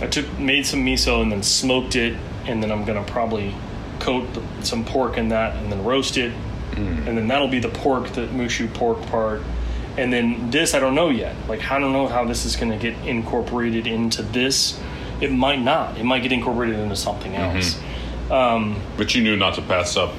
I 0.02 0.08
took 0.08 0.26
made 0.40 0.66
some 0.66 0.86
miso 0.86 1.22
and 1.22 1.32
then 1.32 1.42
smoked 1.44 1.96
it, 1.96 2.16
and 2.46 2.62
then 2.62 2.72
I'm 2.72 2.86
gonna 2.86 3.04
probably 3.04 3.54
coat 4.00 4.28
the, 4.34 4.44
some 4.64 4.86
pork 4.86 5.18
in 5.18 5.30
that 5.30 5.56
and 5.56 5.72
then 5.72 5.84
roast 5.84 6.18
it, 6.18 6.32
and 6.76 7.18
then 7.18 7.28
that'll 7.28 7.48
be 7.48 7.60
the 7.60 7.70
pork, 7.70 8.10
the 8.10 8.28
moo 8.28 8.48
shu 8.50 8.68
pork 8.68 9.02
part. 9.08 9.42
And 9.98 10.14
then 10.14 10.52
this, 10.52 10.76
I 10.76 10.80
don't 10.80 10.94
know 10.94 11.10
yet. 11.10 11.36
Like 11.48 11.72
I 11.72 11.80
don't 11.80 11.92
know 11.94 12.08
how 12.08 12.24
this 12.26 12.46
is 12.46 12.56
gonna 12.56 12.78
get 12.78 12.94
incorporated 13.08 13.88
into 13.88 14.22
this. 14.22 14.80
It 15.20 15.32
might 15.32 15.60
not. 15.62 15.98
It 15.98 16.04
might 16.04 16.22
get 16.22 16.32
incorporated 16.32 16.78
into 16.78 16.96
something 16.96 17.34
else. 17.36 17.80
Um, 18.30 18.80
But 18.98 19.16
you 19.16 19.24
knew 19.24 19.36
not 19.36 19.56
to 19.56 19.62
pass 19.64 19.98
up 19.98 20.14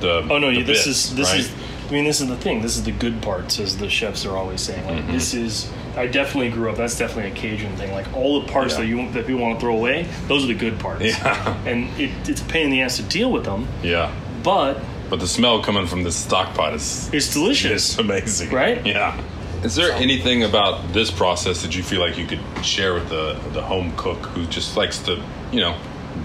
the. 0.00 0.26
Oh 0.30 0.36
no, 0.38 0.50
the 0.50 0.62
this 0.62 0.84
bits, 0.84 0.86
is 0.86 1.16
this 1.16 1.30
right? 1.30 1.40
is. 1.40 1.52
I 1.88 1.92
mean, 1.92 2.04
this 2.04 2.20
is 2.20 2.28
the 2.28 2.36
thing. 2.36 2.60
This 2.60 2.76
is 2.76 2.82
the 2.84 2.92
good 2.92 3.22
parts, 3.22 3.58
as 3.58 3.78
the 3.78 3.88
chefs 3.88 4.26
are 4.26 4.36
always 4.36 4.60
saying. 4.60 4.84
Like 4.86 4.96
Mm-hmm. 5.04 5.12
this 5.12 5.32
is. 5.32 5.70
I 5.98 6.06
definitely 6.06 6.50
grew 6.50 6.70
up. 6.70 6.76
That's 6.76 6.96
definitely 6.96 7.32
a 7.32 7.34
Cajun 7.34 7.76
thing. 7.76 7.92
Like 7.92 8.06
all 8.14 8.40
the 8.40 8.46
parts 8.52 8.74
Yeah. 8.74 8.80
that 8.80 8.86
you 8.86 9.10
that 9.12 9.26
people 9.26 9.42
want 9.42 9.58
to 9.58 9.60
throw 9.60 9.76
away, 9.76 10.06
those 10.28 10.44
are 10.44 10.46
the 10.46 10.54
good 10.54 10.78
parts. 10.78 11.04
Yeah. 11.04 11.56
And 11.66 11.88
it, 12.00 12.10
it's 12.28 12.40
a 12.40 12.44
pain 12.44 12.66
in 12.66 12.70
the 12.70 12.82
ass 12.82 12.96
to 12.96 13.02
deal 13.02 13.30
with 13.30 13.44
them, 13.44 13.66
Yeah. 13.82 14.12
but 14.42 14.78
But 15.10 15.20
the 15.20 15.26
smell 15.26 15.62
coming 15.62 15.86
from 15.86 16.04
this 16.04 16.16
stock 16.16 16.54
pot 16.54 16.74
is 16.74 17.10
it's 17.12 17.32
delicious. 17.32 17.92
is 17.94 17.98
amazing. 17.98 18.50
Right? 18.50 18.84
Yeah. 18.86 19.20
Is 19.64 19.74
there 19.74 19.90
anything 19.92 20.44
about 20.44 20.92
this 20.92 21.10
process 21.10 21.62
that 21.62 21.74
you 21.74 21.82
feel 21.82 22.00
like 22.00 22.16
you 22.16 22.26
could 22.26 22.40
share 22.64 22.94
with 22.94 23.08
the 23.08 23.36
the 23.52 23.62
home 23.62 23.92
cook 23.96 24.18
who 24.26 24.46
just 24.46 24.76
likes 24.76 24.98
to, 25.00 25.20
you 25.50 25.60
know, 25.60 25.76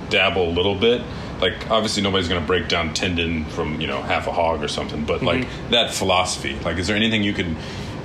dabble 0.10 0.50
a 0.50 0.54
little 0.54 0.76
bit? 0.76 1.02
Like 1.42 1.70
obviously 1.72 2.04
nobody's 2.04 2.28
going 2.30 2.40
to 2.40 2.46
break 2.48 2.70
down 2.70 2.94
tendon 2.94 3.46
from 3.46 3.82
you 3.82 3.88
know 3.88 4.02
half 4.04 4.28
a 4.28 4.32
hog 4.32 4.64
or 4.64 4.68
something, 4.68 5.04
but 5.04 5.24
like 5.24 5.42
mm-hmm. 5.46 5.72
that 5.72 5.92
philosophy. 5.94 6.56
Like, 6.64 6.78
is 6.78 6.86
there 6.88 6.96
anything 6.96 7.24
you 7.24 7.34
could, 7.34 7.56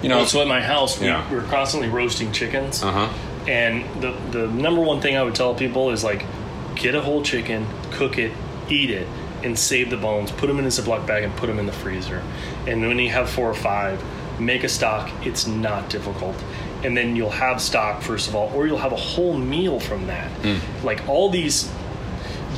you 0.03 0.09
know? 0.09 0.25
So 0.25 0.41
at 0.41 0.47
my 0.49 0.61
house, 0.63 0.99
we, 1.01 1.07
Yeah. 1.07 1.31
we're 1.33 1.43
constantly 1.43 1.89
roasting 1.89 2.33
chickens. 2.33 2.83
uh 2.83 2.93
huh. 2.93 3.09
And 3.49 3.85
the 4.03 4.13
the 4.31 4.47
number 4.49 4.81
one 4.83 5.01
thing 5.01 5.17
I 5.17 5.23
would 5.23 5.35
tell 5.35 5.55
people 5.55 5.91
is 5.91 6.05
like, 6.05 6.25
get 6.75 6.95
a 6.95 7.01
whole 7.01 7.23
chicken, 7.23 7.67
cook 7.93 8.19
it, 8.19 8.33
eat 8.69 8.91
it, 8.91 9.09
and 9.43 9.59
save 9.59 9.89
the 9.91 9.97
bones. 9.97 10.31
Put 10.33 10.49
them 10.49 10.59
in 10.59 10.65
a 10.67 10.69
Ziploc 10.69 11.07
bag 11.07 11.25
and 11.25 11.35
put 11.37 11.47
them 11.47 11.59
in 11.59 11.65
the 11.67 11.73
freezer. 11.73 12.23
And 12.67 12.83
when 12.87 12.99
you 12.99 13.09
have 13.11 13.31
four 13.31 13.49
or 13.49 13.55
five, 13.55 14.03
make 14.39 14.65
a 14.65 14.69
stock. 14.69 15.11
It's 15.27 15.47
not 15.47 15.89
difficult. 15.89 16.37
And 16.85 16.95
then 16.97 17.17
you'll 17.17 17.31
have 17.31 17.61
stock 17.61 18.03
first 18.03 18.29
of 18.29 18.35
all, 18.37 18.53
or 18.55 18.67
you'll 18.67 18.79
have 18.79 18.93
a 18.93 18.97
whole 18.97 19.37
meal 19.37 19.81
from 19.81 20.07
that. 20.09 20.31
Like 20.85 21.09
all 21.09 21.31
these, 21.31 21.69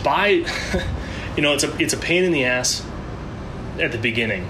buy, 0.02 0.28
you 1.36 1.42
know, 1.42 1.52
it's 1.54 1.64
a 1.64 1.76
it's 1.80 1.92
a 1.94 1.98
pain 1.98 2.24
in 2.24 2.32
the 2.32 2.44
ass 2.44 2.84
at 3.78 3.92
the 3.92 3.98
beginning 3.98 4.46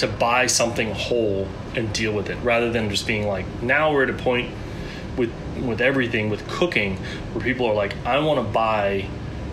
to 0.00 0.08
buy 0.08 0.46
something 0.46 0.92
whole 0.92 1.48
and 1.74 1.92
deal 1.92 2.12
with 2.12 2.28
it 2.30 2.36
rather 2.42 2.70
than 2.70 2.90
just 2.90 3.06
being 3.06 3.26
like 3.26 3.46
now 3.62 3.92
we're 3.92 4.02
at 4.02 4.10
a 4.10 4.14
point 4.14 4.52
with 5.16 5.32
with 5.62 5.80
everything 5.80 6.30
with 6.30 6.46
cooking 6.48 6.96
where 7.32 7.44
people 7.44 7.66
are 7.66 7.74
like 7.74 7.94
i 8.04 8.18
want 8.18 8.38
to 8.38 8.52
buy 8.52 9.06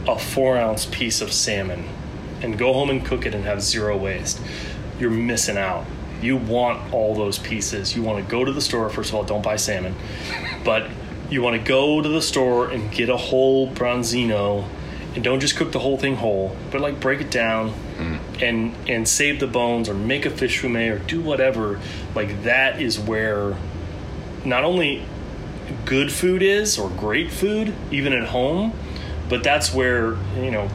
a 0.07 0.17
four 0.17 0.57
ounce 0.57 0.85
piece 0.85 1.21
of 1.21 1.31
salmon 1.31 1.83
and 2.41 2.57
go 2.57 2.73
home 2.73 2.89
and 2.89 3.05
cook 3.05 3.25
it 3.25 3.33
and 3.33 3.43
have 3.45 3.61
zero 3.61 3.97
waste. 3.97 4.39
You're 4.99 5.09
missing 5.09 5.57
out. 5.57 5.85
You 6.21 6.37
want 6.37 6.93
all 6.93 7.15
those 7.15 7.37
pieces. 7.37 7.95
You 7.95 8.03
want 8.03 8.23
to 8.23 8.31
go 8.31 8.45
to 8.45 8.51
the 8.51 8.61
store 8.61 8.89
first 8.89 9.09
of 9.09 9.15
all 9.15 9.23
don't 9.23 9.43
buy 9.43 9.55
salmon 9.55 9.95
but 10.63 10.89
you 11.29 11.41
want 11.41 11.61
to 11.61 11.67
go 11.67 12.01
to 12.01 12.09
the 12.09 12.21
store 12.21 12.69
and 12.69 12.91
get 12.91 13.09
a 13.09 13.17
whole 13.17 13.69
bronzino 13.69 14.67
and 15.17 15.23
don't 15.23 15.39
just 15.39 15.55
cook 15.55 15.71
the 15.71 15.79
whole 15.79 15.97
thing 15.97 16.15
whole 16.15 16.55
but 16.69 16.79
like 16.79 16.99
break 16.99 17.19
it 17.19 17.31
down 17.31 17.73
mm. 17.97 18.19
and 18.39 18.75
and 18.87 19.07
save 19.07 19.39
the 19.39 19.47
bones 19.47 19.89
or 19.89 19.95
make 19.95 20.27
a 20.27 20.29
fish 20.29 20.61
fumet 20.61 20.91
or 20.91 20.99
do 20.99 21.19
whatever. 21.19 21.79
Like 22.13 22.43
that 22.43 22.79
is 22.79 22.99
where 22.99 23.57
not 24.45 24.63
only 24.63 25.03
good 25.85 26.11
food 26.11 26.43
is 26.43 26.77
or 26.77 26.91
great 26.91 27.31
food 27.31 27.73
even 27.89 28.13
at 28.13 28.27
home 28.27 28.71
but 29.27 29.43
that's 29.43 29.73
where 29.73 30.17
you 30.35 30.51
know 30.51 30.69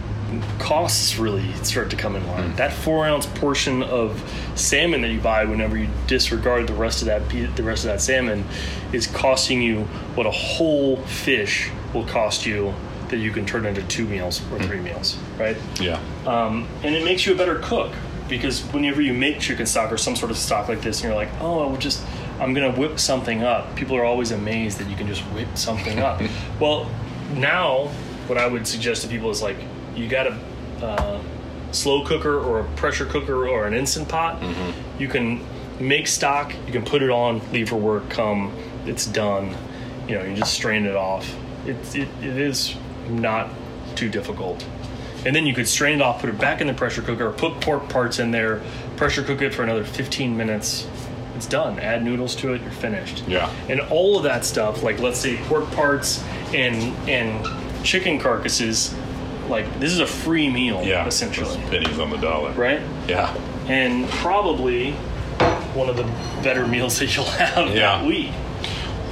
costs 0.59 1.19
really 1.19 1.53
start 1.63 1.91
to 1.91 1.97
come 1.97 2.17
in 2.17 2.27
line. 2.27 2.53
Mm. 2.53 2.57
That 2.57 2.73
four 2.73 3.07
ounce 3.07 3.27
portion 3.27 3.85
of 3.85 4.21
salmon 4.57 5.03
that 5.03 5.11
you 5.11 5.21
buy 5.21 5.45
whenever 5.45 5.77
you 5.79 5.89
disregard 6.09 6.67
the 6.67 6.75
rest 6.75 7.01
of 7.01 7.07
that 7.07 7.29
the 7.29 7.63
rest 7.63 7.85
of 7.85 7.93
that 7.93 8.01
salmon 8.01 8.45
is 8.93 9.07
costing 9.07 9.63
you 9.63 9.85
what 10.17 10.27
a 10.27 10.33
whole 10.33 10.97
fish 10.97 11.71
will 11.95 12.07
cost 12.07 12.45
you 12.45 12.75
that 13.13 13.19
you 13.19 13.31
can 13.31 13.47
turn 13.47 13.65
into 13.67 13.83
two 13.85 14.05
meals 14.07 14.43
or 14.51 14.59
three 14.59 14.81
meals 14.81 15.17
right 15.39 15.57
Yeah. 15.79 16.01
um, 16.27 16.67
and 16.83 16.95
it 16.95 17.05
makes 17.05 17.25
you 17.27 17.35
a 17.35 17.37
better 17.37 17.61
cook 17.61 17.93
because 18.29 18.61
whenever 18.73 19.01
you 19.03 19.13
make 19.13 19.39
chicken 19.39 19.67
stock 19.67 19.93
or 19.93 19.99
some 19.99 20.17
sort 20.17 20.31
of 20.31 20.39
stock 20.39 20.67
like 20.67 20.81
this, 20.81 21.01
and 21.01 21.09
you're 21.09 21.15
like, 21.15 21.29
oh, 21.41 21.65
I 21.65 21.67
will 21.71 21.77
just, 21.77 22.03
I'm 22.41 22.55
gonna 22.55 22.73
whip 22.73 22.99
something 22.99 23.43
up. 23.43 23.77
People 23.77 23.95
are 23.97 24.05
always 24.05 24.31
amazed 24.31 24.79
that 24.79 24.89
you 24.89 24.97
can 24.97 25.07
just 25.07 25.21
whip 25.35 25.49
something 25.55 25.99
up. 25.99 26.23
well, 26.61 26.89
now 27.35 27.89
what 28.29 28.39
I 28.39 28.47
would 28.47 28.67
suggest 28.67 29.03
to 29.03 29.09
people 29.09 29.29
is 29.29 29.43
like, 29.43 29.59
you 29.95 30.09
got 30.09 30.27
a 30.29 30.39
uh, 30.83 31.21
slow 31.73 32.07
cooker 32.07 32.39
or 32.41 32.61
a 32.61 32.65
pressure 32.77 33.05
cooker 33.05 33.47
or 33.47 33.67
an 33.67 33.75
instant 33.75 34.09
pot. 34.09 34.43
You 34.99 35.09
can 35.09 35.45
make 35.79 36.07
stock. 36.07 36.55
You 36.67 36.73
can 36.73 36.87
put 36.87 37.03
it 37.03 37.11
on, 37.11 37.43
leave 37.53 37.69
for 37.69 37.77
work, 37.77 38.09
come, 38.09 38.55
it's 38.87 39.05
done. 39.05 39.55
You 40.09 40.15
know, 40.15 40.25
you 40.25 40.37
just 40.37 40.55
strain 40.55 40.87
it 40.87 40.97
off. 40.97 41.31
It, 41.67 41.77
it, 41.95 42.09
it 42.23 42.37
is 42.39 42.75
not 43.09 43.49
too 43.97 44.09
difficult 44.09 44.67
and 45.25 45.37
then 45.37 45.47
you 45.47 45.55
could 45.55 45.69
strain 45.69 46.01
it 46.01 46.03
off, 46.03 46.21
put 46.21 46.29
it 46.31 46.37
back 46.39 46.61
in 46.61 46.67
the 46.67 46.75
pressure 46.75 47.01
cooker, 47.01 47.31
put 47.31 47.61
pork 47.61 47.89
parts 47.89 48.19
in 48.19 48.33
there, 48.33 48.61
pressure 48.97 49.23
cook 49.23 49.41
it 49.41 49.55
for 49.55 49.63
another 49.63 49.85
15 49.85 50.37
minutes. 50.37 50.89
It's 51.37 51.47
done. 51.47 51.79
Add 51.79 52.03
noodles 52.03 52.35
to 52.37 52.55
it, 52.55 52.61
you're 52.61 52.73
finished. 52.73 53.23
Yeah. 53.29 53.49
And 53.69 53.81
all 53.83 54.17
of 54.17 54.25
that 54.25 54.45
stuff, 54.45 54.83
like 54.83 54.99
let's 54.99 55.21
say 55.21 55.37
pork 55.45 55.71
parts 55.73 56.25
and 56.53 56.75
and 57.09 57.85
chicken 57.85 58.19
carcasses, 58.19 58.93
like 59.49 59.65
this 59.79 59.93
is 59.93 60.01
a 60.01 60.07
free 60.09 60.51
meal, 60.51 60.83
Yeah. 60.83 61.07
essentially, 61.07 61.57
pennies 61.71 62.01
on 62.01 62.11
the 62.11 62.17
dollar. 62.19 62.51
right? 62.55 62.81
Yeah. 63.07 63.33
And 63.69 64.09
probably 64.11 64.91
one 65.75 65.89
of 65.89 65.97
the 65.97 66.03
better 66.43 66.67
meals 66.67 66.99
that 66.99 67.15
you'll 67.15 67.25
have 67.27 67.69
Yeah. 67.69 67.99
that 67.99 68.05
week. 68.05 68.33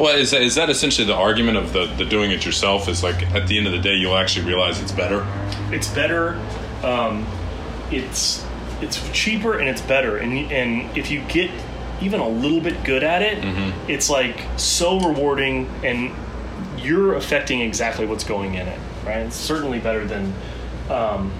Well, 0.01 0.17
is 0.17 0.31
that, 0.31 0.43
is 0.43 0.55
that 0.55 0.71
essentially 0.71 1.07
the 1.07 1.15
argument 1.15 1.59
of 1.59 1.73
the, 1.73 1.87
the 1.87 2.05
doing 2.07 2.31
it 2.31 2.47
yourself? 2.47 2.89
Is 2.89 3.03
like 3.03 3.23
at 3.33 3.47
the 3.47 3.59
end 3.59 3.67
of 3.67 3.73
the 3.73 3.79
day, 3.79 3.95
you'll 3.95 4.17
actually 4.17 4.47
realize 4.47 4.81
it's 4.81 4.93
better. 4.93 5.27
it's 5.71 5.89
better 5.89 6.41
um, 6.83 7.27
it's 7.91 8.45
it's 8.81 9.11
cheaper 9.13 9.59
and 9.59 9.69
it's 9.69 9.83
better 9.83 10.17
and 10.17 10.51
and 10.51 10.97
if 10.97 11.11
you 11.11 11.21
get 11.29 11.51
even 12.01 12.19
a 12.21 12.29
little 12.29 12.61
bit 12.61 12.83
good 12.83 13.03
at 13.05 13.21
it 13.21 13.45
it's 13.91 14.09
like 14.09 14.47
so 14.57 14.99
rewarding 15.01 15.69
and 15.85 16.11
you're 16.79 17.15
affecting 17.15 17.61
exactly 17.61 18.07
what's 18.07 18.25
going 18.25 18.55
in 18.55 18.67
it 18.67 18.81
right 19.05 19.19
it's 19.19 19.37
certainly 19.37 19.79
better 19.79 20.07
than 20.07 20.33
um, 20.89 21.31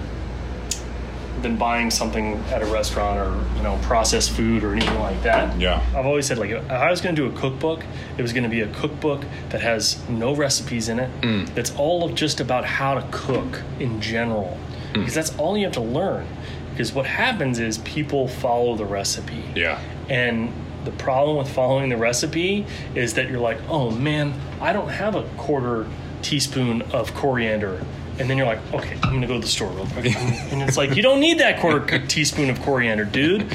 than 1.41 1.57
buying 1.57 1.89
something 1.91 2.35
at 2.51 2.61
a 2.61 2.65
restaurant 2.65 3.19
or 3.19 3.57
you 3.57 3.63
know 3.63 3.77
processed 3.83 4.31
food 4.31 4.63
or 4.63 4.73
anything 4.73 4.99
like 4.99 5.21
that 5.23 5.59
Yeah. 5.59 5.83
I've 5.95 6.05
always 6.05 6.25
said 6.25 6.37
like 6.37 6.51
if 6.51 6.69
I 6.71 6.89
was 6.89 7.01
going 7.01 7.15
to 7.15 7.21
do 7.29 7.35
a 7.35 7.39
cookbook, 7.39 7.83
it 8.17 8.21
was 8.21 8.33
going 8.33 8.43
to 8.43 8.49
be 8.49 8.61
a 8.61 8.67
cookbook 8.73 9.23
that 9.49 9.61
has 9.61 9.97
no 10.09 10.35
recipes 10.35 10.89
in 10.89 10.99
it. 10.99 11.09
Mm. 11.21 11.53
That's 11.55 11.75
all 11.75 12.03
of 12.03 12.15
just 12.15 12.39
about 12.39 12.65
how 12.65 12.93
to 12.95 13.07
cook 13.11 13.61
in 13.79 13.99
general, 14.01 14.57
mm. 14.91 14.93
because 14.93 15.13
that's 15.13 15.35
all 15.37 15.57
you 15.57 15.65
have 15.65 15.73
to 15.73 15.81
learn. 15.81 16.27
Because 16.71 16.93
what 16.93 17.05
happens 17.05 17.59
is 17.59 17.79
people 17.79 18.27
follow 18.27 18.75
the 18.75 18.85
recipe, 18.85 19.43
Yeah. 19.55 19.79
and 20.09 20.53
the 20.85 20.91
problem 20.91 21.37
with 21.37 21.49
following 21.49 21.89
the 21.89 21.97
recipe 21.97 22.65
is 22.95 23.13
that 23.15 23.29
you're 23.29 23.39
like, 23.39 23.59
oh 23.69 23.91
man, 23.91 24.33
I 24.59 24.73
don't 24.73 24.89
have 24.89 25.15
a 25.15 25.23
quarter 25.37 25.85
teaspoon 26.21 26.81
of 26.93 27.13
coriander 27.13 27.83
and 28.21 28.29
then 28.29 28.37
you're 28.37 28.45
like, 28.47 28.59
okay, 28.73 28.93
I'm 29.03 29.13
gonna 29.13 29.27
go 29.27 29.33
to 29.33 29.39
the 29.41 29.47
store 29.47 29.69
real 29.71 29.87
quick, 29.87 30.15
and 30.15 30.61
it's 30.61 30.77
like 30.77 30.95
you 30.95 31.01
don't 31.01 31.19
need 31.19 31.39
that 31.39 31.59
quarter 31.59 31.99
teaspoon 32.07 32.49
of 32.49 32.61
coriander, 32.61 33.03
dude. 33.03 33.45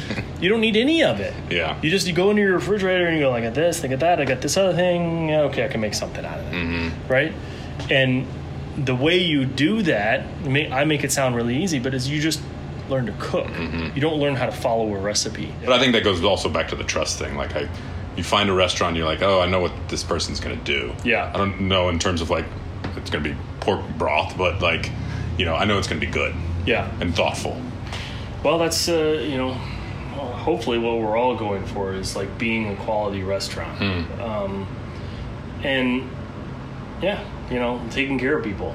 You 0.40 0.48
don't 0.50 0.60
need 0.60 0.76
any 0.76 1.02
of 1.02 1.20
it. 1.20 1.32
Yeah. 1.50 1.78
You 1.80 1.88
just 1.88 2.06
you 2.06 2.12
go 2.12 2.28
into 2.30 2.42
your 2.42 2.54
refrigerator 2.54 3.06
and 3.06 3.16
you 3.16 3.22
go, 3.22 3.32
I 3.32 3.40
got 3.40 3.54
this, 3.54 3.82
I 3.84 3.88
got 3.88 4.00
that, 4.00 4.20
I 4.20 4.24
got 4.26 4.42
this 4.42 4.56
other 4.56 4.74
thing. 4.74 5.30
Okay, 5.32 5.64
I 5.64 5.68
can 5.68 5.80
make 5.80 5.94
something 5.94 6.24
out 6.24 6.38
of 6.40 6.46
it, 6.46 6.52
Mm-hmm. 6.54 7.08
right? 7.10 7.32
And 7.90 8.26
the 8.76 8.94
way 8.94 9.16
you 9.18 9.46
do 9.46 9.80
that, 9.82 10.26
I 10.44 10.84
make 10.84 11.04
it 11.04 11.12
sound 11.12 11.36
really 11.36 11.62
easy, 11.62 11.78
but 11.78 11.94
is 11.94 12.08
you 12.10 12.20
just 12.20 12.42
learn 12.90 13.06
to 13.06 13.14
cook. 13.18 13.46
Mm-hmm. 13.46 13.94
You 13.94 14.00
don't 14.02 14.18
learn 14.20 14.34
how 14.36 14.46
to 14.46 14.52
follow 14.52 14.92
a 14.94 14.98
recipe. 14.98 15.52
But 15.64 15.72
I 15.72 15.78
think 15.78 15.92
that 15.94 16.04
goes 16.04 16.22
also 16.22 16.48
back 16.48 16.68
to 16.68 16.76
the 16.76 16.84
trust 16.84 17.18
thing. 17.18 17.34
Like 17.36 17.56
I, 17.56 17.68
you 18.16 18.22
find 18.22 18.48
a 18.50 18.52
restaurant, 18.52 18.96
you're 18.96 19.06
like, 19.06 19.22
oh, 19.22 19.40
I 19.40 19.46
know 19.46 19.60
what 19.60 19.72
this 19.88 20.04
person's 20.04 20.38
gonna 20.40 20.56
do. 20.56 20.92
Yeah. 21.04 21.30
I 21.34 21.38
don't 21.38 21.62
know 21.62 21.88
in 21.88 21.98
terms 21.98 22.20
of 22.20 22.30
like 22.30 22.44
it's 22.96 23.10
gonna 23.10 23.24
be 23.24 23.36
pork 23.66 23.82
broth, 23.98 24.38
but 24.38 24.62
like, 24.62 24.90
you 25.36 25.44
know, 25.44 25.54
I 25.54 25.64
know 25.66 25.76
it's 25.78 25.88
gonna 25.88 26.00
be 26.00 26.06
good 26.06 26.34
Yeah. 26.64 26.88
and 27.00 27.14
thoughtful. 27.14 27.60
Well, 28.42 28.58
that's 28.58 28.88
uh, 28.88 29.20
you 29.22 29.36
know, 29.36 29.52
hopefully 30.14 30.78
what 30.78 30.98
we're 31.00 31.16
all 31.16 31.34
going 31.36 31.66
for 31.66 31.92
is 31.92 32.14
like 32.16 32.38
being 32.38 32.68
a 32.72 32.76
quality 32.76 33.22
restaurant, 33.22 33.78
Hmm. 33.78 34.20
um, 34.22 34.66
and 35.64 36.08
yeah, 37.02 37.22
you 37.50 37.58
know, 37.58 37.80
taking 37.90 38.18
care 38.18 38.38
of 38.38 38.44
people. 38.44 38.74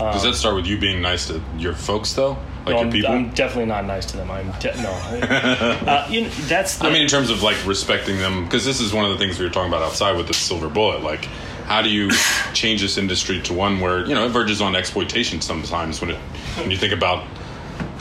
Uh, 0.00 0.12
Does 0.12 0.22
that 0.24 0.34
start 0.34 0.56
with 0.56 0.66
you 0.66 0.78
being 0.78 1.00
nice 1.00 1.28
to 1.28 1.40
your 1.58 1.74
folks 1.74 2.14
though, 2.14 2.30
like 2.66 2.68
no, 2.68 2.70
your 2.70 2.80
I'm, 2.80 2.90
people? 2.90 3.10
I'm 3.12 3.30
definitely 3.30 3.66
not 3.66 3.84
nice 3.84 4.06
to 4.06 4.16
them. 4.16 4.30
I'm 4.30 4.50
de- 4.58 4.82
no. 4.82 4.90
uh, 5.86 6.06
you 6.10 6.22
know, 6.22 6.28
that's. 6.48 6.78
The, 6.78 6.86
I 6.86 6.92
mean, 6.92 7.02
in 7.02 7.08
terms 7.08 7.30
of 7.30 7.42
like 7.42 7.56
respecting 7.66 8.18
them, 8.18 8.44
because 8.44 8.64
this 8.64 8.80
is 8.80 8.92
one 8.92 9.04
of 9.04 9.12
the 9.12 9.18
things 9.18 9.38
we 9.38 9.44
were 9.44 9.50
talking 9.52 9.70
about 9.70 9.82
outside 9.82 10.16
with 10.16 10.26
the 10.26 10.34
silver 10.34 10.68
bullet. 10.68 11.02
Like, 11.02 11.28
how 11.72 11.80
do 11.80 11.88
you 11.88 12.10
change 12.52 12.82
this 12.82 12.98
industry 12.98 13.40
to 13.40 13.54
one 13.54 13.80
where 13.80 14.04
you 14.06 14.14
know 14.14 14.26
it 14.26 14.28
verges 14.28 14.60
on 14.60 14.76
exploitation 14.76 15.40
sometimes 15.40 16.00
when 16.02 16.10
it 16.10 16.18
when 16.58 16.70
you 16.70 16.76
think 16.76 16.92
about 16.92 17.26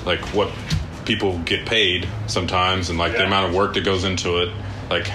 like 0.06 0.20
what 0.34 0.52
people 1.06 1.40
get 1.40 1.66
paid 1.66 2.08
sometimes 2.28 2.90
and 2.90 3.00
like 3.00 3.14
the 3.14 3.26
amount 3.26 3.50
of 3.50 3.56
work 3.56 3.74
that 3.74 3.84
goes 3.84 4.04
into 4.04 4.38
it. 4.38 4.50
Like, 4.90 5.08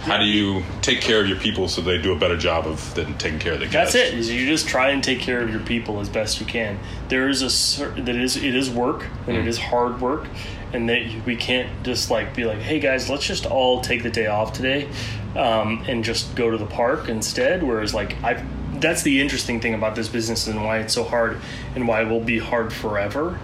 how 0.00 0.16
do 0.16 0.24
you 0.24 0.62
take 0.80 1.00
care 1.00 1.20
of 1.20 1.28
your 1.28 1.38
people 1.38 1.68
so 1.68 1.80
they 1.80 1.98
do 1.98 2.12
a 2.12 2.18
better 2.18 2.36
job 2.36 2.66
of 2.66 2.94
than 2.94 3.16
taking 3.18 3.38
care 3.38 3.54
of 3.54 3.60
the 3.60 3.66
That's 3.66 3.94
guests? 3.94 4.12
it. 4.12 4.18
Is 4.18 4.30
you 4.30 4.46
just 4.46 4.68
try 4.68 4.90
and 4.90 5.02
take 5.02 5.20
care 5.20 5.40
of 5.40 5.50
your 5.50 5.60
people 5.60 6.00
as 6.00 6.08
best 6.08 6.40
you 6.40 6.46
can. 6.46 6.78
There 7.08 7.28
is 7.28 7.42
a 7.42 7.84
that 8.02 8.16
is 8.16 8.36
it 8.36 8.54
is 8.54 8.70
work 8.70 9.06
and 9.26 9.36
it 9.36 9.44
mm. 9.44 9.48
is 9.48 9.58
hard 9.58 10.00
work, 10.00 10.26
and 10.72 10.88
that 10.88 11.02
we 11.26 11.36
can't 11.36 11.82
just 11.82 12.10
like 12.10 12.34
be 12.34 12.44
like, 12.44 12.58
hey 12.58 12.80
guys, 12.80 13.08
let's 13.10 13.26
just 13.26 13.46
all 13.46 13.80
take 13.80 14.02
the 14.02 14.10
day 14.10 14.26
off 14.26 14.52
today, 14.52 14.88
um, 15.36 15.84
and 15.86 16.04
just 16.04 16.34
go 16.34 16.50
to 16.50 16.56
the 16.56 16.66
park 16.66 17.08
instead. 17.08 17.62
Whereas 17.62 17.94
like 17.94 18.22
I, 18.22 18.44
that's 18.74 19.02
the 19.02 19.20
interesting 19.20 19.60
thing 19.60 19.74
about 19.74 19.94
this 19.96 20.08
business 20.08 20.46
and 20.46 20.64
why 20.64 20.78
it's 20.78 20.94
so 20.94 21.04
hard 21.04 21.38
and 21.74 21.88
why 21.88 22.02
it 22.02 22.08
will 22.08 22.20
be 22.20 22.38
hard 22.38 22.72
forever, 22.72 23.38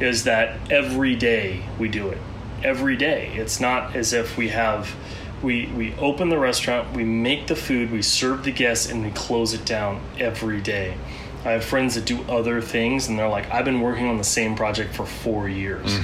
is 0.00 0.24
that 0.24 0.58
every 0.70 1.14
day 1.14 1.62
we 1.78 1.88
do 1.88 2.08
it. 2.08 2.18
Every 2.62 2.96
day. 2.96 3.32
It's 3.34 3.60
not 3.60 3.94
as 3.94 4.12
if 4.12 4.36
we 4.36 4.48
have 4.48 4.94
we 5.42 5.66
we 5.66 5.94
open 5.96 6.28
the 6.30 6.38
restaurant, 6.38 6.94
we 6.96 7.04
make 7.04 7.46
the 7.46 7.56
food, 7.56 7.90
we 7.92 8.02
serve 8.02 8.44
the 8.44 8.52
guests, 8.52 8.90
and 8.90 9.04
we 9.04 9.10
close 9.12 9.54
it 9.54 9.64
down 9.64 10.00
every 10.18 10.60
day. 10.60 10.96
I 11.44 11.52
have 11.52 11.64
friends 11.64 11.94
that 11.94 12.04
do 12.04 12.22
other 12.28 12.60
things, 12.60 13.06
and 13.08 13.16
they're 13.18 13.28
like, 13.28 13.48
"I've 13.52 13.64
been 13.64 13.80
working 13.80 14.06
on 14.08 14.18
the 14.18 14.24
same 14.24 14.56
project 14.56 14.94
for 14.94 15.06
four 15.06 15.48
years." 15.48 15.98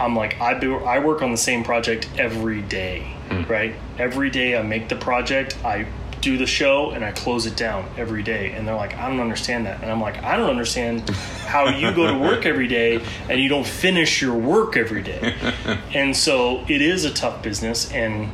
I'm 0.00 0.16
like, 0.16 0.40
I 0.40 0.58
do, 0.58 0.78
I 0.78 0.98
work 0.98 1.22
on 1.22 1.30
the 1.30 1.36
same 1.36 1.62
project 1.62 2.08
every 2.18 2.62
day, 2.62 3.06
Mm. 3.28 3.48
right? 3.48 3.74
Every 3.98 4.30
day 4.30 4.56
I 4.56 4.62
make 4.62 4.88
the 4.88 4.96
project, 4.96 5.56
I 5.64 5.86
do 6.20 6.38
the 6.38 6.46
show, 6.46 6.90
and 6.90 7.04
I 7.04 7.12
close 7.12 7.44
it 7.44 7.56
down 7.56 7.86
every 7.98 8.22
day. 8.22 8.52
And 8.52 8.66
they're 8.66 8.74
like, 8.74 8.94
I 8.96 9.08
don't 9.08 9.20
understand 9.20 9.66
that, 9.66 9.82
and 9.82 9.90
I'm 9.90 10.00
like, 10.00 10.22
I 10.22 10.36
don't 10.36 10.50
understand 10.50 11.08
how 11.46 11.68
you 11.68 11.92
go 11.94 12.06
to 12.06 12.18
work 12.18 12.46
every 12.46 12.66
day 12.66 13.04
and 13.28 13.40
you 13.40 13.48
don't 13.48 13.66
finish 13.66 14.22
your 14.22 14.34
work 14.34 14.76
every 14.76 15.02
day. 15.02 15.34
and 15.94 16.16
so 16.16 16.64
it 16.68 16.80
is 16.80 17.04
a 17.04 17.12
tough 17.12 17.42
business, 17.42 17.92
and 17.92 18.30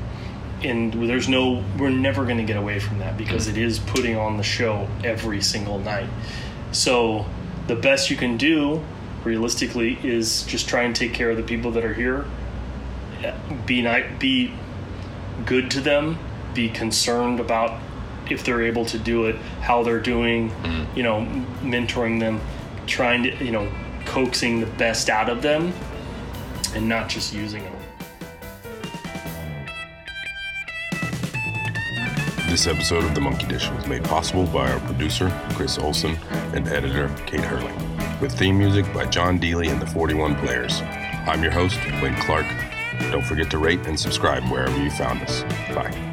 and 0.63 0.93
there's 0.93 1.29
no 1.29 1.65
we're 1.79 1.91
never 1.91 2.25
going 2.25 2.37
to 2.37 2.45
get 2.45 2.57
away 2.57 2.79
from 2.79 2.99
that 2.99 3.17
because 3.17 3.47
mm. 3.47 3.51
it 3.51 3.59
is 3.59 3.79
putting 3.79 4.17
on 4.17 4.37
the 4.37 4.43
show 4.43 4.89
every 5.05 5.41
single 5.41 5.79
night 5.79 6.09
so 6.73 7.25
the 7.67 7.77
best 7.77 8.11
you 8.11 8.17
can 8.17 8.37
do 8.37 8.83
realistically 9.25 9.99
is 10.03 10.45
just 10.45 10.69
try 10.69 10.83
and 10.83 10.95
take 10.95 11.13
care 11.13 11.31
of 11.31 11.37
the 11.37 11.43
people 11.43 11.71
that 11.71 11.85
are 11.85 11.95
here 11.95 12.27
be 13.67 13.83
ni- 13.83 14.07
be 14.19 14.53
good 15.47 15.71
to 15.71 15.81
them 15.81 16.19
be 16.55 16.69
concerned 16.69 17.41
about 17.41 17.81
if 18.31 18.45
they're 18.45 18.63
able 18.63 18.85
to 18.85 18.99
do 18.99 19.27
it 19.27 19.37
how 19.61 19.83
they're 19.83 20.01
doing 20.01 20.51
mm-hmm. 20.51 20.97
you 20.97 21.03
know 21.03 21.21
mentoring 21.61 22.21
them 22.21 22.41
trying 22.87 23.23
to 23.23 23.45
you 23.45 23.53
know 23.53 23.71
coaxing 24.05 24.61
the 24.61 24.67
best 24.67 25.09
out 25.09 25.29
of 25.29 25.43
them 25.43 25.73
and 26.75 26.89
not 26.89 27.09
just 27.09 27.33
using 27.33 27.63
them 27.63 27.81
This 32.51 32.67
episode 32.67 33.05
of 33.05 33.15
The 33.15 33.21
Monkey 33.21 33.47
Dish 33.47 33.71
was 33.71 33.87
made 33.87 34.03
possible 34.03 34.45
by 34.45 34.73
our 34.73 34.81
producer, 34.81 35.31
Chris 35.51 35.79
Olson, 35.79 36.19
and 36.53 36.67
editor, 36.67 37.09
Kate 37.25 37.45
Hurley, 37.45 37.73
with 38.21 38.37
theme 38.37 38.59
music 38.59 38.93
by 38.93 39.07
John 39.07 39.39
Deely 39.39 39.69
and 39.69 39.81
the 39.81 39.87
41 39.87 40.35
Players. 40.35 40.81
I'm 41.29 41.45
your 41.45 41.53
host, 41.53 41.79
Wayne 42.03 42.17
Clark. 42.17 42.47
Don't 43.11 43.25
forget 43.25 43.51
to 43.51 43.59
rate 43.59 43.81
and 43.87 43.99
subscribe 43.99 44.45
wherever 44.45 44.77
you 44.83 44.91
found 44.91 45.23
us. 45.23 45.43
Bye. 45.75 46.10